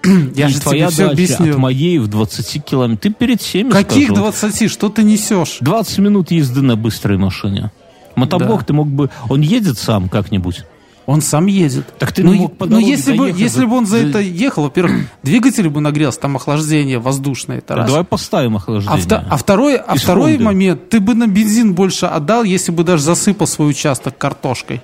Я 0.34 0.48
же 0.48 0.60
твоя 0.60 0.86
тебе 0.86 0.90
все 0.90 1.02
дача 1.02 1.06
от 1.06 1.12
объяснил. 1.12 1.58
моей 1.58 1.98
в 1.98 2.08
20 2.08 2.64
километров. 2.64 3.02
Ты 3.02 3.10
перед 3.10 3.40
всеми 3.40 3.70
Каких 3.70 4.08
скажу. 4.08 4.22
20? 4.22 4.70
Что 4.70 4.88
ты 4.88 5.02
несешь? 5.02 5.58
20 5.60 5.98
минут 5.98 6.30
езды 6.30 6.62
на 6.62 6.76
быстрой 6.76 7.18
машине. 7.18 7.70
Мотоблок 8.16 8.60
Да. 8.60 8.66
ты 8.66 8.72
мог 8.72 8.88
бы... 8.88 9.10
Он 9.28 9.40
едет 9.40 9.78
сам 9.78 10.08
как-нибудь? 10.08 10.64
Он 11.12 11.20
сам 11.20 11.46
едет. 11.46 11.86
Так 11.98 12.12
ты 12.12 12.24
ну, 12.24 12.32
мог 12.34 12.56
по 12.56 12.64
ну, 12.64 12.72
дороге 12.72 12.90
если 12.90 13.16
бы, 13.16 13.30
если 13.30 13.64
бы 13.66 13.76
он 13.76 13.86
за 13.86 13.98
за- 13.98 14.06
это 14.06 14.20
ехал, 14.20 14.64
во-первых, 14.64 15.06
двигатель 15.22 15.68
бы 15.68 15.80
нагрелся, 15.80 16.18
там 16.20 16.36
охлаждение 16.36 16.98
воздушное, 16.98 17.58
это 17.58 17.74
раз. 17.76 17.86
Давай 17.88 18.04
поставим 18.04 18.54
А, 18.54 18.58
охлаждение. 18.58 19.00
вто- 19.02 19.22
а 19.28 19.36
второй, 19.36 19.76
а 19.76 19.94
Из 19.94 20.02
второй 20.02 20.32
Хонды. 20.32 20.44
момент, 20.44 20.88
ты 20.88 21.00
бы 21.00 21.14
на 21.14 21.26
бензин 21.26 21.74
больше 21.74 22.06
отдал, 22.06 22.44
если 22.44 22.72
бы 22.72 22.82
даже 22.84 23.02
засыпал 23.02 23.46
свой 23.46 23.70
участок 23.70 24.16
картошкой. 24.16 24.80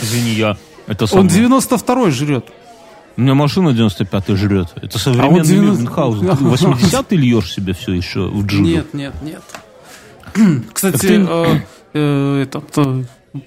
Извини, 0.00 0.30
я... 0.34 0.56
Это 0.86 1.04
Он 1.16 1.28
самое. 1.30 1.48
92-й 1.48 2.10
жрет. 2.10 2.46
У 3.16 3.20
меня 3.20 3.34
машина 3.34 3.68
95-й 3.70 4.36
жрет. 4.36 4.68
Это 4.76 4.98
современный 4.98 5.36
А 5.38 5.40
он 5.40 5.42
90 5.42 5.82
Мюнхгаузен. 5.82 6.26
Ты 6.36 6.44
80-й 6.44 7.16
льешь 7.16 7.52
себе 7.52 7.72
все 7.72 7.92
еще 7.94 8.28
в 8.28 8.44
джигу? 8.44 8.64
Нет, 8.64 8.92
нет, 8.92 9.14
нет. 9.22 9.42
Кстати, 10.72 10.98
ты- 10.98 11.26
э, 11.28 11.60
э, 11.94 12.42
этот, 12.42 12.64
э, 12.76 13.04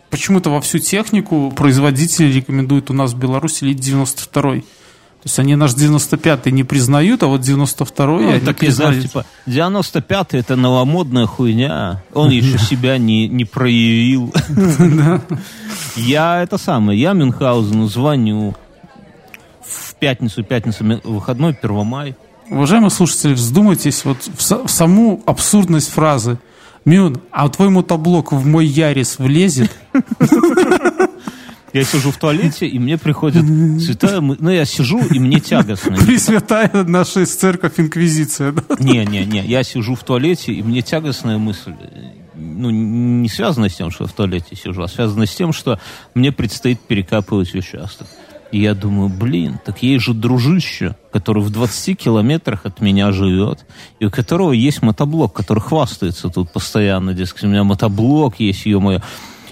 почему-то 0.09 0.49
во 0.49 0.61
всю 0.61 0.79
технику 0.79 1.51
производители 1.55 2.31
рекомендуют 2.31 2.89
у 2.89 2.93
нас 2.93 3.13
в 3.13 3.17
Беларуси 3.17 3.63
лить 3.63 3.79
92-й. 3.79 4.61
То 4.61 5.29
есть 5.29 5.39
они 5.39 5.55
наш 5.55 5.71
95-й 5.73 6.51
не 6.51 6.63
признают, 6.63 7.23
а 7.23 7.27
вот 7.27 7.41
92-й 7.41 8.23
Ну, 8.23 8.29
они 8.31 8.39
так 8.39 8.61
не 8.61 8.69
знаю, 8.69 8.91
признают. 8.93 9.03
типа, 9.11 9.25
95-й 9.47 10.37
это 10.39 10.55
новомодная 10.55 11.25
хуйня. 11.25 12.03
Он 12.13 12.29
еще 12.29 12.57
себя 12.59 12.97
не, 12.97 13.27
не 13.27 13.43
проявил. 13.43 14.31
Я 15.95 16.41
это 16.43 16.57
самое, 16.57 16.99
я 16.99 17.13
Мюнхгаузену 17.13 17.87
звоню 17.87 18.55
в 19.65 19.95
пятницу, 19.95 20.43
пятница 20.43 20.83
ми- 20.83 21.01
выходной, 21.03 21.57
1 21.59 21.85
мая. 21.85 22.15
Уважаемые 22.49 22.91
слушатели, 22.91 23.33
вздумайтесь 23.33 24.05
вот 24.05 24.17
в, 24.21 24.67
в 24.67 24.69
саму 24.71 25.21
абсурдность 25.25 25.89
фразы. 25.89 26.37
Мюн, 26.87 27.19
а 27.31 27.49
твой 27.49 27.69
мотоблок 27.69 28.31
в 28.31 28.45
мой 28.45 28.65
Ярис 28.65 29.19
влезет? 29.19 29.69
Я 31.73 31.83
сижу 31.83 32.11
в 32.11 32.17
туалете, 32.17 32.65
и 32.65 32.79
мне 32.79 32.97
приходит 32.97 33.43
святая 33.81 34.21
Ну, 34.21 34.49
я 34.49 34.63
сижу, 34.63 35.05
и 35.05 35.19
мне 35.19 35.41
тягостно. 35.41 35.97
Пресвятая 35.97 36.71
наша 36.85 37.25
церковь 37.25 37.73
Инквизиция. 37.77 38.53
да? 38.53 38.63
Не, 38.79 39.05
не, 39.05 39.25
не. 39.25 39.45
Я 39.45 39.63
сижу 39.63 39.95
в 39.95 40.03
туалете, 40.03 40.53
и 40.53 40.63
мне 40.63 40.81
тягостная 40.81 41.37
мысль. 41.37 41.73
Ну, 42.35 42.69
не 42.69 43.27
связана 43.27 43.67
с 43.67 43.75
тем, 43.75 43.91
что 43.91 44.05
я 44.05 44.07
в 44.07 44.13
туалете 44.13 44.55
сижу, 44.55 44.81
а 44.81 44.87
связана 44.87 45.25
с 45.25 45.35
тем, 45.35 45.51
что 45.51 45.81
мне 46.15 46.31
предстоит 46.31 46.79
перекапывать 46.79 47.53
участок. 47.53 48.07
И 48.51 48.59
я 48.61 48.73
думаю, 48.73 49.09
блин, 49.09 49.59
так 49.65 49.83
есть 49.83 50.05
же 50.05 50.13
дружище, 50.13 50.95
который 51.11 51.43
в 51.43 51.49
20 51.49 51.97
километрах 51.97 52.65
от 52.65 52.79
меня 52.81 53.11
живет, 53.11 53.65
и 53.99 54.05
у 54.05 54.09
которого 54.11 54.53
есть 54.53 54.81
мотоблок, 54.81 55.33
который 55.33 55.59
хвастается 55.59 56.29
тут 56.29 56.51
постоянно, 56.51 57.13
дескать, 57.13 57.43
у 57.43 57.47
меня 57.47 57.63
мотоблок 57.65 58.39
есть, 58.39 58.65
ё-моё. 58.65 59.01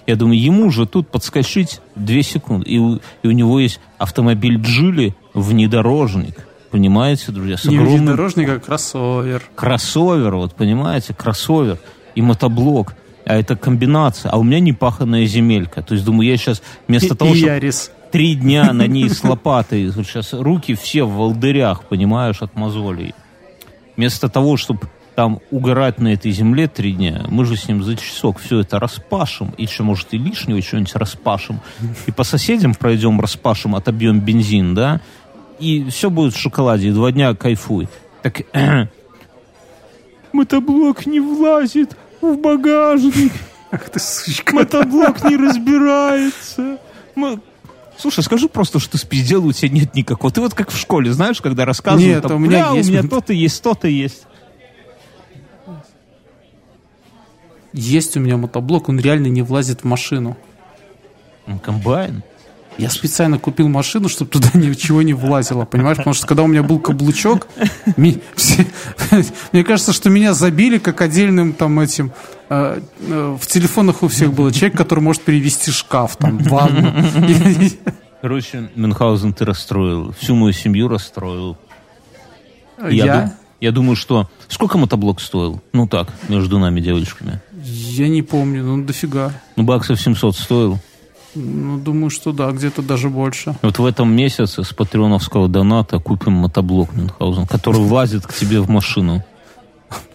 Я 0.07 0.15
думаю, 0.15 0.39
ему 0.39 0.69
же 0.71 0.85
тут 0.85 1.09
подскочить 1.09 1.81
две 1.95 2.21
секунды. 2.23 2.69
И 2.69 2.77
у, 2.77 2.95
и 3.23 3.27
у 3.27 3.31
него 3.31 3.59
есть 3.59 3.79
автомобиль 3.97 4.57
Джили, 4.61 5.15
внедорожник. 5.33 6.47
Понимаете, 6.71 7.31
друзья? 7.31 7.57
С 7.57 7.65
Не 7.65 7.75
огромным 7.77 7.99
внедорожник, 8.01 8.49
а 8.49 8.59
кроссовер. 8.59 9.41
кроссовер, 9.55 10.35
вот 10.35 10.53
понимаете, 10.55 11.13
кроссовер 11.13 11.79
и 12.15 12.21
мотоблок. 12.21 12.93
а 13.27 13.35
это 13.35 13.55
комбинация. 13.55 14.29
А 14.31 14.37
у 14.37 14.43
меня 14.43 14.59
непаханная 14.59 15.25
земелька. 15.25 15.81
То 15.81 15.95
есть, 15.95 16.05
думаю, 16.05 16.29
я 16.29 16.37
сейчас 16.37 16.61
вместо 16.87 17.15
И- 17.15 17.17
того, 17.17 17.33
и 17.33 17.37
чтобы 17.37 17.53
Ярис. 17.53 17.91
Три 18.15 18.35
дня 18.35 18.71
на 18.71 18.87
ней 18.87 19.09
с 19.09 19.25
лопатой, 19.25 19.91
сейчас 19.91 20.31
руки 20.31 20.73
все 20.73 21.03
в 21.03 21.11
волдырях, 21.11 21.83
понимаешь, 21.83 22.41
от 22.41 22.55
мозолей. 22.55 23.13
Вместо 23.97 24.29
того, 24.29 24.55
чтобы 24.55 24.87
там 25.15 25.41
угорать 25.51 25.99
на 25.99 26.13
этой 26.13 26.31
земле 26.31 26.69
три 26.69 26.93
дня, 26.93 27.25
мы 27.27 27.43
же 27.43 27.57
с 27.57 27.67
ним 27.67 27.83
за 27.83 27.97
часок 27.97 28.39
все 28.39 28.61
это 28.61 28.79
распашем, 28.79 29.53
и 29.57 29.63
еще, 29.63 29.83
может, 29.83 30.13
и 30.13 30.17
лишнего 30.17 30.61
что-нибудь 30.61 30.95
распашем, 30.95 31.59
и 32.07 32.11
по 32.13 32.23
соседям 32.23 32.73
пройдем, 32.73 33.19
распашем, 33.19 33.75
отобьем 33.75 34.21
бензин, 34.21 34.75
да, 34.75 35.01
и 35.59 35.83
все 35.89 36.09
будет 36.09 36.35
в 36.35 36.39
шоколаде, 36.39 36.87
и 36.87 36.91
два 36.91 37.11
дня 37.11 37.35
кайфуй. 37.35 37.89
Так, 38.21 38.43
мотоблок 40.31 41.05
не 41.05 41.19
влазит 41.19 41.97
в 42.21 42.37
багажник, 42.37 43.33
Ах 43.71 43.89
ты, 43.89 43.99
сучка. 43.99 44.55
мотоблок 44.55 45.21
не 45.25 45.35
разбирается. 45.35 46.77
Слушай, 47.97 48.23
скажи 48.23 48.49
просто, 48.49 48.79
что 48.79 48.91
ты 48.91 48.97
спиздел, 48.97 49.45
у 49.45 49.51
тебя 49.53 49.69
нет 49.69 49.95
никакого. 49.95 50.31
Ты 50.31 50.41
вот 50.41 50.53
как 50.53 50.69
в 50.69 50.77
школе, 50.77 51.13
знаешь, 51.13 51.41
когда 51.41 51.65
рассказывают, 51.65 52.15
Нет, 52.15 52.23
там, 52.23 52.37
у 52.37 52.39
меня 52.39 52.69
«Бля, 52.69 52.77
есть». 52.77 52.89
у 52.89 52.91
меня 52.91 53.03
то-то 53.03 53.33
есть, 53.33 53.63
то-то 53.63 53.87
есть. 53.87 54.23
Есть 57.73 58.15
у 58.15 58.19
меня 58.19 58.37
мотоблок, 58.37 58.89
он 58.89 58.99
реально 58.99 59.27
не 59.27 59.41
влазит 59.41 59.81
в 59.81 59.83
машину. 59.83 60.37
Ну, 61.45 61.59
комбайн. 61.59 62.23
Я 62.77 62.89
специально 62.89 63.39
купил 63.39 63.69
машину, 63.69 64.09
чтобы 64.09 64.31
туда 64.31 64.49
ничего 64.53 65.01
не 65.01 65.13
влазило, 65.13 65.65
понимаешь? 65.65 65.97
Потому 65.97 66.13
что 66.13 66.27
когда 66.27 66.43
у 66.43 66.47
меня 66.47 66.61
был 66.61 66.79
каблучок, 66.79 67.47
ми- 67.95 68.21
все- 68.35 68.67
мне 69.53 69.63
кажется, 69.63 69.93
что 69.93 70.09
меня 70.09 70.33
забили 70.33 70.77
как 70.77 70.99
отдельным 71.01 71.53
там 71.53 71.79
этим... 71.79 72.11
э, 72.49 72.81
э, 72.99 73.37
В 73.39 73.47
телефонах 73.47 74.03
у 74.03 74.07
всех 74.09 74.33
был 74.33 74.51
человек, 74.51 74.77
который 74.77 74.99
может 74.99 75.21
перевести 75.21 75.71
шкаф, 75.71 76.17
там, 76.17 76.37
ванну. 76.39 76.93
Короче, 78.21 78.69
Мюнхгаузен 78.75 79.33
ты 79.33 79.45
расстроил. 79.45 80.13
Всю 80.19 80.35
мою 80.35 80.51
семью 80.53 80.87
расстроил. 80.87 81.57
Я, 82.81 83.05
Я? 83.05 83.33
я 83.61 83.71
думаю, 83.71 83.95
что... 83.95 84.29
Сколько 84.47 84.77
мотоблок 84.77 85.21
стоил? 85.21 85.61
Ну 85.73 85.87
так, 85.87 86.09
между 86.27 86.59
нами 86.59 86.81
девочками. 86.81 87.39
Я 87.63 88.09
не 88.09 88.21
помню, 88.21 88.63
ну 88.63 88.83
дофига. 88.83 89.31
Ну, 89.55 89.63
баксов 89.63 89.99
700 90.01 90.35
стоил. 90.35 90.79
Ну, 91.35 91.77
думаю, 91.77 92.09
что 92.09 92.31
да, 92.31 92.51
где-то 92.51 92.81
даже 92.81 93.09
больше. 93.09 93.55
Вот 93.61 93.77
в 93.79 93.85
этом 93.85 94.15
месяце 94.15 94.63
с 94.63 94.73
патреоновского 94.73 95.47
доната 95.47 95.99
купим 95.99 96.33
мотоблок 96.33 96.93
Мюнхгаузен, 96.93 97.45
который 97.45 97.81
влазит 97.81 98.25
к 98.25 98.33
тебе 98.33 98.59
в 98.61 98.69
машину. 98.69 99.23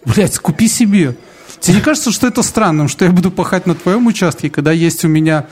Блять, 0.05 0.37
купи 0.39 0.67
себе. 0.67 1.15
Тебе 1.61 1.75
не 1.75 1.81
кажется, 1.81 2.11
что 2.11 2.25
это 2.25 2.41
странным, 2.41 2.87
что 2.87 3.05
я 3.05 3.11
буду 3.11 3.29
пахать 3.29 3.67
на 3.67 3.75
твоем 3.75 4.07
участке, 4.07 4.49
когда 4.49 4.71
есть 4.71 5.05
у 5.05 5.07
меня 5.07 5.45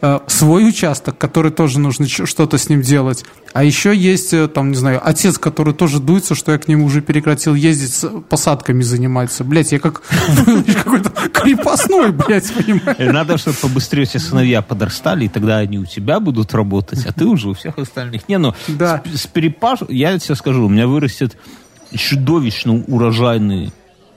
э, 0.00 0.20
свой 0.26 0.66
участок, 0.66 1.18
который 1.18 1.52
тоже 1.52 1.78
нужно 1.78 2.08
что-то 2.08 2.56
с 2.56 2.70
ним 2.70 2.80
делать, 2.80 3.26
а 3.52 3.62
еще 3.62 3.94
есть, 3.94 4.32
э, 4.32 4.48
там, 4.48 4.70
не 4.70 4.76
знаю, 4.76 5.02
отец, 5.04 5.36
который 5.36 5.74
тоже 5.74 6.00
дуется, 6.00 6.34
что 6.34 6.52
я 6.52 6.58
к 6.58 6.66
нему 6.66 6.86
уже 6.86 7.02
прекратил 7.02 7.54
ездить, 7.54 7.92
с 7.92 8.08
посадками 8.30 8.80
заниматься. 8.82 9.44
Блять, 9.44 9.72
я 9.72 9.80
как 9.80 10.00
какой-то 10.82 11.10
крепостной, 11.10 12.10
блять, 12.12 12.50
понимаешь? 12.54 12.98
И 12.98 13.04
надо, 13.04 13.36
чтобы 13.36 13.58
побыстрее 13.58 14.06
все 14.06 14.18
сыновья 14.18 14.62
подрастали, 14.62 15.26
и 15.26 15.28
тогда 15.28 15.58
они 15.58 15.78
у 15.78 15.84
тебя 15.84 16.20
будут 16.20 16.54
работать, 16.54 17.04
а 17.04 17.12
ты 17.12 17.26
уже 17.26 17.50
у 17.50 17.52
всех 17.52 17.76
остальных. 17.76 18.26
Не, 18.30 18.38
ну, 18.38 18.54
Да. 18.66 19.02
с, 19.12 19.22
с 19.22 19.26
перепаш... 19.26 19.80
Я 19.90 20.18
тебе 20.18 20.36
скажу, 20.36 20.64
у 20.64 20.68
меня 20.70 20.86
вырастет 20.86 21.36
чудовищно 21.94 22.84
урожайный 22.86 23.72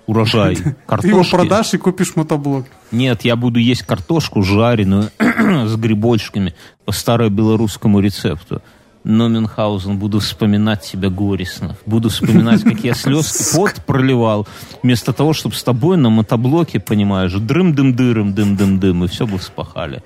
урожай 0.06 0.56
Ты 0.56 0.62
его 0.64 0.76
картошки. 0.86 1.32
продашь 1.32 1.74
и 1.74 1.78
купишь 1.78 2.16
мотоблок. 2.16 2.66
Нет, 2.91 3.24
я 3.24 3.36
буду 3.36 3.60
есть 3.60 3.84
картошку 3.84 4.43
жареную 4.43 5.10
с 5.20 5.76
грибочками 5.76 6.54
по 6.86 6.91
старобелорусскому 6.91 7.99
рецепту. 7.99 8.62
Но, 9.06 9.28
Мюнхгаузен, 9.28 9.97
буду 9.97 10.20
вспоминать 10.20 10.82
тебя 10.82 11.10
горестно. 11.10 11.76
Буду 11.86 12.08
вспоминать, 12.08 12.64
как 12.64 12.86
я 12.86 12.93
слез 12.93 13.51
пот 13.54 13.74
проливал, 13.86 14.47
вместо 14.82 15.12
того, 15.12 15.34
чтобы 15.34 15.56
с 15.56 15.64
тобой 15.64 15.97
на 15.97 16.10
мотоблоке, 16.10 16.80
понимаешь, 16.80 17.34
дрым-дым-дырым, 17.34 18.34
дым-дым-дым, 18.34 19.04
и 19.04 19.08
все 19.10 19.28
бы 19.28 19.38
вспахали. 19.39 20.01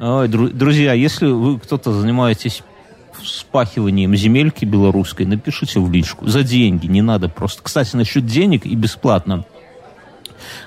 Ой, 0.00 0.26
дру- 0.26 0.52
друзья, 0.52 0.92
если 0.92 1.26
вы 1.26 1.60
кто-то 1.60 1.92
занимаетесь 1.92 2.62
вспахиванием 3.22 4.14
земельки 4.14 4.64
белорусской, 4.64 5.26
напишите 5.26 5.80
в 5.80 5.90
личку. 5.90 6.26
За 6.26 6.42
деньги, 6.42 6.86
не 6.86 7.02
надо 7.02 7.28
просто. 7.28 7.62
Кстати, 7.62 7.96
насчет 7.96 8.26
денег 8.26 8.66
и 8.66 8.74
бесплатно. 8.74 9.44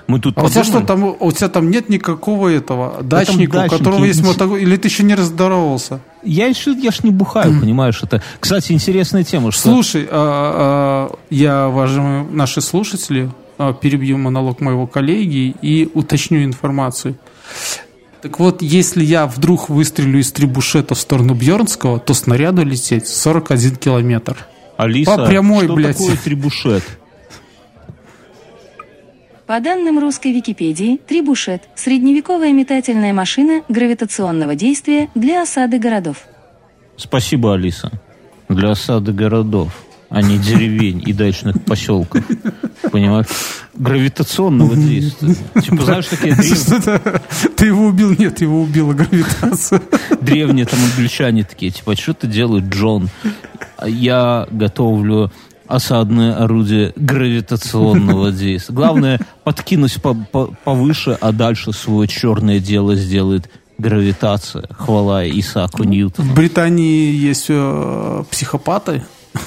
Мы 0.06 0.20
тут 0.20 0.38
А 0.38 0.44
у 0.44 0.48
тебя 0.48 0.62
подумали- 0.62 0.78
что 0.78 0.86
там, 0.86 1.16
у 1.18 1.32
тебя 1.32 1.48
там 1.48 1.70
нет 1.70 1.88
никакого 1.88 2.48
этого 2.48 3.02
дачника, 3.02 3.64
у 3.66 3.68
которого 3.68 4.04
есть 4.04 4.24
мотоблок, 4.24 4.60
или 4.60 4.76
ты 4.76 4.88
еще 4.88 5.02
не 5.02 5.14
раздоровался? 5.14 6.00
Я 6.22 6.46
еще, 6.46 6.72
я 6.72 6.90
ж 6.90 7.02
не 7.02 7.10
бухаю, 7.10 7.60
понимаешь, 7.60 8.02
это. 8.02 8.22
Кстати, 8.40 8.72
интересная 8.72 9.24
тема, 9.24 9.52
что... 9.52 9.62
Слушай, 9.62 10.06
а, 10.10 11.10
а, 11.10 11.18
я, 11.30 11.68
уважаемые 11.68 12.24
наши 12.30 12.60
слушатели, 12.60 13.30
а, 13.58 13.72
перебью 13.72 14.18
монолог 14.18 14.60
моего 14.60 14.86
коллеги 14.86 15.54
и 15.60 15.90
уточню 15.92 16.44
информацию. 16.44 17.16
Так 18.26 18.40
вот, 18.40 18.60
если 18.60 19.04
я 19.04 19.28
вдруг 19.28 19.68
выстрелю 19.68 20.18
из 20.18 20.32
трибушета 20.32 20.96
в 20.96 20.98
сторону 20.98 21.34
Бьернского, 21.34 22.00
то 22.00 22.12
снаряду 22.12 22.64
лететь 22.64 23.06
41 23.06 23.76
километр. 23.76 24.48
Алиса, 24.76 25.16
по 25.16 25.26
прямой, 25.26 25.66
что 25.66 25.74
блядь. 25.74 25.96
такое 25.96 26.16
трибушет? 26.16 26.82
По 29.46 29.60
данным 29.60 30.00
русской 30.00 30.32
Википедии, 30.32 30.96
трибушет– 31.06 31.68
средневековая 31.76 32.52
метательная 32.52 33.12
машина 33.12 33.62
гравитационного 33.68 34.56
действия 34.56 35.08
для 35.14 35.42
осады 35.42 35.78
городов. 35.78 36.16
Спасибо, 36.96 37.54
Алиса. 37.54 37.92
Для 38.48 38.72
осады 38.72 39.12
городов, 39.12 39.84
а 40.08 40.20
не 40.20 40.36
деревень 40.36 41.00
и 41.06 41.12
дачных 41.12 41.64
поселков. 41.64 42.24
Понимаешь? 42.90 43.28
Гравитационного 43.76 44.74
действия. 44.76 45.34
Типа, 45.62 45.84
знаешь, 45.84 46.06
такие 46.06 46.34
древ- 46.34 46.56
Что-то- 46.56 47.22
Ты 47.56 47.66
его 47.66 47.86
убил? 47.86 48.14
Нет, 48.18 48.40
его 48.40 48.62
убила 48.62 48.92
гравитация. 48.92 49.80
древние 50.20 50.66
там 50.66 50.78
англичане 50.92 51.44
такие, 51.44 51.70
типа, 51.72 51.96
что 51.96 52.14
ты 52.14 52.26
делаешь, 52.26 52.64
Джон? 52.68 53.08
Я 53.84 54.46
готовлю 54.50 55.30
осадное 55.66 56.36
орудие 56.36 56.92
гравитационного 56.96 58.32
действия. 58.32 58.74
Главное, 58.74 59.20
подкинуть 59.44 60.00
по- 60.00 60.14
по- 60.14 60.46
повыше, 60.64 61.18
а 61.20 61.32
дальше 61.32 61.72
свое 61.72 62.08
черное 62.08 62.60
дело 62.60 62.94
сделает 62.94 63.50
гравитация. 63.78 64.64
Хвала 64.70 65.28
Исааку 65.28 65.84
Ньютону. 65.84 66.30
В 66.30 66.34
Британии 66.34 67.12
есть 67.12 67.46
э, 67.48 68.24
психопаты, 68.30 69.04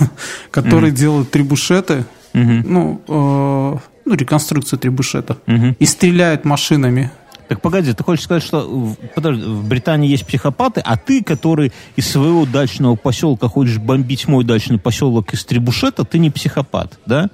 которые 0.52 0.92
делают 0.92 1.32
трибушеты, 1.32 2.06
ну, 2.34 3.02
э, 3.08 3.78
ну, 4.10 4.16
реконструкцию 4.16 4.80
трибушета, 4.80 5.38
и 5.80 5.86
стреляют 5.86 6.46
машинами. 6.46 7.12
Так 7.48 7.62
погоди, 7.62 7.94
ты 7.94 8.04
хочешь 8.04 8.26
сказать, 8.26 8.44
что 8.44 8.60
в- 8.62 8.96
подожди, 9.16 9.44
в 9.44 9.68
Британии 9.68 10.08
есть 10.10 10.26
психопаты, 10.26 10.82
а 10.86 10.98
ты, 10.98 11.24
который 11.24 11.72
из 11.96 12.08
своего 12.08 12.46
дачного 12.46 12.96
поселка 12.96 13.48
хочешь 13.48 13.78
бомбить 13.80 14.28
мой 14.28 14.44
дачный 14.44 14.78
поселок 14.78 15.34
из 15.34 15.46
Требушета, 15.46 16.04
ты 16.06 16.20
не 16.20 16.30
психопат, 16.30 17.00
да? 17.08 17.30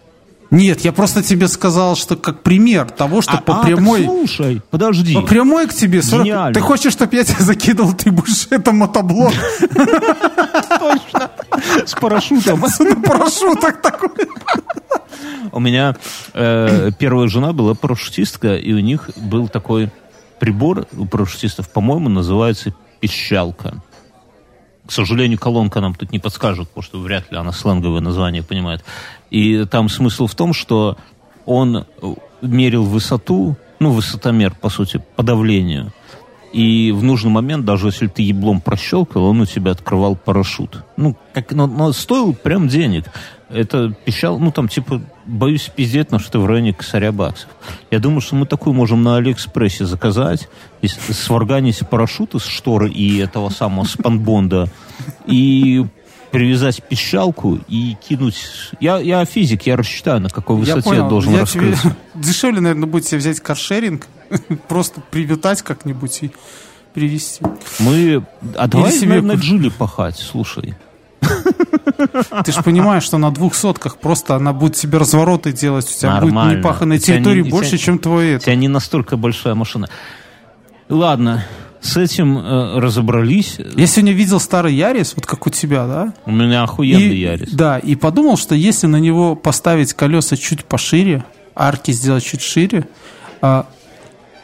Нет, 0.51 0.81
я 0.81 0.91
просто 0.91 1.23
тебе 1.23 1.47
сказал, 1.47 1.95
что 1.95 2.15
как 2.15 2.43
пример 2.43 2.89
того, 2.89 3.21
что 3.21 3.33
а, 3.33 3.41
по 3.41 3.53
а, 3.53 3.55
так 3.57 3.65
прямой... 3.65 4.03
слушай, 4.03 4.61
подожди. 4.69 5.13
По 5.13 5.21
прямой 5.21 5.67
к 5.67 5.73
тебе 5.73 6.01
40... 6.01 6.23
Гениально. 6.23 6.53
Ты 6.53 6.59
хочешь, 6.61 6.93
чтобы 6.93 7.15
я 7.15 7.23
тебе 7.23 7.43
закидывал 7.43 7.93
трибушетом 7.93 8.77
мотоблок 8.77 9.33
Точно. 10.79 11.31
С 11.85 11.93
парашютом. 11.93 12.61
на 12.61 12.95
парашютах 13.01 13.81
такой? 13.81 14.09
У 15.51 15.59
меня 15.59 15.95
э, 16.33 16.91
первая 16.99 17.27
жена 17.27 17.53
была 17.53 17.73
парашютистка, 17.73 18.55
и 18.55 18.73
у 18.73 18.79
них 18.79 19.09
был 19.15 19.47
такой 19.47 19.89
прибор 20.39 20.85
у 20.97 21.05
парашютистов, 21.05 21.69
по-моему, 21.69 22.09
называется 22.09 22.73
пищалка. 22.99 23.81
К 24.85 24.91
сожалению, 24.91 25.39
колонка 25.39 25.81
нам 25.81 25.95
тут 25.95 26.11
не 26.11 26.19
подскажет, 26.19 26.67
потому 26.69 26.83
что 26.83 26.99
вряд 26.99 27.31
ли 27.31 27.37
она 27.37 27.51
сленговое 27.51 28.01
название 28.01 28.43
понимает. 28.43 28.83
И 29.30 29.65
там 29.65 29.89
смысл 29.89 30.28
в 30.28 30.36
том, 30.36 30.53
что 30.53 30.97
он 31.45 31.78
э, 31.78 31.84
мерил 32.41 32.84
высоту, 32.84 33.57
ну, 33.80 33.91
высотомер, 33.91 34.55
по 34.55 34.69
сути, 34.69 35.01
по 35.15 35.23
давлению. 35.23 35.91
И 36.55 36.93
в 36.93 37.03
нужный 37.03 37.32
момент, 37.32 37.65
даже 37.65 37.88
если 37.88 38.07
ты 38.07 38.21
еблом 38.21 38.61
прощелкал, 38.61 39.26
он 39.26 39.41
у 39.41 39.45
тебя 39.45 39.71
открывал 39.71 40.15
парашют. 40.15 40.86
Ну, 40.95 41.17
как, 41.34 41.51
но, 41.51 41.67
но 41.67 41.91
стоил 41.91 42.34
прям 42.34 42.69
денег. 42.69 43.03
Это 43.49 43.93
пищал, 44.05 44.39
ну, 44.39 44.51
там, 44.51 44.69
типа, 44.69 45.01
боюсь 45.26 45.69
пиздеть, 45.76 46.11
но 46.11 46.19
что 46.19 46.39
в 46.39 46.45
районе 46.45 46.73
косаря 46.73 47.11
баксов. 47.11 47.49
Я 47.91 47.99
думаю, 47.99 48.21
что 48.21 48.38
мы 48.38 48.45
такую 48.45 48.73
можем 48.73 49.03
на 49.03 49.17
Алиэкспрессе 49.17 49.86
заказать, 49.86 50.47
сварганить 50.82 51.88
парашют 51.89 52.36
из 52.36 52.45
шторы 52.45 52.89
и 52.89 53.17
этого 53.17 53.49
самого 53.49 53.84
спанбонда, 53.84 54.69
и 55.28 55.86
привязать 56.32 56.82
пищалку 56.84 57.59
и 57.67 57.95
кинуть... 58.07 58.38
Я, 58.80 58.97
я 58.99 59.23
физик, 59.26 59.63
я 59.63 59.76
рассчитаю, 59.78 60.19
на 60.21 60.30
какой 60.30 60.55
Я 60.63 60.76
высоте 60.76 60.82
понял. 60.89 61.09
должен 61.09 61.32
Я 61.34 61.45
тебе- 61.45 61.71
раскрыться. 61.71 61.95
Дешевле, 62.15 62.61
наверное, 62.61 62.88
будет 62.88 63.05
себе 63.05 63.19
взять 63.19 63.39
каршеринг 63.39 64.07
Просто 64.67 65.01
привитать 65.11 65.61
как-нибудь 65.61 66.23
и 66.23 66.32
привезти. 66.93 67.43
Мы... 67.80 68.23
А 68.57 68.67
давай 68.67 68.91
себе 68.91 69.21
на, 69.21 69.28
на 69.30 69.34
ку- 69.36 69.39
Джили 69.41 69.69
пахать, 69.69 70.17
слушай. 70.17 70.76
Ты 71.21 72.51
же 72.51 72.61
понимаешь, 72.63 73.03
что 73.03 73.17
на 73.17 73.32
двух 73.32 73.55
сотках 73.55 73.97
просто 73.97 74.36
она 74.36 74.53
будет 74.53 74.78
себе 74.78 74.97
развороты 74.97 75.51
делать. 75.51 75.86
У 75.89 75.93
тебя 75.99 76.13
Нормально. 76.13 76.49
будет 76.51 76.57
непаханной 76.59 76.99
территории 76.99 77.41
не- 77.43 77.49
больше, 77.49 77.71
тебя- 77.71 77.80
чем 77.80 77.99
твое 77.99 78.38
У 78.38 78.39
тебя 78.39 78.55
не 78.55 78.67
настолько 78.67 79.17
большая 79.17 79.55
машина. 79.55 79.88
Ладно, 80.89 81.43
с 81.86 81.97
этим 81.97 82.38
э, 82.38 82.79
разобрались. 82.79 83.57
Я 83.75 83.86
сегодня 83.88 84.13
видел 84.13 84.39
старый 84.39 84.73
Ярис, 84.73 85.13
вот 85.15 85.25
как 85.25 85.45
у 85.45 85.49
тебя, 85.49 85.86
да? 85.86 86.13
У 86.25 86.31
меня 86.31 86.63
охуенный 86.63 87.15
И- 87.15 87.21
Ярис. 87.21 87.51
Да, 87.51 87.77
и 87.77 87.95
подумал, 87.95 88.38
что 88.38 88.55
если 88.55 88.88
на 88.88 88.97
него 88.97 89.36
поставить 89.36 89.93
колеса 89.93 90.36
чуть 90.36 90.65
пошире, 90.65 91.23
арки 91.55 91.91
сделать 91.91 92.23
чуть 92.25 92.41
шире, 92.41 92.88
а, 93.41 93.67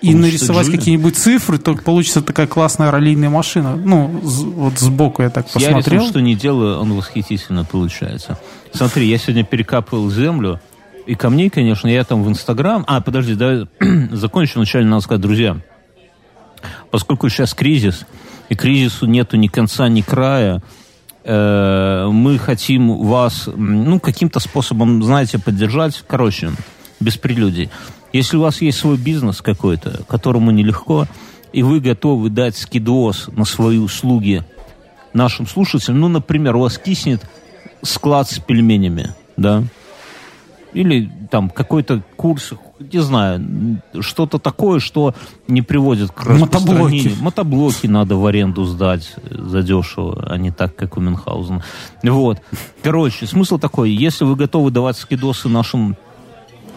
и 0.02 0.14
Получится 0.14 0.46
нарисовать 0.48 0.72
какие-нибудь 0.72 1.16
цифры, 1.16 1.58
то 1.60 1.76
получится 1.76 2.22
такая 2.22 2.48
классная 2.48 2.90
раллийная 2.90 3.30
машина. 3.30 3.76
Ну, 3.76 4.08
вот 4.08 4.80
сбоку 4.80 5.22
я 5.22 5.30
так 5.30 5.46
Ярисом, 5.54 5.76
посмотрел. 5.76 6.08
что 6.08 6.22
не 6.22 6.36
делаю, 6.36 6.80
он 6.80 6.94
восхитительно 6.94 7.66
получается. 7.66 8.40
Смотри, 8.74 9.08
я 9.08 9.18
сегодня 9.20 9.44
перекапывал 9.44 10.10
землю, 10.10 10.60
и 11.06 11.16
камней, 11.16 11.50
конечно, 11.50 11.88
я 11.88 12.04
там 12.04 12.24
в 12.24 12.30
Инстаграм... 12.30 12.84
А, 12.88 13.02
подожди, 13.02 13.36
да, 13.36 13.68
закончу 14.12 14.54
вначале, 14.60 14.86
надо 14.86 15.02
сказать, 15.02 15.22
друзья, 15.22 15.58
поскольку 16.90 17.30
сейчас 17.30 17.54
кризис, 17.54 18.06
и 18.50 18.56
кризису 18.56 19.06
нету 19.06 19.38
ни 19.38 19.48
конца, 19.48 19.88
ни 19.88 20.02
края, 20.02 20.62
э, 21.24 22.10
мы 22.12 22.38
хотим 22.38 22.98
вас, 22.98 23.48
ну, 23.56 24.00
каким-то 24.00 24.40
способом, 24.40 25.02
знаете, 25.04 25.40
поддержать. 25.40 26.04
Короче, 26.08 26.52
без 27.00 27.18
прелюдий. 27.18 27.70
Если 28.14 28.36
у 28.36 28.42
вас 28.42 28.62
есть 28.62 28.78
свой 28.78 28.98
бизнес 28.98 29.42
какой-то, 29.42 30.04
которому 30.08 30.52
нелегко, 30.52 31.08
и 31.54 31.64
вы 31.64 31.80
готовы 31.80 32.30
дать 32.30 32.58
скидос 32.58 33.28
на 33.28 33.46
свои 33.46 33.78
услуги 33.78 34.44
нашим 35.14 35.48
слушателям, 35.48 36.00
ну, 36.00 36.08
например, 36.08 36.56
у 36.56 36.62
вас 36.62 36.78
киснет 36.78 37.24
склад 37.82 38.30
с 38.30 38.40
пельменями, 38.40 39.16
да, 39.38 39.64
или 40.74 41.10
там 41.30 41.50
какой-то 41.50 42.02
курс, 42.16 42.54
не 42.92 43.00
знаю, 43.00 43.82
что-то 44.00 44.40
такое, 44.40 44.80
что 44.80 45.14
не 45.48 45.62
приводит 45.62 46.12
к 46.12 46.26
Мотоблоки. 46.26 47.14
Мотоблоки 47.20 47.88
надо 47.88 48.16
в 48.16 48.26
аренду 48.26 48.66
сдать 48.66 49.14
задешево, 49.30 50.28
а 50.30 50.38
не 50.38 50.52
так, 50.52 50.76
как 50.76 50.98
у 50.98 51.02
Мюнхгаузена. 51.02 51.64
Вот. 52.04 52.40
Короче, 52.84 53.28
смысл 53.28 53.58
такой, 53.58 53.92
если 53.92 54.26
вы 54.26 54.36
готовы 54.36 54.72
давать 54.72 54.98
скидосы 54.98 55.50
нашим 55.50 55.96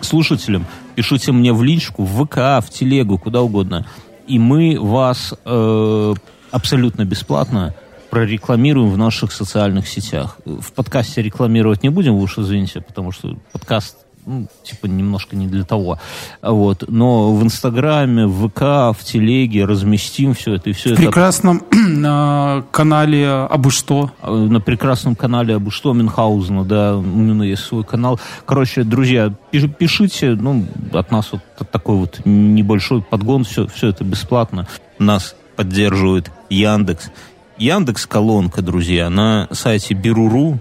слушателям, 0.01 0.67
пишите 0.95 1.33
мне 1.33 1.53
в 1.53 1.63
личку, 1.63 2.05
в 2.05 2.25
ВК, 2.25 2.65
в 2.65 2.71
телегу, 2.71 3.19
куда 3.19 3.43
угодно. 3.43 3.87
И 4.27 4.39
мы 4.39 4.79
вас 4.81 5.35
э, 5.45 6.15
абсолютно 6.51 7.05
бесплатно 7.05 7.75
прорекламируем 8.11 8.91
в 8.91 8.97
наших 8.97 9.33
социальных 9.33 9.89
сетях. 9.89 10.39
В 10.45 10.73
подкасте 10.73 11.21
рекламировать 11.21 11.83
не 11.83 11.89
будем, 11.89 12.15
вы 12.15 12.23
уж 12.23 12.39
извините, 12.39 12.81
потому 12.81 13.11
что 13.11 13.37
подкаст 13.53 14.04
ну, 14.27 14.47
типа 14.63 14.87
немножко 14.87 15.37
не 15.37 15.47
для 15.47 15.65
того. 15.65 15.99
Вот. 16.43 16.85
Но 16.89 17.35
в 17.35 17.43
Инстаграме, 17.43 18.27
в 18.27 18.49
ВК, 18.49 18.99
в 18.99 19.05
Телеге 19.05 19.65
разместим 19.65 20.35
все 20.35 20.55
это. 20.55 20.71
И 20.71 20.73
все 20.73 20.91
В 20.91 20.93
это 20.93 21.03
прекрасном 21.03 21.61
канале 22.71 23.29
«Абы 23.29 23.71
что». 23.71 24.11
на 24.23 24.61
прекрасном 24.61 25.15
канале 25.15 25.57
об 25.57 25.71
что 25.71 25.93
Мюнхгаузена, 25.93 26.65
да, 26.65 26.97
у 26.97 27.03
меня 27.03 27.45
есть 27.45 27.65
свой 27.65 27.85
канал. 27.85 28.21
Короче, 28.47 28.85
друзья, 28.85 29.35
пиш- 29.53 29.69
пишите, 29.69 30.31
ну, 30.31 30.67
от 30.93 31.11
нас 31.11 31.33
вот 31.33 31.43
такой 31.71 31.97
вот 31.97 32.21
небольшой 32.25 33.03
подгон, 33.03 33.45
все, 33.45 33.67
все 33.67 33.89
это 33.89 34.05
бесплатно. 34.05 34.67
Нас 34.99 35.35
поддерживает 35.57 36.31
Яндекс. 36.51 37.11
Яндекс 37.59 38.07
колонка, 38.07 38.63
друзья, 38.63 39.11
на 39.11 39.49
сайте 39.53 39.95
Беруру 39.95 40.61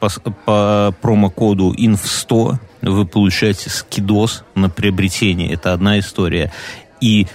по, 0.00 0.08
по 0.44 0.94
промокоду 1.00 1.72
INF100 1.72 2.58
вы 2.82 3.06
получаете 3.06 3.70
скидос 3.70 4.44
на 4.54 4.68
приобретение. 4.68 5.52
Это 5.52 5.72
одна 5.72 5.98
история. 5.98 6.52
И 7.00 7.26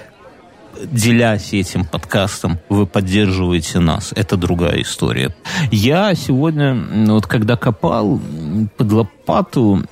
делясь 0.91 1.53
этим 1.53 1.85
подкастом, 1.85 2.59
вы 2.69 2.85
поддерживаете 2.85 3.79
нас. 3.79 4.11
Это 4.15 4.37
другая 4.37 4.81
история. 4.81 5.35
Я 5.71 6.13
сегодня, 6.15 6.75
вот 7.07 7.27
когда 7.27 7.55
копал 7.55 8.19
под 8.77 8.91
лопату, 8.91 9.83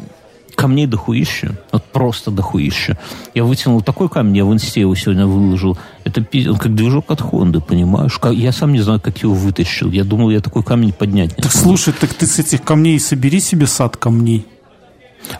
камней 0.55 0.85
дохуища, 0.85 1.55
вот 1.71 1.83
просто 1.85 2.29
дохуища. 2.29 2.97
Я 3.33 3.45
вытянул 3.45 3.81
такой 3.81 4.09
камень, 4.09 4.37
я 4.37 4.45
в 4.45 4.53
инсте 4.53 4.81
его 4.81 4.93
сегодня 4.95 5.25
выложил. 5.25 5.77
Это 6.03 6.23
он 6.49 6.57
как 6.57 6.75
движок 6.75 7.09
от 7.09 7.21
Хонды, 7.21 7.61
понимаешь? 7.61 8.19
Я 8.31 8.51
сам 8.51 8.73
не 8.73 8.79
знаю, 8.79 9.01
как 9.01 9.17
его 9.23 9.33
вытащил. 9.33 9.89
Я 9.89 10.03
думал, 10.03 10.29
я 10.29 10.39
такой 10.39 10.63
камень 10.63 10.93
поднять 10.93 11.37
не 11.37 11.43
Так 11.43 11.51
смогу. 11.51 11.77
слушай, 11.77 11.93
так 11.99 12.13
ты 12.13 12.27
с 12.27 12.37
этих 12.37 12.63
камней 12.63 12.99
собери 12.99 13.39
себе 13.39 13.65
сад 13.65 13.97
камней. 13.97 14.45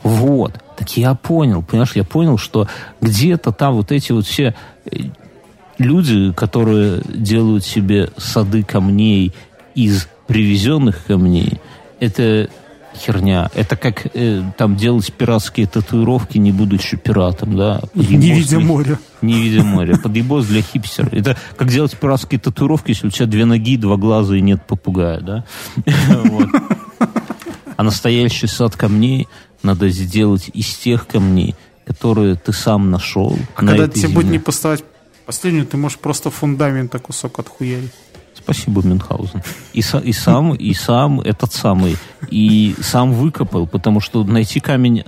Вот. 0.04 0.54
Так 0.78 0.98
я 0.98 1.14
понял, 1.16 1.62
понимаешь, 1.62 1.94
я 1.96 2.04
понял, 2.04 2.38
что 2.38 2.68
где-то 3.02 3.52
там 3.52 3.76
вот 3.76 3.92
эти 3.92 4.12
вот 4.12 4.26
все 4.26 4.56
э, 4.86 4.98
люди, 5.78 6.32
которые 6.34 7.02
делают 7.08 7.64
себе 7.66 8.10
сады 8.18 8.64
камней 8.64 9.34
из 9.76 10.08
привезенных 10.28 11.06
камней, 11.06 11.60
это 12.00 12.50
херня. 12.96 13.50
Это 13.54 13.76
как 13.76 14.08
э, 14.14 14.42
там 14.58 14.76
делать 14.76 15.12
пиратские 15.14 15.66
татуировки, 15.68 16.38
не 16.38 16.52
будучи 16.52 16.98
пиратом, 16.98 17.56
да. 17.56 17.82
Не 17.94 18.04
Подъебос 18.04 18.38
видя 18.38 18.58
для- 18.58 18.60
моря. 18.60 19.00
Не 19.22 19.34
видя 19.42 19.64
моря. 19.64 19.98
Подъебос 19.98 20.48
для 20.48 20.62
хипстера. 20.62 21.10
Это 21.12 21.38
как 21.58 21.70
делать 21.70 21.96
пиратские 21.98 22.40
татуировки, 22.40 22.90
если 22.90 23.08
у 23.08 23.10
тебя 23.10 23.28
две 23.28 23.46
ноги, 23.46 23.78
два 23.78 23.98
глаза 23.98 24.36
и 24.36 24.42
нет 24.42 24.66
попугая, 24.68 25.20
да? 25.22 25.46
А 27.78 27.84
настоящий 27.84 28.46
сад 28.46 28.76
камней 28.76 29.28
надо 29.64 29.90
сделать 29.90 30.50
из 30.54 30.76
тех 30.76 31.08
камней, 31.08 31.56
которые 31.86 32.36
ты 32.36 32.54
сам 32.54 32.92
нашел. 32.92 33.38
А 33.56 33.62
на 33.62 33.72
когда 33.72 33.88
тебе 33.88 34.08
будет 34.08 34.26
земле. 34.26 34.38
не 34.38 34.40
поставить 34.40 34.84
последнюю, 35.26 35.66
ты 35.66 35.78
можешь 35.78 35.98
просто 35.98 36.30
фундамента 36.30 37.00
кусок 37.00 37.40
отхуярить. 37.40 37.92
Спасибо, 38.34 38.82
Мюнхгаузен. 38.82 39.44
И, 39.74 39.80
и 39.80 40.14
сам, 40.14 40.56
и 40.56 40.74
сам 40.74 41.22
этот 41.22 41.54
самый, 41.54 41.98
и 42.30 42.76
сам 42.82 43.14
выкопал, 43.14 43.68
потому 43.68 44.00
что 44.00 44.24
найти 44.24 44.60
камень, 44.60 45.04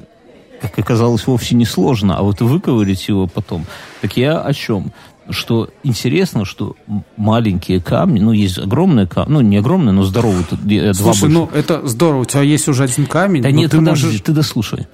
как 0.62 0.78
оказалось, 0.78 1.26
вовсе 1.26 1.56
не 1.56 1.66
сложно, 1.66 2.18
а 2.18 2.22
вот 2.22 2.42
выковырить 2.42 3.08
его 3.08 3.28
потом. 3.28 3.66
Так 4.02 4.18
я 4.18 4.40
о 4.40 4.54
чем? 4.54 4.94
Что 5.30 5.70
интересно, 5.84 6.44
что 6.44 6.76
маленькие 7.16 7.80
камни, 7.80 8.20
ну, 8.20 8.34
есть 8.34 8.58
огромные 8.58 9.08
камни, 9.08 9.34
ну, 9.34 9.42
не 9.42 9.58
огромные, 9.58 9.94
но 9.94 10.04
здоровые, 10.04 10.44
э, 10.52 10.92
два 10.92 10.94
Слушай, 10.94 11.22
больших. 11.22 11.30
ну 11.30 11.50
это 11.54 11.88
здорово, 11.88 12.22
у 12.22 12.26
тебя 12.26 12.42
есть 12.42 12.68
уже 12.68 12.84
один 12.84 13.06
камень, 13.06 13.42
Да 13.42 13.52
нет, 13.52 13.72
ты 13.72 13.78
подожди, 13.78 14.06
можешь... 14.08 14.22
ты 14.22 14.34
дослушай. 14.34 14.88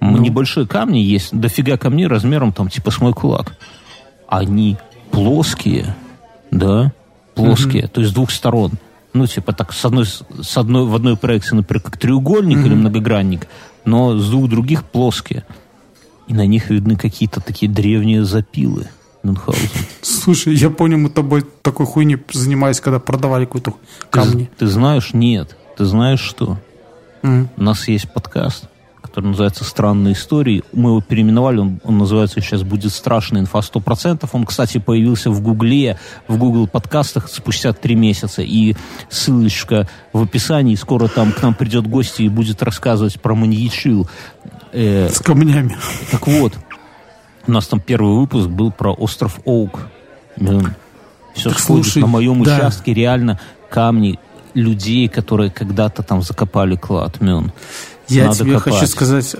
Ну. 0.00 0.18
Небольшие 0.18 0.66
камни 0.66 0.98
есть, 0.98 1.28
дофига 1.32 1.76
камней 1.78 2.06
размером 2.06 2.52
там 2.52 2.68
типа 2.68 2.90
с 2.90 3.00
мой 3.00 3.12
кулак. 3.12 3.56
Они 4.28 4.76
плоские, 5.12 5.94
да, 6.50 6.92
плоские, 7.34 7.86
то 7.86 8.00
есть 8.00 8.12
с 8.12 8.14
двух 8.14 8.30
сторон. 8.30 8.72
Ну, 9.12 9.26
типа 9.26 9.52
так, 9.52 9.72
с 9.72 9.84
одной, 9.84 10.04
с 10.04 10.56
одной, 10.58 10.84
в 10.84 10.94
одной 10.94 11.16
проекции, 11.16 11.56
например, 11.56 11.80
как 11.80 11.96
треугольник 11.96 12.58
или 12.58 12.74
многогранник, 12.74 13.46
но 13.84 14.18
с 14.18 14.28
двух 14.28 14.50
других 14.50 14.84
плоские. 14.84 15.44
И 16.26 16.34
на 16.34 16.44
них 16.44 16.70
видны 16.70 16.96
какие-то 16.96 17.40
такие 17.40 17.70
древние 17.70 18.24
запилы. 18.24 18.88
Мюнхгаузен. 19.26 19.68
Слушай, 20.02 20.54
я 20.54 20.70
понял, 20.70 20.98
мы 20.98 21.08
тобой 21.10 21.44
такой 21.62 21.86
хуйней 21.86 22.18
занимались, 22.32 22.80
когда 22.80 22.98
продавали 22.98 23.44
какую-то 23.44 23.72
Ты, 23.72 23.76
камни. 24.10 24.50
ты 24.58 24.66
знаешь, 24.66 25.12
нет. 25.12 25.56
Ты 25.76 25.84
знаешь 25.84 26.20
что? 26.20 26.58
Мгм. 27.22 27.48
У 27.56 27.62
нас 27.62 27.88
есть 27.88 28.10
подкаст, 28.12 28.64
который 29.02 29.26
называется 29.26 29.64
«Странные 29.64 30.14
истории». 30.14 30.62
Мы 30.72 30.90
его 30.90 31.00
переименовали, 31.00 31.58
он, 31.58 31.80
он 31.84 31.98
называется 31.98 32.40
сейчас 32.40 32.62
«Будет 32.62 32.92
страшная 32.92 33.40
инфа 33.42 33.58
100%». 33.58 34.28
Он, 34.32 34.44
кстати, 34.46 34.78
появился 34.78 35.30
в 35.30 35.40
Гугле, 35.40 35.98
в 36.28 36.36
Google 36.38 36.66
подкастах 36.68 37.28
спустя 37.28 37.72
три 37.72 37.94
месяца. 37.94 38.42
И 38.42 38.74
ссылочка 39.10 39.88
в 40.12 40.22
описании. 40.22 40.74
Скоро 40.76 41.08
там 41.08 41.32
к 41.32 41.42
нам 41.42 41.54
придет 41.54 41.86
гость 41.86 42.20
и 42.20 42.28
будет 42.28 42.62
рассказывать 42.62 43.20
про 43.20 43.34
маньячил. 43.34 44.08
Э, 44.72 45.08
С 45.08 45.20
камнями. 45.20 45.76
так 46.10 46.26
вот, 46.26 46.52
у 47.46 47.52
нас 47.52 47.66
там 47.66 47.80
первый 47.80 48.16
выпуск 48.16 48.48
был 48.48 48.70
про 48.70 48.92
остров 48.92 49.40
Оук. 49.44 49.80
Все 51.34 51.50
Так 51.50 51.58
слушай, 51.58 52.00
на 52.00 52.06
моем 52.06 52.42
да. 52.42 52.56
участке 52.56 52.94
реально 52.94 53.38
камни 53.68 54.18
людей, 54.54 55.08
которые 55.08 55.50
когда-то 55.50 56.02
там 56.02 56.22
закопали 56.22 56.76
клад. 56.76 57.20
Мюн. 57.20 57.52
Я 58.08 58.26
Надо 58.26 58.38
тебе 58.38 58.54
копать. 58.58 58.74
хочу 58.74 58.86
сказать, 58.86 59.36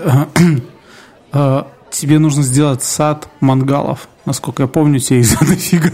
э, 1.32 1.62
тебе 1.90 2.18
нужно 2.18 2.42
сделать 2.42 2.82
сад 2.82 3.28
мангалов. 3.40 4.08
Насколько 4.26 4.64
я 4.64 4.66
помню, 4.66 4.96
у 4.96 5.00
тебя 5.00 5.20
их 5.20 5.38
дофига. 5.40 5.90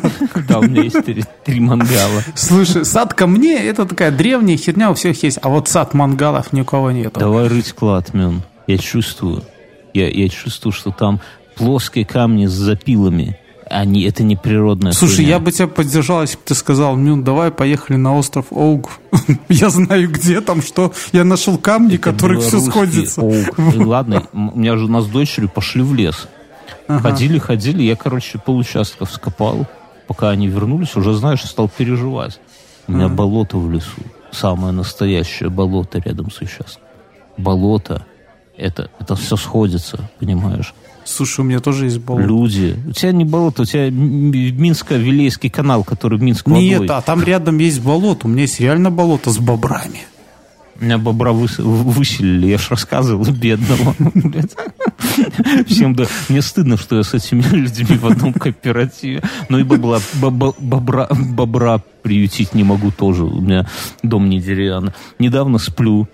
Да, 0.49 0.59
у 0.59 0.63
меня 0.63 0.83
есть 0.83 1.05
три, 1.05 1.25
три 1.45 1.61
мангала. 1.61 2.23
Слушай, 2.35 2.85
сад 2.85 3.15
камней 3.15 3.59
это 3.59 3.85
такая 3.87 4.11
древняя 4.11 4.57
херня, 4.57 4.91
у 4.91 4.95
всех 4.95 5.23
есть. 5.23 5.39
А 5.43 5.49
вот 5.49 5.69
сад 5.69 5.95
мангалов 5.95 6.53
ни 6.53 6.63
у 6.63 6.65
кого 6.65 6.91
нет. 6.91 7.13
Давай 7.13 7.47
рыть 7.47 7.73
клад, 7.73 8.15
Мюн. 8.15 8.43
Я 8.67 8.79
чувствую. 8.79 9.45
Я, 9.95 10.09
я 10.09 10.29
чувствую, 10.31 10.73
что 10.73 10.91
там 10.91 11.21
плоские 11.55 12.05
камни 12.05 12.47
с 12.47 12.53
запилами. 12.53 13.39
Они, 13.71 14.03
это 14.03 14.23
не 14.23 14.37
природная 14.37 14.93
Слушай, 14.93 15.17
хуйня. 15.17 15.31
я 15.31 15.39
бы 15.39 15.51
тебя 15.51 15.67
поддержал, 15.67 16.21
если 16.21 16.37
бы 16.37 16.43
ты 16.45 16.55
сказал, 16.55 16.95
ну, 16.97 17.23
давай 17.23 17.51
поехали 17.51 17.97
на 17.97 18.15
остров 18.15 18.47
Оук. 18.51 18.91
Я 19.49 19.71
знаю, 19.71 20.11
где 20.11 20.43
там, 20.43 20.61
что. 20.61 20.93
Я 21.13 21.25
нашел 21.25 21.57
камни, 21.57 21.95
Это 21.95 22.03
которые 22.03 22.41
все 22.41 22.59
оук. 22.59 23.59
И 23.75 23.79
ладно, 23.79 24.27
у 24.33 24.59
меня 24.59 24.77
же 24.77 24.85
у 24.85 24.89
нас 24.89 25.05
с 25.05 25.09
дочерью 25.09 25.49
пошли 25.49 25.83
в 25.83 25.95
лес. 25.95 26.29
Ходили, 26.87 27.39
ходили, 27.39 27.83
я, 27.83 27.97
короче, 27.97 28.39
получастков 28.39 29.11
скопал. 29.11 29.67
Пока 30.07 30.29
они 30.31 30.49
вернулись, 30.49 30.95
уже, 30.97 31.15
знаешь, 31.15 31.43
стал 31.43 31.69
переживать. 31.69 32.41
У 32.89 32.93
меня 32.93 33.09
болото 33.09 33.57
в 33.57 33.71
лесу. 33.71 34.03
Самое 34.33 34.73
настоящее 34.73 35.49
болото 35.49 35.99
рядом 35.99 36.31
с 36.31 36.41
участком. 36.41 36.83
Болото. 37.39 38.05
Это, 38.57 38.91
это 38.99 39.17
все 39.17 39.37
сходится, 39.37 40.11
понимаешь? 40.19 40.75
Слушай, 41.13 41.41
у 41.41 41.45
меня 41.45 41.61
тоже 41.61 41.85
есть 41.87 41.99
болото. 41.99 42.27
Люди. 42.27 42.77
У 42.89 42.93
тебя 42.93 43.13
не 43.13 43.25
болото, 43.25 43.63
у 43.63 43.65
тебя 43.65 43.91
Минско-Вилейский 43.91 45.51
канал, 45.51 45.85
который 45.85 46.19
в 46.19 46.23
Минск 46.23 46.47
водой. 46.47 46.65
Нет, 46.65 46.91
а 46.91 47.01
там 47.03 47.23
рядом 47.23 47.59
есть 47.59 47.81
болото. 47.81 48.27
У 48.27 48.31
меня 48.31 48.43
есть 48.43 48.61
реально 48.61 48.91
болото 48.91 49.31
с 49.31 49.39
бобрами. 49.39 50.01
Меня 50.81 50.99
бобра 50.99 51.31
выс- 51.31 51.63
выселили, 51.63 52.49
я 52.49 52.59
ж 52.59 52.71
рассказывал, 52.71 53.25
бедного. 53.27 53.95
Всем 55.67 55.95
да. 55.95 56.07
Мне 56.29 56.43
стыдно, 56.43 56.77
что 56.77 56.97
я 56.97 57.03
с 57.05 57.15
этими 57.15 57.43
людьми 57.53 57.97
в 57.97 58.07
одном 58.07 58.33
кооперативе. 58.33 59.23
Ну 59.49 59.59
и 59.59 59.63
бобла- 59.63 60.01
бобра, 60.59 61.09
бобра 61.11 61.81
приютить 62.03 62.55
не 62.55 62.65
могу 62.65 62.91
тоже. 62.91 63.25
У 63.25 63.41
меня 63.41 63.67
дом 64.03 64.29
не 64.29 64.41
деревянный. 64.41 64.93
Недавно 65.19 65.59
сплю 65.59 66.09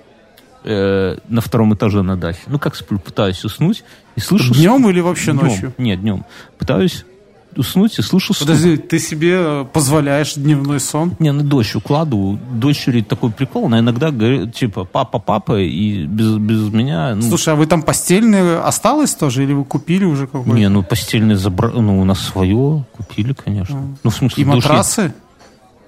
э, 0.68 1.16
на 1.28 1.40
втором 1.40 1.74
этаже 1.74 2.02
на 2.02 2.16
даче. 2.16 2.40
Ну 2.46 2.58
как 2.58 2.76
сплю, 2.76 2.98
пытаюсь 2.98 3.44
уснуть 3.44 3.84
и 4.16 4.20
слышу... 4.20 4.54
Днем 4.54 4.88
или 4.90 5.00
вообще 5.00 5.32
Днем. 5.32 5.44
ночью? 5.46 5.72
Нет, 5.78 6.00
днем. 6.00 6.24
Пытаюсь 6.58 7.04
уснуть 7.56 7.98
и 7.98 8.02
слышу 8.02 8.34
стук. 8.34 8.46
Подожди, 8.46 8.76
ты 8.76 8.98
себе 8.98 9.64
позволяешь 9.72 10.34
дневной 10.34 10.78
сон? 10.78 11.16
Не, 11.18 11.32
ну 11.32 11.42
дочь 11.42 11.74
укладываю. 11.74 12.38
Дочери 12.52 13.00
такой 13.00 13.30
прикол, 13.32 13.66
она 13.66 13.80
иногда 13.80 14.10
говорит, 14.10 14.54
типа, 14.54 14.84
папа, 14.84 15.18
папа, 15.18 15.58
и 15.58 16.04
без, 16.04 16.36
без 16.36 16.72
меня... 16.72 17.14
Ну, 17.14 17.22
Слушай, 17.22 17.54
а 17.54 17.56
вы 17.56 17.66
там 17.66 17.82
постельное 17.82 18.64
осталось 18.64 19.14
тоже, 19.14 19.42
или 19.44 19.54
вы 19.54 19.64
купили 19.64 20.04
уже 20.04 20.26
какой-то? 20.26 20.50
не, 20.50 20.68
ну 20.68 20.82
постельное 20.82 21.36
забра... 21.36 21.70
ну 21.70 22.00
у 22.00 22.04
нас 22.04 22.20
свое 22.20 22.84
купили, 22.96 23.32
конечно. 23.32 23.96
Ну, 24.04 24.10
в 24.10 24.14
смысле, 24.14 24.42
И 24.42 24.46
матрасы? 24.46 25.14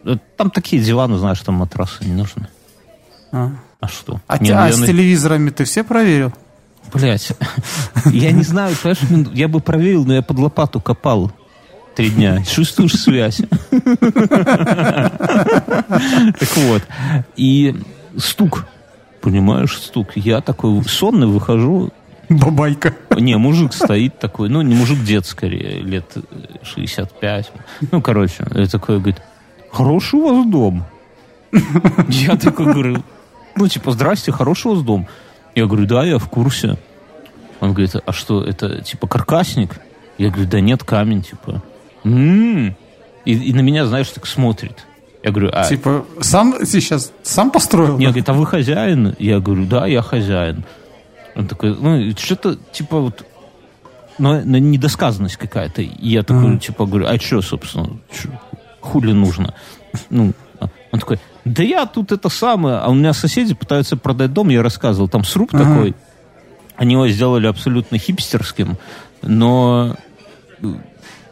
Э, 0.05 0.17
Там 0.37 0.51
такие 0.51 0.83
диваны, 0.83 1.19
знаешь, 1.19 1.41
там 1.41 1.57
матрасы 1.57 2.05
не 2.05 2.15
нужны. 2.15 2.49
А, 3.33 3.53
А 3.81 3.89
что? 3.89 4.21
а, 4.27 4.37
ну, 4.41 4.47
а 4.57 4.67
я 4.67 4.73
с 4.73 4.81
телевизорами 4.81 5.51
ты 5.51 5.65
все 5.65 5.83
проверил? 5.85 6.33
Блять, 6.93 7.33
я 8.07 8.33
не 8.33 8.43
знаю, 8.43 8.75
понимаешь, 8.77 9.31
я 9.35 9.49
бы 9.49 9.61
проверил, 9.61 10.05
но 10.05 10.15
я 10.15 10.23
под 10.23 10.39
лопату 10.39 10.81
копал 10.81 11.33
три 11.95 12.11
дня. 12.11 12.43
Чувствуешь 12.45 12.95
связь? 12.95 13.41
Так 16.39 16.57
вот, 16.57 16.83
и 17.37 17.75
стук, 18.17 18.67
понимаешь, 19.21 19.77
стук. 19.77 20.17
Я 20.17 20.41
такой 20.41 20.83
сонный 20.85 21.27
выхожу, 21.27 21.93
Бабайка. 22.31 22.95
Не, 23.17 23.37
мужик 23.37 23.73
стоит 23.73 24.21
такой, 24.21 24.49
ну, 24.49 24.63
не 24.63 24.75
мужик, 24.75 25.03
дед 25.03 25.27
скорее, 25.27 25.83
лет 25.83 26.07
э, 26.15 26.21
65. 26.63 27.51
Ну, 27.91 28.01
короче, 28.01 28.45
такой, 28.71 28.99
говорит, 28.99 29.21
хороший 29.73 30.21
у 30.21 30.29
вас 30.29 30.47
дом. 30.47 30.85
Я 32.09 32.37
такой 32.37 32.67
говорю, 32.67 33.03
ну, 33.57 33.69
типа, 33.69 33.93
здрасте, 33.93 34.33
хороший 34.33 34.69
у 34.69 34.75
вас 34.75 34.83
дом. 34.83 35.07
Я 35.55 35.67
говорю, 35.67 35.87
да, 35.87 36.05
я 36.05 36.19
в 36.19 36.29
курсе. 36.29 36.77
Он 37.61 37.73
говорит, 37.73 37.95
а 38.05 38.13
что, 38.13 38.43
это, 38.43 38.83
типа, 38.83 39.07
каркасник? 39.07 39.81
Я 40.19 40.31
говорю, 40.31 40.49
да 40.49 40.61
нет, 40.61 40.85
камень, 40.85 41.23
типа. 41.23 41.63
«М-м». 42.05 42.77
И, 43.25 43.33
и 43.33 43.53
на 43.53 43.61
меня, 43.61 43.87
знаешь, 43.87 44.09
так 44.09 44.27
смотрит. 44.27 44.87
Я 45.23 45.31
говорю, 45.31 45.51
а... 45.53 45.65
Типа, 45.65 46.07
сам 46.21 46.65
сейчас 46.65 47.13
сам 47.23 47.51
построил? 47.51 47.99
Не, 47.99 48.07
говорит, 48.07 48.29
а 48.29 48.33
вы 48.33 48.47
хозяин? 48.47 49.15
Я 49.19 49.41
говорю, 49.41 49.67
да, 49.67 49.87
я 49.87 50.01
хозяин. 50.01 50.65
Он 51.37 51.47
такой, 51.47 51.77
ну, 51.77 52.11
что-то, 52.17 52.57
типа, 52.73 52.99
вот, 52.99 53.25
ну, 54.19 54.41
ну, 54.45 54.59
недосказанность 54.59 55.37
какая-то. 55.37 55.83
И 55.83 56.09
я 56.09 56.23
такой, 56.23 56.59
типа, 56.59 56.87
говорю, 56.87 57.07
а 57.07 57.19
что, 57.19 57.43
собственно, 57.43 57.99
чё, 58.11 58.31
хули 58.81 59.13
нужно? 59.13 59.55
Ну, 60.09 60.33
а 60.59 60.69
он 60.93 61.01
такой, 61.01 61.19
да 61.45 61.63
я 61.63 61.87
тут 61.87 62.13
это 62.13 62.29
самое, 62.29 62.77
а 62.77 62.89
у 62.89 62.95
меня 62.95 63.13
соседи 63.13 63.55
пытаются 63.55 63.97
продать 63.97 64.33
дом, 64.33 64.49
я 64.49 64.63
рассказывал, 64.63 65.09
там 65.09 65.25
сруб 65.25 65.51
такой, 65.51 65.95
они 66.77 66.95
его 66.95 67.09
сделали 67.09 67.47
абсолютно 67.47 67.99
хипстерским, 67.99 68.77
но 69.23 69.97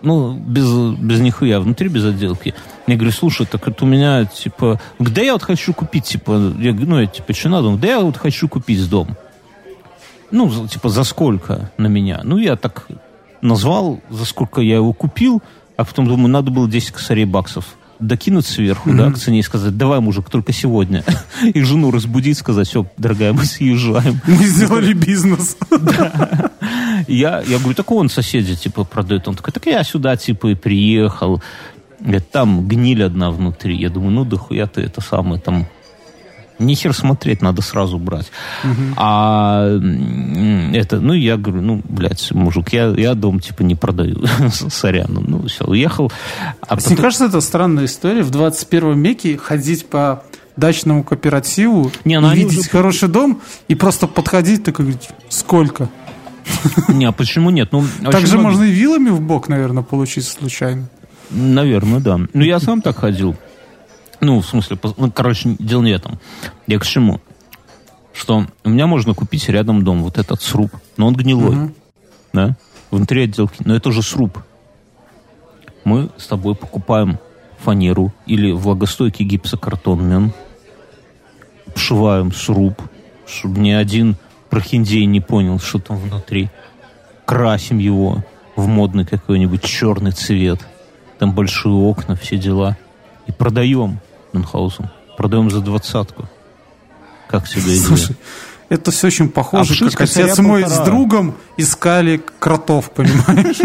ну, 0.00 0.34
без, 0.34 0.66
без 0.98 1.20
нихуя, 1.20 1.60
внутри 1.60 1.88
без 1.88 2.04
отделки. 2.04 2.54
Я 2.86 2.94
говорю, 2.94 3.12
слушай, 3.12 3.46
так 3.46 3.66
это 3.66 3.84
у 3.84 3.88
меня, 3.88 4.24
типа, 4.24 4.80
да 4.98 5.22
я 5.22 5.32
вот 5.32 5.42
хочу 5.42 5.74
купить, 5.74 6.04
типа, 6.04 6.52
я 6.58 6.72
говорю, 6.72 6.88
ну, 6.88 7.00
я, 7.00 7.06
типа, 7.06 7.32
что 7.32 7.48
надо? 7.48 7.76
Да 7.76 7.88
я 7.88 8.00
вот 8.00 8.16
хочу 8.16 8.48
купить 8.48 8.88
дом. 8.88 9.16
Ну, 10.30 10.68
типа, 10.68 10.88
за 10.88 11.04
сколько 11.04 11.70
на 11.78 11.86
меня? 11.86 12.20
Ну, 12.22 12.38
я 12.38 12.56
так 12.56 12.86
назвал, 13.40 14.00
за 14.10 14.24
сколько 14.24 14.60
я 14.60 14.76
его 14.76 14.92
купил, 14.92 15.42
а 15.76 15.84
потом 15.84 16.06
думаю, 16.06 16.28
надо 16.28 16.50
было 16.50 16.68
10 16.68 16.92
косарей 16.92 17.24
баксов 17.24 17.76
докинуть 18.00 18.46
сверху, 18.46 18.92
да, 18.92 19.10
к 19.10 19.18
цене 19.18 19.40
и 19.40 19.42
сказать, 19.42 19.76
давай, 19.76 20.00
мужик, 20.00 20.30
только 20.30 20.52
сегодня. 20.52 21.04
И 21.42 21.60
жену 21.62 21.90
разбудить, 21.90 22.38
сказать, 22.38 22.68
все, 22.68 22.86
дорогая, 22.96 23.32
мы 23.32 23.44
съезжаем. 23.44 24.20
Мы 24.26 24.44
сделали 24.44 24.92
бизнес. 24.92 25.56
Я, 27.06 27.42
я 27.46 27.58
говорю, 27.58 27.74
так 27.74 27.90
он 27.92 28.08
соседи, 28.10 28.56
типа, 28.56 28.84
продает. 28.84 29.28
Он 29.28 29.36
такой, 29.36 29.52
так 29.52 29.64
я 29.66 29.84
сюда, 29.84 30.16
типа, 30.16 30.48
и 30.48 30.54
приехал. 30.54 31.40
Говорит, 32.00 32.30
там 32.30 32.66
гниль 32.66 33.04
одна 33.04 33.30
внутри. 33.30 33.76
Я 33.76 33.88
думаю, 33.88 34.10
ну, 34.10 34.24
да 34.24 34.36
хуя 34.36 34.66
ты 34.66 34.82
это 34.82 35.00
самое 35.00 35.40
там... 35.40 35.68
Нихер 36.58 36.92
смотреть, 36.94 37.40
надо 37.42 37.62
сразу 37.62 37.98
брать. 37.98 38.30
А 38.96 39.66
м, 39.68 40.72
это, 40.74 41.00
ну, 41.00 41.12
я 41.12 41.36
говорю, 41.36 41.62
ну, 41.62 41.82
блядь, 41.88 42.30
мужик, 42.32 42.72
я, 42.72 42.88
я 42.96 43.14
дом, 43.14 43.40
типа, 43.40 43.62
не 43.62 43.74
продаю. 43.74 44.24
Сорян. 44.50 45.08
Ну, 45.26 45.46
все, 45.46 45.64
уехал. 45.64 46.10
А 46.60 46.74
Мне 46.74 46.82
потом- 46.82 46.96
кажется, 46.96 47.26
это 47.26 47.40
странная 47.40 47.84
история. 47.84 48.22
В 48.22 48.30
21 48.30 49.02
веке 49.02 49.36
ходить 49.36 49.86
по 49.86 50.22
дачному 50.56 51.04
кооперативу 51.04 51.92
Не, 52.04 52.18
ну 52.20 52.32
видеть 52.34 52.58
уже- 52.58 52.68
хороший 52.70 53.08
дом 53.08 53.40
и 53.68 53.74
просто 53.76 54.06
подходить, 54.08 54.64
так 54.64 54.76
говорить, 54.76 55.08
сколько? 55.28 55.88
Не, 56.88 57.04
а 57.04 57.12
почему 57.12 57.50
нет? 57.50 57.68
Ну, 57.70 57.78
очень 58.00 58.10
Так 58.10 58.26
же 58.26 58.34
много- 58.38 58.50
можно 58.50 58.64
и 58.64 58.70
вилами 58.72 59.10
в 59.10 59.20
бок, 59.20 59.48
наверное, 59.48 59.82
получить 59.84 60.24
случайно. 60.24 60.88
Наверное, 61.30 62.00
да. 62.00 62.18
Ну, 62.32 62.42
я 62.42 62.58
сам 62.58 62.80
так 62.82 62.96
ходил. 62.96 63.36
Ну, 64.20 64.40
в 64.40 64.46
смысле, 64.46 64.78
ну, 64.96 65.10
короче, 65.10 65.56
дело 65.58 65.82
не 65.82 65.92
в 65.92 65.96
этом. 65.96 66.18
Я 66.66 66.78
к 66.78 66.86
чему? 66.86 67.20
Что 68.12 68.46
у 68.64 68.68
меня 68.68 68.86
можно 68.86 69.14
купить 69.14 69.48
рядом 69.48 69.84
дом, 69.84 70.02
вот 70.02 70.18
этот 70.18 70.42
сруб, 70.42 70.72
но 70.96 71.06
он 71.06 71.14
гнилой. 71.14 71.72
Да? 72.32 72.56
Внутри 72.90 73.24
отделки. 73.24 73.62
Но 73.64 73.76
это 73.76 73.92
же 73.92 74.02
сруб. 74.02 74.38
Мы 75.84 76.10
с 76.16 76.26
тобой 76.26 76.54
покупаем 76.54 77.18
фанеру 77.58 78.12
или 78.26 78.50
влагостойкий 78.50 79.24
гипсокартон, 79.24 80.32
обшиваем 81.66 82.32
сруб, 82.32 82.80
чтобы 83.26 83.60
ни 83.60 83.70
один 83.70 84.16
прохиндей 84.50 85.04
не 85.04 85.20
понял, 85.20 85.58
что 85.58 85.78
там 85.78 85.96
внутри. 85.98 86.50
Красим 87.24 87.78
его 87.78 88.24
в 88.56 88.66
модный 88.66 89.04
какой-нибудь 89.04 89.62
черный 89.62 90.12
цвет. 90.12 90.60
Там 91.18 91.32
большие 91.34 91.74
окна, 91.74 92.16
все 92.16 92.36
дела. 92.36 92.76
И 93.26 93.32
продаем 93.32 94.00
Мюнхгаузен. 94.32 94.88
Продаем 95.16 95.50
за 95.50 95.60
двадцатку. 95.60 96.28
Как 97.28 97.48
тебе 97.48 97.62
идея? 97.62 97.80
Слушай, 97.82 98.16
это 98.68 98.90
все 98.90 99.06
очень 99.08 99.28
похоже, 99.28 99.72
Обшить 99.72 99.96
как 99.96 100.08
отец 100.08 100.38
мой 100.38 100.62
с 100.62 100.66
полтора. 100.66 100.84
другом 100.86 101.34
искали 101.56 102.22
кротов, 102.38 102.90
понимаешь? 102.90 103.58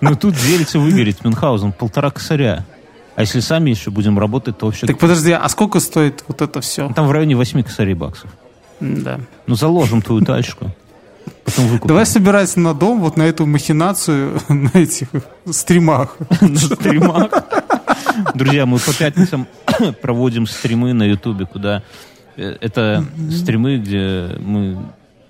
Ну 0.00 0.14
тут 0.16 0.34
делится 0.34 0.78
выгореть 0.78 1.24
Мюнхгаузен 1.24 1.72
полтора 1.72 2.10
косаря. 2.10 2.66
А 3.16 3.20
если 3.22 3.40
сами 3.40 3.70
еще 3.70 3.90
будем 3.90 4.18
работать, 4.18 4.58
то 4.58 4.66
вообще... 4.66 4.86
Так 4.86 4.98
подожди, 4.98 5.30
а 5.32 5.48
сколько 5.48 5.78
стоит 5.80 6.24
вот 6.26 6.42
это 6.42 6.60
все? 6.60 6.92
Там 6.94 7.06
в 7.06 7.12
районе 7.12 7.36
8 7.36 7.62
косарей 7.62 7.94
баксов. 7.94 8.28
Да. 8.80 9.20
Ну 9.46 9.54
заложим 9.54 10.02
твою 10.02 10.22
тачку. 10.24 10.70
Потом 11.44 11.66
выкупим. 11.68 11.88
Давай 11.88 12.06
собирайся 12.06 12.58
на 12.60 12.74
дом 12.74 13.00
вот 13.00 13.16
на 13.16 13.22
эту 13.22 13.46
махинацию 13.46 14.40
на 14.48 14.70
этих 14.74 15.08
стримах. 15.50 16.16
на 16.40 16.56
стримах. 16.58 17.30
Друзья, 18.34 18.66
мы 18.66 18.78
по 18.78 18.92
пятницам 18.92 19.46
проводим 20.02 20.46
стримы 20.46 20.92
на 20.92 21.04
Ютубе, 21.04 21.46
куда 21.46 21.82
э, 22.36 22.56
это 22.60 23.04
стримы, 23.30 23.78
где 23.78 24.36
мы 24.40 24.78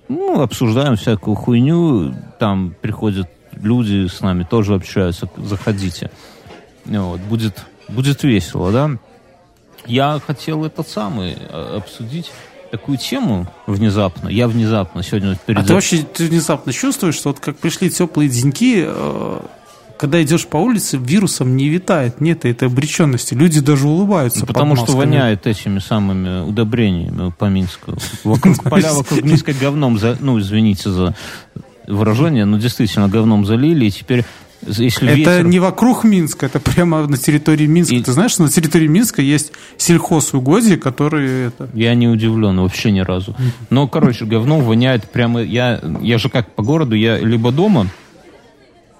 ну, 0.09 0.41
обсуждаем 0.41 0.97
всякую 0.97 1.35
хуйню, 1.35 2.14
там 2.39 2.74
приходят 2.80 3.28
люди 3.53 4.07
с 4.07 4.20
нами, 4.20 4.45
тоже 4.45 4.74
общаются, 4.74 5.28
заходите. 5.37 6.11
Вот, 6.85 7.20
будет, 7.20 7.64
будет 7.89 8.22
весело, 8.22 8.70
да? 8.70 8.91
Я 9.87 10.20
хотел 10.24 10.64
этот 10.64 10.89
самый 10.89 11.37
э, 11.39 11.76
обсудить. 11.76 12.30
такую 12.70 12.99
тему 12.99 13.47
внезапно. 13.66 14.28
Я 14.28 14.49
внезапно 14.49 15.03
сегодня 15.03 15.37
перед... 15.47 15.61
А 15.61 15.64
ты 15.64 15.74
вообще 15.74 16.03
ты 16.03 16.26
внезапно 16.26 16.72
чувствуешь, 16.72 17.14
что 17.14 17.30
вот 17.30 17.41
как 17.41 17.57
пришли 17.59 17.91
теплые 17.91 18.28
деньки, 18.28 18.85
э, 18.87 19.41
когда 19.97 20.23
идешь 20.23 20.47
по 20.47 20.57
улице, 20.57 20.99
вирусом 20.99 21.57
не 21.57 21.69
витает, 21.69 22.21
нет 22.21 22.45
этой 22.45 22.69
обреченности. 22.69 23.35
Люди 23.35 23.61
даже 23.61 23.87
улыбаются. 23.87 24.41
Ну, 24.41 24.47
потому 24.47 24.77
что 24.77 24.93
воняет 24.93 25.47
этими 25.47 25.79
самыми 25.79 26.47
удобрениями 26.47 27.33
по 27.39 27.47
Минску. 27.47 27.97
Вокруг 28.25 28.63
поля, 28.71 28.93
вокруг 28.93 29.23
Минска 29.23 29.53
говном, 29.53 29.99
за, 29.99 30.17
ну, 30.21 30.39
извините 30.41 30.91
за 30.91 31.15
выражение, 31.87 32.45
но 32.45 32.59
действительно 32.59 33.09
говном 33.09 33.45
залили, 33.45 33.87
и 33.87 33.91
теперь 33.91 34.25
если 34.67 35.09
это 35.09 35.17
ветер... 35.17 35.47
не 35.47 35.59
вокруг 35.59 36.05
Минска, 36.05 36.47
это 36.47 36.59
прямо 36.59 37.07
на 37.07 37.17
территории 37.17 37.67
Минска. 37.67 37.95
И... 37.95 38.03
Ты 38.03 38.13
знаешь, 38.13 38.33
что 38.33 38.43
на 38.43 38.49
территории 38.49 38.87
Минска 38.87 39.23
есть 39.23 39.53
сельхозугодья, 39.77 40.77
которые... 40.77 41.49
Это... 41.49 41.69
Я 41.75 41.95
не 41.95 42.09
удивлен 42.09 42.59
вообще 42.61 42.91
ни 42.91 43.01
разу. 43.01 43.37
Но, 43.71 43.87
короче, 43.89 44.25
говно 44.25 44.61
воняет 44.61 45.11
прямо... 45.11 45.43
Я, 45.43 45.81
я 46.01 46.19
же 46.19 46.29
как 46.29 46.55
по 46.55 46.63
городу, 46.63 46.95
я 46.95 47.19
либо 47.19 47.53
дома, 47.53 47.89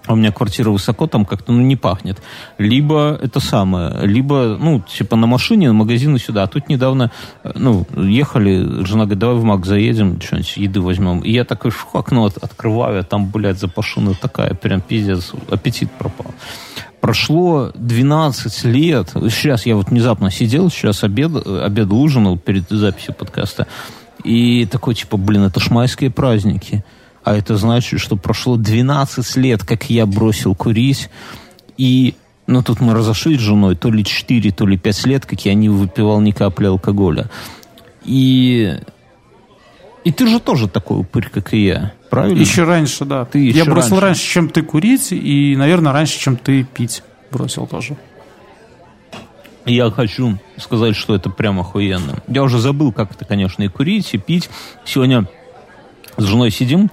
а 0.07 0.13
у 0.13 0.17
меня 0.17 0.33
квартира 0.33 0.71
высоко, 0.71 1.07
там 1.07 1.25
как-то 1.25 1.53
ну, 1.53 1.63
не 1.63 1.77
пахнет. 1.77 2.21
Либо 2.59 3.19
это 3.23 3.41
самое, 3.41 4.07
либо, 4.07 4.57
ну, 4.61 4.81
типа 4.81 5.17
на 5.17 5.27
машине, 5.27 5.69
на 5.69 5.75
магазины 5.75 6.19
сюда. 6.19 6.43
А 6.43 6.47
тут 6.47 6.69
недавно, 6.69 7.11
э, 7.43 7.53
ну, 7.55 7.87
ехали, 7.97 8.85
жена 8.85 9.05
говорит, 9.05 9.19
давай 9.19 9.37
в 9.37 9.45
Мак 9.45 9.65
заедем, 9.65 10.21
что-нибудь 10.21 10.57
еды 10.57 10.81
возьмем. 10.81 11.21
И 11.21 11.33
я 11.33 11.45
такой 11.45 11.71
шух, 11.71 11.95
окно 11.95 12.27
от, 12.27 12.37
открываю, 12.37 13.01
а 13.01 13.03
там, 13.03 13.31
блядь, 13.31 13.59
запашина 13.59 14.15
такая, 14.15 14.55
прям 14.55 14.83
пиздец, 14.83 15.33
аппетит 15.51 15.91
пропал. 15.93 16.35
Прошло 17.01 17.71
12 17.75 18.65
лет. 18.65 19.11
Сейчас 19.11 19.67
я 19.67 19.77
вот 19.77 19.89
внезапно 19.89 20.31
сидел, 20.31 20.71
сейчас 20.71 21.03
обед, 21.03 21.47
обед 21.47 21.91
ужинал 21.91 22.39
перед 22.39 22.69
записью 22.69 23.15
подкаста. 23.15 23.67
И 24.23 24.67
такой, 24.67 24.95
типа, 24.95 25.17
блин, 25.17 25.45
это 25.45 25.61
ж 25.61 25.71
майские 25.71 26.11
праздники. 26.11 26.85
А 27.25 27.35
это 27.35 27.57
значит, 27.57 28.01
что 28.01 28.17
прошло 28.17 28.57
12 28.57 29.37
лет, 29.37 29.65
как 29.65 29.89
я 29.91 30.07
бросил 30.07 30.55
курить. 30.55 31.09
И, 31.79 32.15
ну, 32.47 32.63
тут 32.63 32.81
мы 32.81 32.95
разошлись 32.95 33.39
с 33.39 33.43
женой, 33.43 33.77
то 33.77 33.91
ли 33.91 34.05
4, 34.05 34.51
то 34.53 34.67
ли 34.67 34.77
5 34.77 35.07
лет, 35.07 35.27
как 35.27 35.45
я 35.45 35.55
не 35.55 35.69
выпивал 35.69 36.21
ни 36.21 36.33
капли 36.33 36.67
алкоголя. 36.67 37.31
И 38.05 38.79
и 40.05 40.13
ты 40.13 40.27
же 40.27 40.39
тоже 40.39 40.69
такой 40.69 41.01
упырь, 41.01 41.31
как 41.33 41.55
и 41.55 41.65
я, 41.65 41.93
правильно? 42.11 42.39
Еще 42.39 42.65
раньше, 42.65 43.07
да. 43.07 43.25
Ты 43.25 43.39
еще 43.39 43.59
я 43.59 43.65
бросил 43.65 43.99
раньше. 43.99 44.01
раньше, 44.03 44.27
чем 44.27 44.51
ты 44.51 44.63
курить, 44.63 45.13
и, 45.13 45.57
наверное, 45.57 45.95
раньше, 45.95 46.21
чем 46.21 46.37
ты 46.37 46.63
пить 46.63 47.03
бросил 47.33 47.67
тоже. 47.67 47.97
Я 49.65 49.91
хочу 49.91 50.39
сказать, 50.59 50.95
что 50.95 51.15
это 51.15 51.31
прям 51.31 51.59
охуенно. 51.59 52.23
Я 52.29 52.43
уже 52.43 52.59
забыл, 52.59 52.93
как 52.93 53.13
это, 53.13 53.25
конечно, 53.25 53.63
и 53.63 53.69
курить, 53.69 54.13
и 54.13 54.19
пить. 54.19 54.51
Сегодня 54.85 55.27
с 56.19 56.23
женой 56.23 56.51
сидим, 56.51 56.91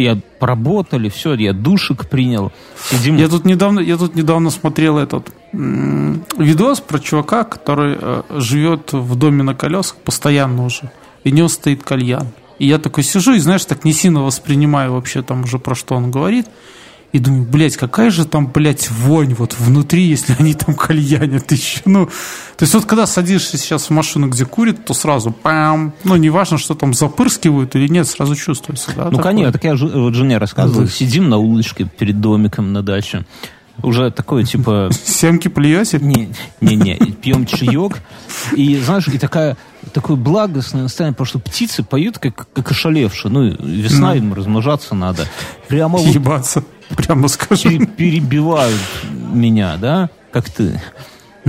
я 0.00 0.18
поработали, 0.38 1.08
все, 1.08 1.34
я 1.34 1.52
душик 1.52 2.08
принял. 2.08 2.52
Сидим. 2.90 3.16
Я 3.16 3.28
тут 3.28 3.44
недавно, 3.44 3.80
я 3.80 3.96
тут 3.96 4.14
недавно 4.14 4.50
смотрел 4.50 4.98
этот 4.98 5.30
видос 5.52 6.80
про 6.80 6.98
чувака, 6.98 7.44
который 7.44 7.96
э, 8.00 8.22
живет 8.30 8.92
в 8.92 9.16
доме 9.16 9.42
на 9.42 9.54
колесах 9.54 9.96
постоянно 9.96 10.64
уже, 10.64 10.90
и 11.24 11.32
у 11.32 11.34
него 11.34 11.48
стоит 11.48 11.82
кальян. 11.82 12.28
И 12.58 12.66
я 12.66 12.78
такой 12.78 13.04
сижу 13.04 13.32
и, 13.32 13.38
знаешь, 13.38 13.64
так 13.64 13.84
не 13.84 13.92
сильно 13.92 14.22
воспринимаю 14.22 14.92
вообще 14.92 15.22
там 15.22 15.44
уже 15.44 15.58
про 15.58 15.74
что 15.74 15.94
он 15.94 16.10
говорит. 16.10 16.46
И 17.12 17.18
думаю, 17.18 17.42
блядь, 17.44 17.76
какая 17.76 18.10
же 18.10 18.24
там, 18.24 18.46
блядь, 18.46 18.88
вонь 18.88 19.34
вот 19.34 19.56
внутри, 19.58 20.04
если 20.04 20.36
они 20.38 20.54
там 20.54 20.74
кальянят 20.76 21.50
еще. 21.50 21.80
Ну, 21.84 22.06
то 22.06 22.62
есть 22.62 22.72
вот 22.72 22.84
когда 22.84 23.06
садишься 23.06 23.58
сейчас 23.58 23.86
в 23.86 23.90
машину, 23.90 24.28
где 24.28 24.44
курит, 24.44 24.84
то 24.84 24.94
сразу 24.94 25.32
пам, 25.32 25.92
ну, 26.04 26.14
неважно, 26.14 26.56
что 26.56 26.74
там 26.74 26.94
запырскивают 26.94 27.74
или 27.74 27.88
нет, 27.88 28.06
сразу 28.06 28.36
чувствуется, 28.36 28.92
да? 28.94 29.04
Ну, 29.06 29.10
такое? 29.10 29.24
конечно, 29.24 29.52
так 29.52 29.64
я 29.64 29.74
вот 29.74 30.14
жене 30.14 30.38
рассказывал, 30.38 30.82
да. 30.82 30.88
сидим 30.88 31.28
на 31.28 31.38
улочке 31.38 31.84
перед 31.84 32.20
домиком 32.20 32.72
на 32.72 32.82
даче, 32.82 33.24
уже 33.82 34.10
такое, 34.10 34.44
типа... 34.44 34.90
Семки 35.04 35.48
плюете? 35.48 35.98
Не, 36.00 36.32
не, 36.60 36.76
не, 36.76 36.96
пьем 36.96 37.44
чаек, 37.46 37.98
и, 38.54 38.76
знаешь, 38.76 39.08
и 39.08 39.18
такая, 39.18 39.56
такое 39.92 40.16
благостное 40.16 40.82
настроение, 40.82 41.14
потому 41.14 41.26
что 41.26 41.38
птицы 41.40 41.82
поют, 41.82 42.18
как, 42.18 42.46
как 42.52 42.70
ошалевшие, 42.70 43.32
ну, 43.32 43.50
весна, 43.50 44.14
им 44.14 44.32
размножаться 44.32 44.94
надо. 44.94 45.26
Прямо 45.66 46.00
Ебаться. 46.00 46.62
Прямо 46.96 47.28
скажем. 47.28 47.86
Перебивают 47.86 48.80
меня, 49.32 49.76
да, 49.76 50.10
как 50.32 50.48
ты. 50.50 50.80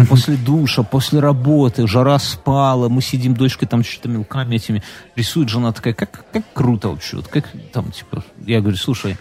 После 0.08 0.38
душа, 0.38 0.84
после 0.84 1.20
работы, 1.20 1.86
жара 1.86 2.18
спала, 2.18 2.88
мы 2.88 3.02
сидим, 3.02 3.34
дочкой 3.34 3.68
там 3.68 3.84
что-то 3.84 4.08
мелками 4.08 4.56
этими 4.56 4.82
рисует, 5.18 5.50
жена 5.50 5.74
такая, 5.74 5.94
как, 5.94 6.24
как 6.32 6.44
круто 6.54 6.90
вообще, 6.90 7.18
вот 7.18 7.28
как 7.28 7.50
там, 7.74 7.92
типа, 7.92 8.24
я 8.46 8.62
говорю, 8.62 8.78
слушай, 8.78 9.18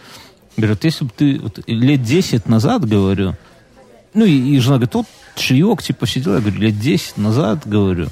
говорят, 0.56 0.84
если 0.84 1.04
бы 1.04 1.10
ты 1.14 1.40
вот, 1.40 1.60
лет 1.66 2.02
10 2.02 2.48
назад, 2.48 2.86
говорю, 2.86 3.34
ну 4.14 4.24
и, 4.24 4.54
и 4.54 4.58
жена 4.60 4.76
говорит, 4.76 4.94
вот 4.94 5.06
чаек, 5.34 5.82
типа, 5.82 6.06
сидел, 6.06 6.34
я 6.34 6.40
говорю, 6.40 6.60
лет 6.60 6.78
10 6.78 7.18
назад, 7.18 7.66
говорю, 7.66 8.08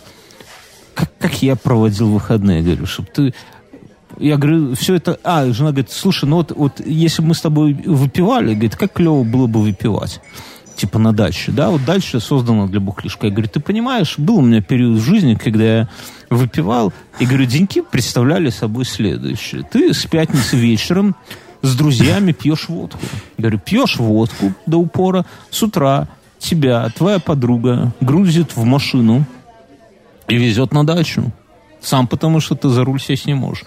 как, 0.95 1.17
как 1.19 1.43
я 1.43 1.55
проводил 1.55 2.11
выходные, 2.11 2.63
говорю, 2.63 2.87
чтобы 2.87 3.09
ты 3.15 3.35
я 4.19 4.37
говорю, 4.37 4.75
все 4.75 4.95
это... 4.95 5.19
А, 5.23 5.47
жена 5.53 5.71
говорит, 5.71 5.91
слушай, 5.91 6.29
ну 6.29 6.37
вот, 6.37 6.53
вот 6.55 6.81
если 6.85 7.23
бы 7.23 7.29
мы 7.29 7.35
с 7.35 7.41
тобой 7.41 7.73
выпивали, 7.73 8.55
говорит, 8.55 8.77
как 8.77 8.93
клево 8.95 9.23
было 9.23 9.47
бы 9.47 9.61
выпивать 9.61 10.21
типа 10.79 11.01
на 11.01 11.13
даче, 11.13 11.51
да, 11.51 11.71
вот 11.71 11.85
дальше 11.85 12.21
создана 12.21 12.69
для 12.69 12.79
бухлишка. 12.79 13.27
Я 13.27 13.33
говорю, 13.33 13.49
ты 13.49 13.59
понимаешь, 13.59 14.15
был 14.17 14.37
у 14.37 14.43
меня 14.43 14.63
период 14.63 14.99
в 14.99 15.05
жизни, 15.05 15.35
когда 15.35 15.65
я 15.65 15.89
выпивал, 16.31 16.93
и 17.19 17.27
говорю, 17.27 17.47
деньки 17.47 17.83
представляли 17.83 18.51
собой 18.51 18.85
следующее. 18.85 19.65
Ты 19.69 19.93
с 19.93 20.07
пятницы 20.07 20.57
вечером 20.57 21.17
с 21.63 21.75
друзьями 21.75 22.31
пьешь 22.31 22.69
водку. 22.69 23.01
Я 23.37 23.43
говорю, 23.43 23.59
пьешь 23.59 23.97
водку 23.97 24.53
до 24.67 24.79
упора, 24.79 25.27
с 25.51 25.61
утра 25.63 26.07
тебя 26.39 26.89
твоя 26.91 27.19
подруга 27.19 27.93
грузит 28.01 28.55
в 28.55 28.65
машину 28.65 29.25
и 30.29 30.37
везет 30.37 30.73
на 30.73 30.87
дачу. 30.87 31.33
Сам 31.81 32.07
потому, 32.07 32.41
что 32.41 32.55
ты 32.55 32.69
за 32.69 32.85
руль 32.85 33.01
сесть 33.01 33.27
не 33.27 33.35
можешь. 33.35 33.65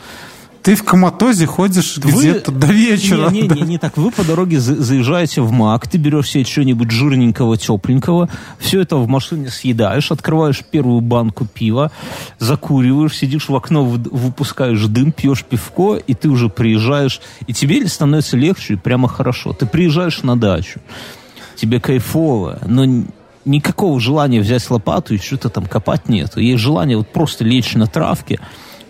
Ты 0.63 0.75
в 0.75 0.83
коматозе 0.83 1.47
ходишь 1.47 1.97
вы... 1.97 2.11
где-то 2.11 2.51
до 2.51 2.67
вечера. 2.67 3.29
Не, 3.29 3.41
не, 3.41 3.47
не, 3.47 3.61
не 3.61 3.77
так. 3.77 3.97
Вы 3.97 4.11
по 4.11 4.23
дороге 4.23 4.59
заезжаете 4.59 5.41
в 5.41 5.51
МАК, 5.51 5.87
ты 5.87 5.97
берешь 5.97 6.29
себе 6.29 6.43
что-нибудь 6.43 6.91
жирненького, 6.91 7.57
тепленького, 7.57 8.29
все 8.59 8.81
это 8.81 8.97
в 8.97 9.07
машине 9.07 9.49
съедаешь, 9.49 10.11
открываешь 10.11 10.63
первую 10.63 11.01
банку 11.01 11.47
пива, 11.51 11.91
закуриваешь, 12.37 13.17
сидишь 13.17 13.49
в 13.49 13.55
окно, 13.55 13.83
выпускаешь 13.83 14.85
дым, 14.85 15.11
пьешь 15.11 15.43
пивко, 15.43 15.95
и 15.95 16.13
ты 16.13 16.29
уже 16.29 16.49
приезжаешь, 16.49 17.21
и 17.47 17.53
тебе 17.53 17.87
становится 17.87 18.37
легче 18.37 18.73
и 18.73 18.77
прямо 18.77 19.07
хорошо. 19.07 19.53
Ты 19.53 19.65
приезжаешь 19.65 20.21
на 20.21 20.37
дачу, 20.37 20.79
тебе 21.55 21.79
кайфово, 21.79 22.59
но 22.67 22.85
никакого 23.45 23.99
желания 23.99 24.39
взять 24.39 24.69
лопату 24.69 25.15
и 25.15 25.17
что-то 25.17 25.49
там 25.49 25.65
копать 25.65 26.07
нет. 26.07 26.37
Есть 26.37 26.61
желание 26.61 26.97
вот 26.97 27.11
просто 27.11 27.43
лечь 27.43 27.73
на 27.73 27.87
травке, 27.87 28.39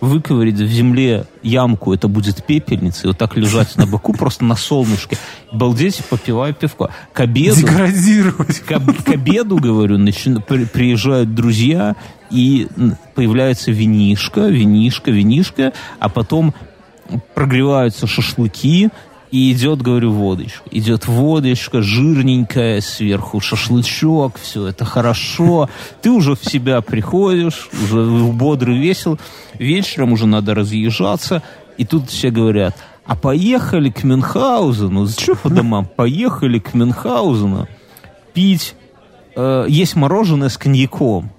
выковырить 0.02 0.56
в 0.56 0.68
земле 0.68 1.26
ямку, 1.44 1.94
это 1.94 2.08
будет 2.08 2.44
пепельница, 2.44 3.04
и 3.04 3.08
вот 3.08 3.18
так 3.18 3.38
лежать 3.38 3.78
на 3.78 3.86
боку 3.86 4.14
просто 4.14 4.44
на 4.44 4.56
солнышке, 4.56 5.18
балдеть, 5.52 6.04
попивая 6.10 6.54
пивко. 6.54 6.90
К 7.14 7.22
обеду... 7.22 7.62
Деградировать. 7.62 8.60
К, 8.60 8.80
к 8.80 9.10
обеду, 9.10 9.58
говорю, 9.58 10.00
начи, 10.00 10.36
при, 10.48 10.66
приезжают 10.66 11.36
друзья, 11.36 11.96
и 12.32 12.68
появляется 13.14 13.72
винишка, 13.72 14.48
винишка, 14.48 15.12
винишка, 15.12 15.74
а 16.00 16.10
потом 16.10 16.56
прогреваются 17.36 18.08
шашлыки, 18.08 18.90
и 19.32 19.52
идет, 19.54 19.82
говорю, 19.82 20.12
водочка. 20.12 20.62
Идет 20.72 21.08
водочка, 21.08 21.82
жирненькая, 21.82 22.82
сверху 22.82 23.40
шашлычок, 23.40 24.38
все 24.38 24.68
это 24.68 24.86
хорошо. 24.86 25.70
Ты 26.02 26.12
уже 26.12 26.36
в 26.36 26.44
себя 26.44 26.82
приходишь, 26.82 27.70
уже 27.72 28.04
бодрый, 28.04 28.78
весел. 28.78 29.18
Вечером 29.58 30.12
уже 30.12 30.28
надо 30.28 30.54
разъезжаться. 30.54 31.42
И 31.78 31.86
тут 31.86 32.10
все 32.10 32.30
говорят, 32.30 32.78
а 33.06 33.16
поехали 33.16 33.90
к 33.90 34.04
Мюнхгаузену. 34.04 35.06
Зачем 35.06 35.36
по 35.38 35.50
домам? 35.50 35.88
Поехали 35.96 36.60
к 36.60 36.74
Мюнхгаузену 36.74 37.68
пить, 38.34 38.76
э, 39.36 39.66
есть 39.68 39.96
мороженое 39.96 40.50
с 40.50 40.58
коньяком 40.58 41.32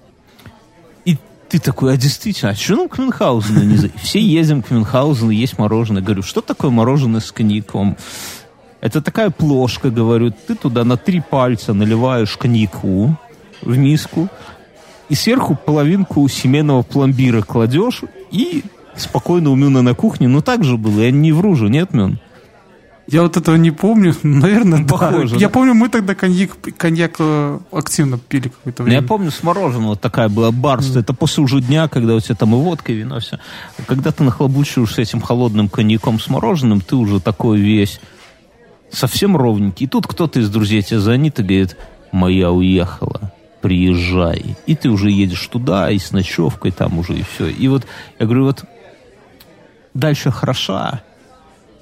ты 1.53 1.59
такой, 1.59 1.93
а 1.93 1.97
действительно, 1.97 2.51
а 2.51 2.55
что 2.55 2.75
нам 2.75 2.89
к 2.89 2.97
Мюнхгаузену 2.97 3.63
не 3.63 3.77
за... 3.77 3.89
Все 4.01 4.19
ездим 4.19 4.63
к 4.63 4.71
Мюнхгаузену, 4.71 5.29
есть 5.29 5.59
мороженое. 5.59 6.01
Говорю, 6.01 6.23
что 6.23 6.41
такое 6.41 6.71
мороженое 6.71 7.19
с 7.19 7.31
коньяком? 7.31 7.95
Это 8.81 9.03
такая 9.03 9.29
плошка, 9.29 9.91
говорю, 9.91 10.31
ты 10.31 10.55
туда 10.55 10.83
на 10.83 10.97
три 10.97 11.21
пальца 11.21 11.75
наливаешь 11.75 12.37
коньяку 12.37 13.15
в 13.61 13.77
миску, 13.77 14.29
и 15.09 15.13
сверху 15.13 15.55
половинку 15.55 16.27
семейного 16.27 16.81
пломбира 16.81 17.43
кладешь, 17.43 18.01
и 18.31 18.63
спокойно 18.95 19.51
у 19.51 19.55
Мюна 19.55 19.83
на 19.83 19.93
кухне. 19.93 20.27
Ну, 20.27 20.41
так 20.41 20.63
же 20.63 20.77
было, 20.77 21.01
я 21.01 21.11
не 21.11 21.33
вру 21.33 21.55
же, 21.55 21.69
нет, 21.69 21.93
Мюн? 21.93 22.19
Я 23.07 23.21
вот 23.21 23.35
этого 23.35 23.55
не 23.55 23.71
помню, 23.71 24.15
наверное, 24.23 24.85
Похоже, 24.85 25.35
да. 25.35 25.39
Я 25.41 25.49
помню, 25.49 25.73
мы 25.73 25.89
тогда 25.89 26.15
коньяк, 26.15 26.51
коньяк 26.77 27.15
э, 27.19 27.59
активно 27.71 28.17
пили 28.17 28.47
какое-то 28.47 28.83
Ну, 28.83 28.89
Я 28.89 28.99
время. 28.99 29.07
помню, 29.07 29.31
с 29.31 29.43
мороженого 29.43 29.95
такая 29.95 30.29
была 30.29 30.51
барство. 30.51 30.99
Это 30.99 31.13
после 31.13 31.43
уже 31.43 31.59
дня, 31.61 31.87
когда 31.87 32.15
у 32.15 32.19
тебя 32.19 32.35
там 32.35 32.53
и 32.53 32.57
водка, 32.57 32.91
и 32.91 32.95
вино, 32.95 33.19
все. 33.19 33.39
Когда 33.87 34.11
ты 34.11 34.23
с 34.23 34.97
этим 34.97 35.21
холодным 35.21 35.67
коньяком 35.67 36.19
с 36.19 36.29
мороженым, 36.29 36.81
ты 36.81 36.95
уже 36.95 37.19
такой 37.19 37.59
весь 37.59 37.99
совсем 38.89 39.35
ровненький. 39.35 39.85
И 39.85 39.89
тут 39.89 40.07
кто-то 40.07 40.39
из 40.39 40.49
друзей 40.49 40.81
тебя 40.81 40.99
звонит 40.99 41.39
и 41.39 41.43
говорит, 41.43 41.77
моя 42.11 42.51
уехала, 42.51 43.33
приезжай. 43.61 44.55
И 44.65 44.75
ты 44.75 44.89
уже 44.89 45.09
едешь 45.09 45.45
туда, 45.47 45.91
и 45.91 45.97
с 45.97 46.11
ночевкой 46.11 46.71
там 46.71 46.99
уже, 46.99 47.15
и 47.15 47.23
все. 47.23 47.47
И 47.47 47.67
вот, 47.67 47.85
я 48.19 48.25
говорю, 48.25 48.45
вот 48.45 48.63
дальше 49.93 50.31
хороша. 50.31 51.01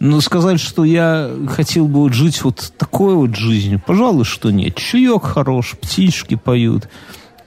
Но 0.02 0.20
сказать, 0.20 0.60
что 0.60 0.84
я 0.84 1.30
хотел 1.48 1.88
бы 1.88 2.00
вот 2.00 2.14
жить 2.14 2.44
вот 2.44 2.74
такой 2.76 3.14
вот 3.14 3.36
жизнью, 3.36 3.80
пожалуй, 3.86 4.26
что 4.26 4.50
нет. 4.50 4.76
Чаек 4.76 5.22
хорош, 5.22 5.76
птички 5.80 6.34
поют, 6.34 6.90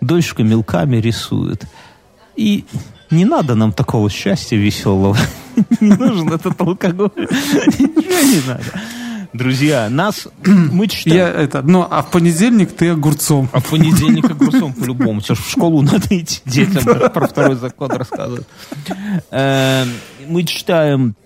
дочка 0.01 0.45
мелками 0.45 0.99
рисует. 0.99 1.65
И 2.37 2.65
не 3.11 3.25
надо 3.25 3.57
нам 3.57 3.73
такого 3.73 4.09
счастья 4.09 4.57
веселого. 4.57 5.17
Не 5.81 5.97
нужен 5.97 6.33
этот 6.33 6.61
алкоголь. 6.61 7.11
Ничего 7.17 8.21
не 8.23 8.47
надо. 8.47 8.81
Друзья, 9.33 9.89
нас 9.91 10.29
мы 10.45 10.85
Я 10.85 10.89
читаем. 10.89 11.37
это, 11.37 11.63
ну, 11.63 11.85
а 11.91 12.03
в 12.03 12.11
понедельник 12.13 12.71
ты 12.71 12.91
огурцом. 12.91 13.49
А 13.53 13.59
в 13.59 13.67
понедельник 13.67 14.31
огурцом 14.31 14.73
по-любому. 14.73 15.21
Ж 15.21 15.35
в 15.35 15.51
школу 15.51 15.83
надо 15.83 16.07
идти 16.11 16.41
детям 16.47 16.85
про 17.13 17.27
второй 17.27 17.57
закон 17.57 17.91
рассказывать. 17.91 18.47
Э, 19.33 19.85
Мы 20.29 20.45
читаем 20.45 21.17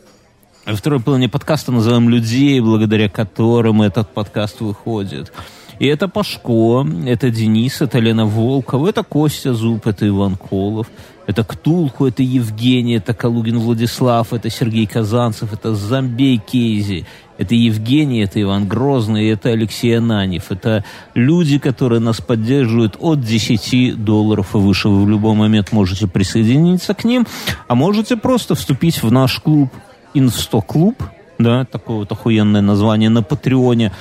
во 0.69 0.77
второй 0.77 1.01
половине 1.01 1.31
подкаста 1.31 1.73
называем 1.73 2.11
людей, 2.11 2.61
благодаря 2.61 3.09
которым 3.09 3.81
этот 3.81 4.11
подкаст 4.11 4.61
выходит. 4.61 5.33
И 5.79 5.87
это 5.87 6.09
Пашко, 6.09 6.87
это 7.07 7.31
Денис, 7.31 7.81
это 7.81 7.99
Лена 8.01 8.27
Волкова, 8.27 8.89
это 8.89 9.03
Костя 9.03 9.55
Зуб, 9.55 9.87
это 9.87 10.07
Иван 10.07 10.37
Колов, 10.37 10.89
это 11.27 11.43
Ктулху, 11.45 12.07
это 12.07 12.23
Евгений, 12.23 12.97
это 12.97 13.15
Калугин 13.15 13.59
Владислав, 13.61 14.35
это 14.35 14.51
Сергей 14.51 14.87
Казанцев, 14.87 15.53
это 15.55 15.75
Замбей 15.75 16.37
Кейзи, 16.37 17.07
это 17.39 17.55
Евгений, 17.55 18.21
это 18.21 18.43
Иван 18.43 18.69
Грозный, 18.69 19.29
это 19.29 19.51
Алексей 19.51 19.97
Ананев. 19.97 20.51
Это 20.51 20.85
люди, 21.15 21.59
которые 21.59 22.01
нас 22.01 22.21
поддерживают 22.21 22.97
от 22.99 23.21
10 23.21 24.05
долларов 24.05 24.55
и 24.55 24.59
выше. 24.59 24.89
Вы 24.89 25.05
в 25.05 25.09
любой 25.09 25.35
момент 25.35 25.73
можете 25.73 26.09
присоединиться 26.09 26.93
к 26.93 27.05
ним, 27.05 27.27
а 27.69 27.75
можете 27.75 28.17
просто 28.17 28.55
вступить 28.55 29.03
в 29.03 29.11
наш 29.13 29.39
клуб 29.39 29.71
Инсто 30.15 30.61
Клуб, 30.61 31.03
да, 31.39 31.65
такое 31.65 31.99
вот 31.99 32.13
охуенное 32.13 32.61
название 32.61 33.11
на 33.11 33.23
Патреоне. 33.23 33.93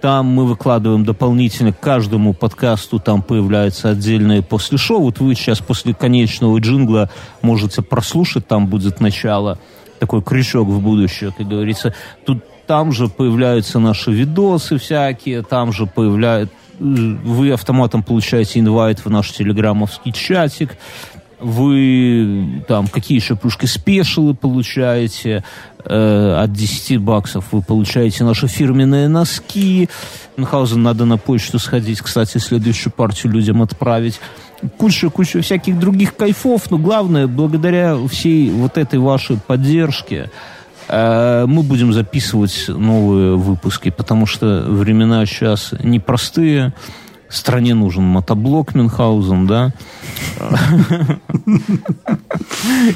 Там 0.00 0.26
мы 0.26 0.44
выкладываем 0.44 1.04
дополнительно 1.04 1.72
к 1.72 1.80
каждому 1.80 2.34
подкасту, 2.34 3.00
там 3.00 3.22
появляются 3.22 3.90
отдельные 3.90 4.42
после 4.42 4.78
шоу. 4.78 5.02
Вот 5.02 5.18
вы 5.18 5.34
сейчас 5.34 5.60
после 5.60 5.94
конечного 5.94 6.58
джингла 6.58 7.10
можете 7.42 7.82
прослушать, 7.82 8.46
там 8.46 8.66
будет 8.66 9.00
начало, 9.00 9.58
такой 9.98 10.22
крючок 10.22 10.68
в 10.68 10.80
будущее, 10.80 11.32
как 11.36 11.48
говорится. 11.48 11.94
Тут 12.24 12.44
там 12.66 12.92
же 12.92 13.08
появляются 13.08 13.78
наши 13.78 14.12
видосы 14.12 14.78
всякие, 14.78 15.42
там 15.42 15.72
же 15.72 15.86
появляют 15.86 16.52
вы 16.78 17.52
автоматом 17.52 18.02
получаете 18.02 18.60
инвайт 18.60 19.04
в 19.04 19.10
наш 19.10 19.32
телеграммовский 19.32 20.12
чатик, 20.12 20.76
вы 21.38 22.62
там 22.66 22.86
какие 22.88 23.18
еще 23.18 23.36
плюшки 23.36 23.66
спешилы 23.66 24.34
получаете, 24.34 25.44
э, 25.84 26.36
от 26.42 26.52
10 26.52 26.98
баксов 26.98 27.46
вы 27.52 27.62
получаете 27.62 28.24
наши 28.24 28.46
фирменные 28.46 29.08
носки. 29.08 29.88
Мюнхгаузен 30.36 30.82
надо 30.82 31.04
на 31.04 31.18
почту 31.18 31.58
сходить, 31.58 32.00
кстати, 32.00 32.38
следующую 32.38 32.92
партию 32.92 33.32
людям 33.32 33.62
отправить. 33.62 34.20
Куча-куча 34.78 35.42
всяких 35.42 35.78
других 35.78 36.16
кайфов, 36.16 36.70
но 36.70 36.78
главное, 36.78 37.26
благодаря 37.26 37.96
всей 38.08 38.50
вот 38.50 38.78
этой 38.78 38.98
вашей 38.98 39.36
поддержке, 39.36 40.30
э, 40.88 41.44
мы 41.46 41.62
будем 41.62 41.92
записывать 41.92 42.64
новые 42.68 43.36
выпуски, 43.36 43.90
потому 43.90 44.24
что 44.24 44.64
времена 44.66 45.26
сейчас 45.26 45.74
непростые. 45.82 46.72
Стране 47.28 47.74
нужен 47.74 48.04
мотоблок 48.04 48.74
Мюнхгаузен, 48.74 49.46
да? 49.46 49.72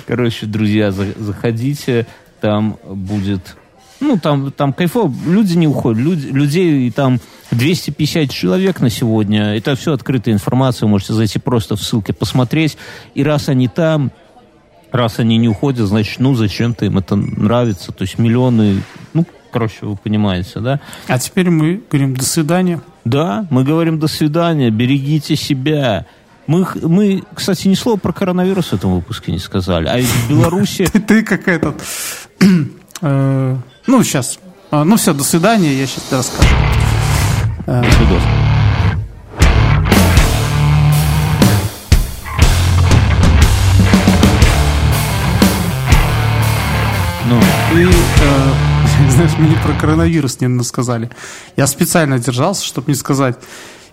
Короче, 0.07 0.47
друзья, 0.47 0.91
за- 0.93 1.14
заходите, 1.18 2.07
там 2.41 2.78
будет... 2.87 3.57
Ну, 4.01 4.18
там, 4.18 4.51
там 4.51 4.72
кайфово, 4.72 5.12
люди 5.26 5.59
не 5.59 5.68
уходят, 5.68 6.03
люди, 6.03 6.28
людей 6.28 6.89
и 6.89 6.91
там 6.91 7.20
250 7.51 8.31
человек 8.31 8.81
на 8.81 8.89
сегодня, 8.89 9.55
это 9.55 9.76
все 9.76 9.93
открытая 9.93 10.33
информация, 10.33 10.87
можете 10.87 11.12
зайти 11.12 11.39
просто 11.39 11.76
в 11.76 11.83
ссылке 11.83 12.14
посмотреть, 12.14 12.78
и 13.14 13.22
раз 13.22 13.51
они 13.51 13.68
там, 13.68 14.11
раз 14.91 15.18
они 15.18 15.37
не 15.37 15.49
уходят, 15.49 15.87
значит, 15.87 16.18
ну, 16.18 16.35
зачем-то 16.35 16.87
им 16.87 16.97
это 16.97 17.14
нравится, 17.14 17.93
то 17.93 18.03
есть 18.03 18.18
миллионы, 18.18 18.83
ну, 19.12 19.26
короче, 19.51 19.87
вы 19.87 19.97
понимаете, 19.97 20.61
да? 20.61 20.81
А 21.09 21.19
теперь 21.19 21.51
мы 21.51 21.81
говорим 21.91 22.17
до 22.17 22.25
свидания. 22.25 22.81
Да, 23.05 23.47
мы 23.51 23.65
говорим 23.65 23.99
до 23.99 24.09
свидания, 24.09 24.71
берегите 24.71 25.37
себя. 25.37 26.07
Мы, 26.47 26.67
мы, 26.83 27.23
кстати, 27.35 27.69
ни 27.69 27.75
слова 27.75 27.97
про 27.97 28.13
коронавирус 28.13 28.69
в 28.69 28.73
этом 28.75 28.95
выпуске 28.95 29.33
не 29.33 29.39
сказали. 29.39 29.87
А 29.87 29.97
ведь 29.97 30.07
в 30.07 30.31
Беларуси... 30.31 30.87
Ты, 30.93 31.01
ты 31.01 31.23
как 31.23 31.47
этот... 31.49 31.83
э, 33.03 33.57
ну, 33.87 34.03
сейчас. 34.03 34.39
ну, 34.71 34.97
все, 34.97 35.15
до 35.15 35.25
свидания, 35.25 35.73
я 35.75 35.87
сейчас 35.87 36.05
тебе 36.05 36.19
расскажу. 36.19 36.55
Видос. 37.67 38.23
Ну, 47.31 47.39
И, 47.79 47.85
э, 47.85 48.70
знаешь, 49.11 49.37
мне 49.39 49.57
про 49.65 49.73
коронавирус 49.81 50.41
не 50.41 50.63
сказали. 50.65 51.11
Я 51.57 51.67
специально 51.67 52.19
держался, 52.19 52.65
чтобы 52.65 52.89
не 52.89 52.95
сказать. 52.95 53.37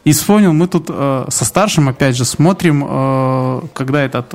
И 0.04 0.14
вспомнил, 0.14 0.54
мы 0.54 0.68
тут 0.68 0.86
э, 0.90 1.26
со 1.28 1.46
старшим, 1.46 1.90
опять 1.90 2.16
же, 2.16 2.24
смотрим, 2.24 2.86
э, 2.88 3.62
когда 3.74 4.02
этот, 4.02 4.34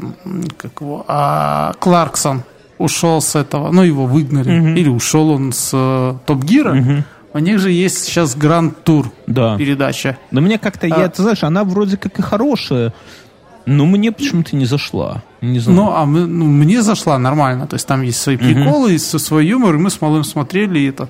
как 0.59 0.81
его, 0.81 1.05
а, 1.09 1.73
Кларксон 1.81 2.43
ушел 2.77 3.23
с 3.23 3.37
этого, 3.37 3.70
ну, 3.73 3.83
его 3.83 4.07
выгнали, 4.07 4.79
или 4.79 4.89
ушел 4.89 5.31
он 5.31 5.53
с 5.53 5.70
э, 5.73 6.14
Топ 6.27 6.45
Гира. 6.45 7.05
У 7.35 7.39
них 7.39 7.59
же 7.59 7.70
есть 7.70 8.05
сейчас 8.05 8.37
Гранд 8.37 8.85
Тур 8.85 9.11
да. 9.27 9.57
передача. 9.57 10.18
Но 10.31 10.43
мне 10.43 10.59
как-то, 10.59 10.87
я, 10.87 11.05
А- 11.05 11.09
ты 11.09 11.23
знаешь, 11.23 11.43
она 11.43 11.64
вроде 11.64 11.97
как 11.97 12.18
и 12.18 12.23
хорошая, 12.23 12.93
но 13.64 13.87
мне 13.87 14.12
почему-то 14.12 14.55
не 14.57 14.66
зашла. 14.66 15.23
Не 15.43 15.59
знаю. 15.59 15.76
Ну, 15.76 15.90
а 15.93 16.05
мы- 16.07 16.26
ну, 16.26 16.47
мне 16.47 16.82
зашла 16.82 17.18
нормально. 17.18 17.66
То 17.66 17.74
есть 17.74 17.86
там 17.86 18.03
есть 18.03 18.20
свои 18.20 18.36
приколы, 18.36 18.93
есть 18.93 19.20
свой 19.20 19.47
юмор, 19.47 19.74
и 19.74 19.78
мы 19.78 19.90
с 19.90 20.01
малым 20.01 20.24
смотрели 20.24 20.78
и 20.78 20.88
это. 20.88 21.09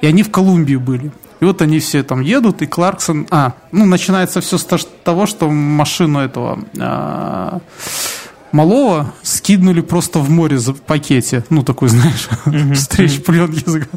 И 0.00 0.06
они 0.06 0.22
в 0.22 0.30
Колумбии 0.30 0.76
были. 0.76 1.12
И 1.40 1.44
вот 1.44 1.60
они 1.62 1.78
все 1.78 2.02
там 2.02 2.20
едут, 2.22 2.62
и 2.62 2.66
Кларксон... 2.66 3.26
А, 3.30 3.52
ну, 3.70 3.84
начинается 3.84 4.40
все 4.40 4.56
с 4.56 4.64
то- 4.64 4.78
того, 5.04 5.26
что 5.26 5.50
машину 5.50 6.18
этого 6.20 6.58
а, 6.80 7.58
малого 8.52 9.12
скиднули 9.22 9.82
просто 9.82 10.18
в 10.20 10.30
море 10.30 10.56
в 10.56 10.72
пакете. 10.80 11.44
Ну, 11.50 11.62
такой, 11.62 11.88
знаешь, 11.90 12.28
встреч 12.74 13.22
плен 13.22 13.52
языка. 13.52 13.88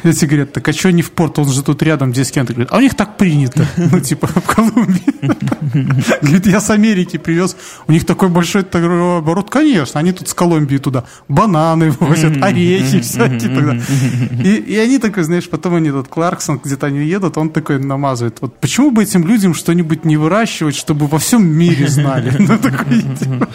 Эти 0.04 0.24
говорят, 0.24 0.52
так 0.52 0.68
а 0.68 0.72
что 0.72 0.90
не 0.90 1.02
в 1.02 1.10
порт, 1.10 1.38
он 1.38 1.48
же 1.50 1.62
тут 1.62 1.82
рядом, 1.82 2.12
здесь 2.12 2.30
кем-то. 2.30 2.52
Говорит, 2.52 2.72
а 2.72 2.78
у 2.78 2.80
них 2.80 2.94
так 2.94 3.16
принято, 3.16 3.66
ну, 3.76 4.00
типа, 4.00 4.26
в 4.26 4.40
Колумбии. 4.40 5.02
Говорит, 6.22 6.46
я 6.46 6.60
с 6.60 6.70
Америки 6.70 7.16
привез, 7.16 7.56
у 7.86 7.92
них 7.92 8.04
такой 8.04 8.28
большой 8.28 8.62
оборот. 8.62 9.50
Конечно, 9.50 10.00
они 10.00 10.12
тут 10.12 10.28
с 10.28 10.34
Колумбии 10.34 10.78
туда 10.78 11.04
бананы 11.28 11.90
возят, 11.90 12.42
орехи 12.42 13.00
всякие. 13.00 13.54
тогда. 13.54 13.78
И, 14.42 14.54
и 14.54 14.76
они 14.78 14.98
такой, 14.98 15.24
знаешь, 15.24 15.48
потом 15.48 15.74
они, 15.74 15.88
этот 15.90 16.08
Кларксон, 16.08 16.60
где-то 16.64 16.86
они 16.86 17.04
едут, 17.04 17.36
он 17.38 17.50
такой 17.50 17.78
намазывает. 17.78 18.38
Вот 18.40 18.56
почему 18.56 18.90
бы 18.90 19.02
этим 19.02 19.26
людям 19.26 19.54
что-нибудь 19.54 20.04
не 20.04 20.16
выращивать, 20.16 20.76
чтобы 20.76 21.06
во 21.06 21.18
всем 21.18 21.46
мире 21.46 21.88
знали? 21.88 22.34
Ну, 22.38 22.58
такой, 22.58 23.02
типа, 23.02 23.48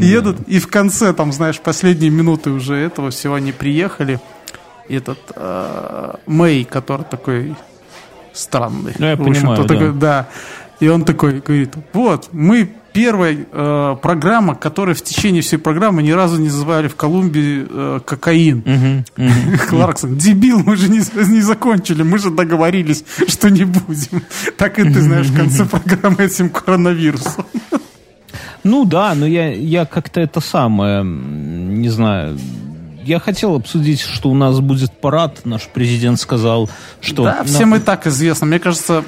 едут, 0.00 0.38
и 0.46 0.58
в 0.58 0.66
конце, 0.66 1.12
там, 1.12 1.32
знаешь, 1.32 1.60
последние 1.60 2.10
минуты 2.10 2.50
уже 2.50 2.74
этого 2.74 3.10
всего 3.10 3.34
они 3.34 3.52
приехали. 3.52 4.20
Этот 4.88 5.18
э, 5.34 6.14
Мэй, 6.26 6.64
который 6.64 7.04
такой 7.04 7.54
странный. 8.32 8.94
Ну, 8.98 9.06
я 9.06 9.16
В 9.16 9.20
общем-то, 9.20 9.40
понимаю, 9.40 9.68
такой, 9.68 9.92
да. 9.92 10.28
И 10.80 10.88
он 10.88 11.04
такой 11.04 11.40
говорит, 11.40 11.74
вот, 11.92 12.28
мы 12.32 12.68
первая 12.92 13.36
э, 13.50 13.96
программа, 14.02 14.54
которая 14.54 14.94
в 14.94 15.02
течение 15.02 15.42
всей 15.42 15.58
программы 15.58 16.02
ни 16.02 16.10
разу 16.10 16.38
не 16.38 16.46
называли 16.48 16.88
в 16.88 16.96
Колумбии 16.96 17.66
э, 17.68 18.00
кокаин. 18.04 19.04
Кларксон, 19.68 20.16
дебил, 20.16 20.62
мы 20.64 20.76
же 20.76 20.88
не, 20.88 20.98
не 20.98 21.40
закончили, 21.40 22.02
мы 22.02 22.18
же 22.18 22.30
договорились, 22.30 23.04
что 23.28 23.48
не 23.48 23.64
будем. 23.64 24.22
Так 24.56 24.78
и 24.78 24.84
ты 24.84 25.00
знаешь, 25.00 25.26
в 25.26 25.36
конце 25.36 25.64
программы 25.64 26.24
этим 26.24 26.50
коронавирусом. 26.50 27.46
Ну 28.64 28.84
да, 28.84 29.14
но 29.14 29.26
я, 29.26 29.52
я 29.52 29.86
как-то 29.86 30.20
это 30.20 30.40
самое, 30.40 31.02
не 31.04 31.88
знаю, 31.88 32.38
я 33.04 33.18
хотел 33.18 33.54
обсудить, 33.54 34.00
что 34.00 34.30
у 34.30 34.34
нас 34.34 34.60
будет 34.60 34.92
парад. 34.92 35.40
Наш 35.44 35.68
президент 35.68 36.20
сказал, 36.20 36.68
что... 37.00 37.24
Да, 37.24 37.44
всем 37.44 37.74
и 37.74 37.78
так 37.78 38.06
известно. 38.06 38.46
Мне 38.46 38.58
кажется, 38.58 39.04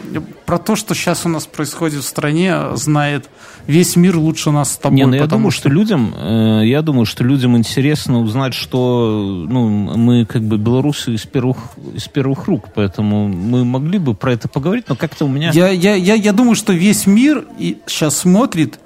про 0.47 0.59
то, 0.59 0.77
что 0.77 0.95
сейчас 0.95 1.25
у 1.27 1.29
нас 1.29 1.47
происходит 1.47 2.03
в 2.03 2.07
стране, 2.07 2.77
знает 2.77 3.29
весь 3.67 3.97
мир 3.97 4.17
лучше 4.17 4.51
нас 4.51 4.73
с 4.73 4.77
тобой. 4.77 4.97
Не, 4.97 5.07
ну 5.07 5.15
я 5.15 5.27
думаю, 5.27 5.51
что... 5.51 5.63
что 5.63 5.69
людям, 5.71 6.15
э, 6.17 6.63
я 6.65 6.83
думаю, 6.83 7.07
что 7.07 7.25
людям 7.25 7.57
интересно 7.57 8.21
узнать, 8.21 8.55
что 8.55 9.47
ну, 9.49 9.69
мы 9.69 10.27
как 10.27 10.43
бы 10.43 10.59
белорусы 10.59 11.15
из 11.15 11.23
первых, 11.23 11.57
из 11.95 12.09
первых 12.09 12.47
рук, 12.47 12.69
поэтому 12.75 13.29
мы 13.29 13.65
могли 13.65 13.99
бы 13.99 14.15
про 14.15 14.33
это 14.33 14.49
поговорить, 14.49 14.87
но 14.89 14.97
как-то 14.97 15.25
у 15.25 15.29
меня... 15.29 15.51
Я, 15.53 15.69
я, 15.71 15.95
я, 15.95 16.15
я 16.15 16.33
думаю, 16.33 16.55
что 16.55 16.73
весь 16.73 17.07
мир 17.07 17.45
и 17.59 17.79
сейчас 17.87 18.19
смотрит 18.19 18.79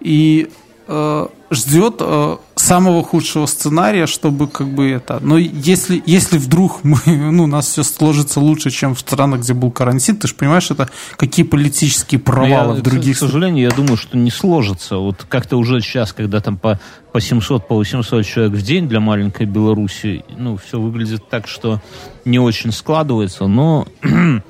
и 0.00 0.50
э, 0.88 1.26
ждет 1.52 1.96
э, 2.00 2.36
самого 2.56 3.02
худшего 3.02 3.46
сценария, 3.46 4.06
чтобы 4.06 4.48
как 4.48 4.68
бы 4.68 4.90
это... 4.90 5.18
Но 5.20 5.38
если, 5.38 6.02
если 6.06 6.38
вдруг 6.38 6.84
мы, 6.84 6.98
ну, 7.06 7.44
у 7.44 7.46
нас 7.46 7.68
все 7.68 7.82
сложится 7.82 8.40
лучше, 8.40 8.70
чем 8.70 8.94
в 8.94 9.00
странах, 9.00 9.40
где 9.40 9.54
был 9.54 9.70
карантин, 9.70 10.16
ты 10.16 10.28
же 10.28 10.34
понимаешь, 10.34 10.70
это 10.70 10.88
какие 11.16 11.44
политические 11.44 12.20
провалы 12.20 12.74
я, 12.74 12.80
в 12.80 12.82
других... 12.82 13.16
К 13.16 13.20
сожалению, 13.20 13.64
я 13.64 13.74
думаю, 13.74 13.96
что 13.96 14.16
не 14.16 14.30
сложится. 14.30 14.96
Вот 14.96 15.26
как-то 15.28 15.56
уже 15.56 15.80
сейчас, 15.80 16.12
когда 16.12 16.40
там 16.40 16.56
по, 16.56 16.80
по 17.12 17.20
700, 17.20 17.68
по 17.68 17.76
800 17.76 18.24
человек 18.26 18.52
в 18.52 18.62
день 18.62 18.88
для 18.88 19.00
маленькой 19.00 19.46
Беларуси, 19.46 20.24
ну, 20.36 20.56
все 20.56 20.80
выглядит 20.80 21.28
так, 21.28 21.46
что 21.46 21.80
не 22.24 22.38
очень 22.38 22.72
складывается, 22.72 23.46
но... 23.46 23.86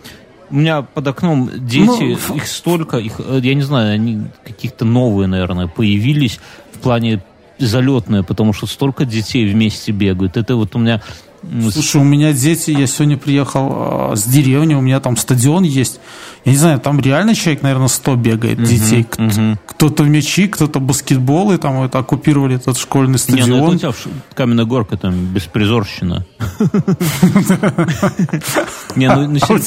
У 0.51 0.57
меня 0.57 0.83
под 0.83 1.07
окном 1.07 1.51
дети, 1.55 1.87
ну, 2.29 2.37
их 2.37 2.47
столько, 2.47 2.99
их, 2.99 3.19
э, 3.21 3.41
я 3.43 3.55
не 3.55 3.63
знаю, 3.63 3.95
они 3.95 4.25
каких-то 4.45 4.85
новые, 4.85 5.27
наверное, 5.27 5.67
появились 5.67 6.41
плане 6.83 7.23
залетное, 7.59 8.23
потому 8.23 8.53
что 8.53 8.67
столько 8.67 9.05
детей 9.05 9.51
вместе 9.51 9.93
бегают. 9.93 10.37
Это 10.37 10.57
вот 10.57 10.75
у 10.75 10.79
меня 10.79 11.01
Слушай, 11.73 12.01
у 12.01 12.05
меня 12.05 12.33
дети, 12.33 12.71
я 12.71 12.87
сегодня 12.87 13.17
приехал 13.17 14.13
э, 14.13 14.17
с 14.17 14.23
деревни, 14.25 14.75
у 14.75 14.81
меня 14.81 15.01
там 15.01 15.17
стадион 15.17 15.65
есть. 15.65 15.99
Я 16.45 16.53
не 16.53 16.59
знаю, 16.59 16.79
там 16.79 17.01
реально 17.01 17.35
человек, 17.35 17.63
наверное, 17.63 17.89
100 17.89 18.17
бегает 18.17 18.61
uh-huh, 18.61 18.67
детей. 18.67 19.07
Uh-huh. 19.11 19.59
Кто-то 19.67 20.05
в 20.05 20.09
мячи, 20.09 20.47
кто-то 20.47 20.79
баскетбол, 20.79 21.51
и 21.53 21.57
там 21.57 21.83
это 21.83 21.99
оккупировали 21.99 22.55
этот 22.57 22.79
школьный 22.79 23.19
стадион. 23.19 23.51
Не, 23.51 23.57
ну 23.57 23.75
это 23.75 23.89
у 23.89 23.93
тебя 23.93 24.13
Каменная 24.35 24.67
горка, 24.67 24.97
там 24.97 25.15
беспризорщина. 25.27 26.25
Не, 28.95 29.13
ну, 29.13 29.29
ну 29.29 29.59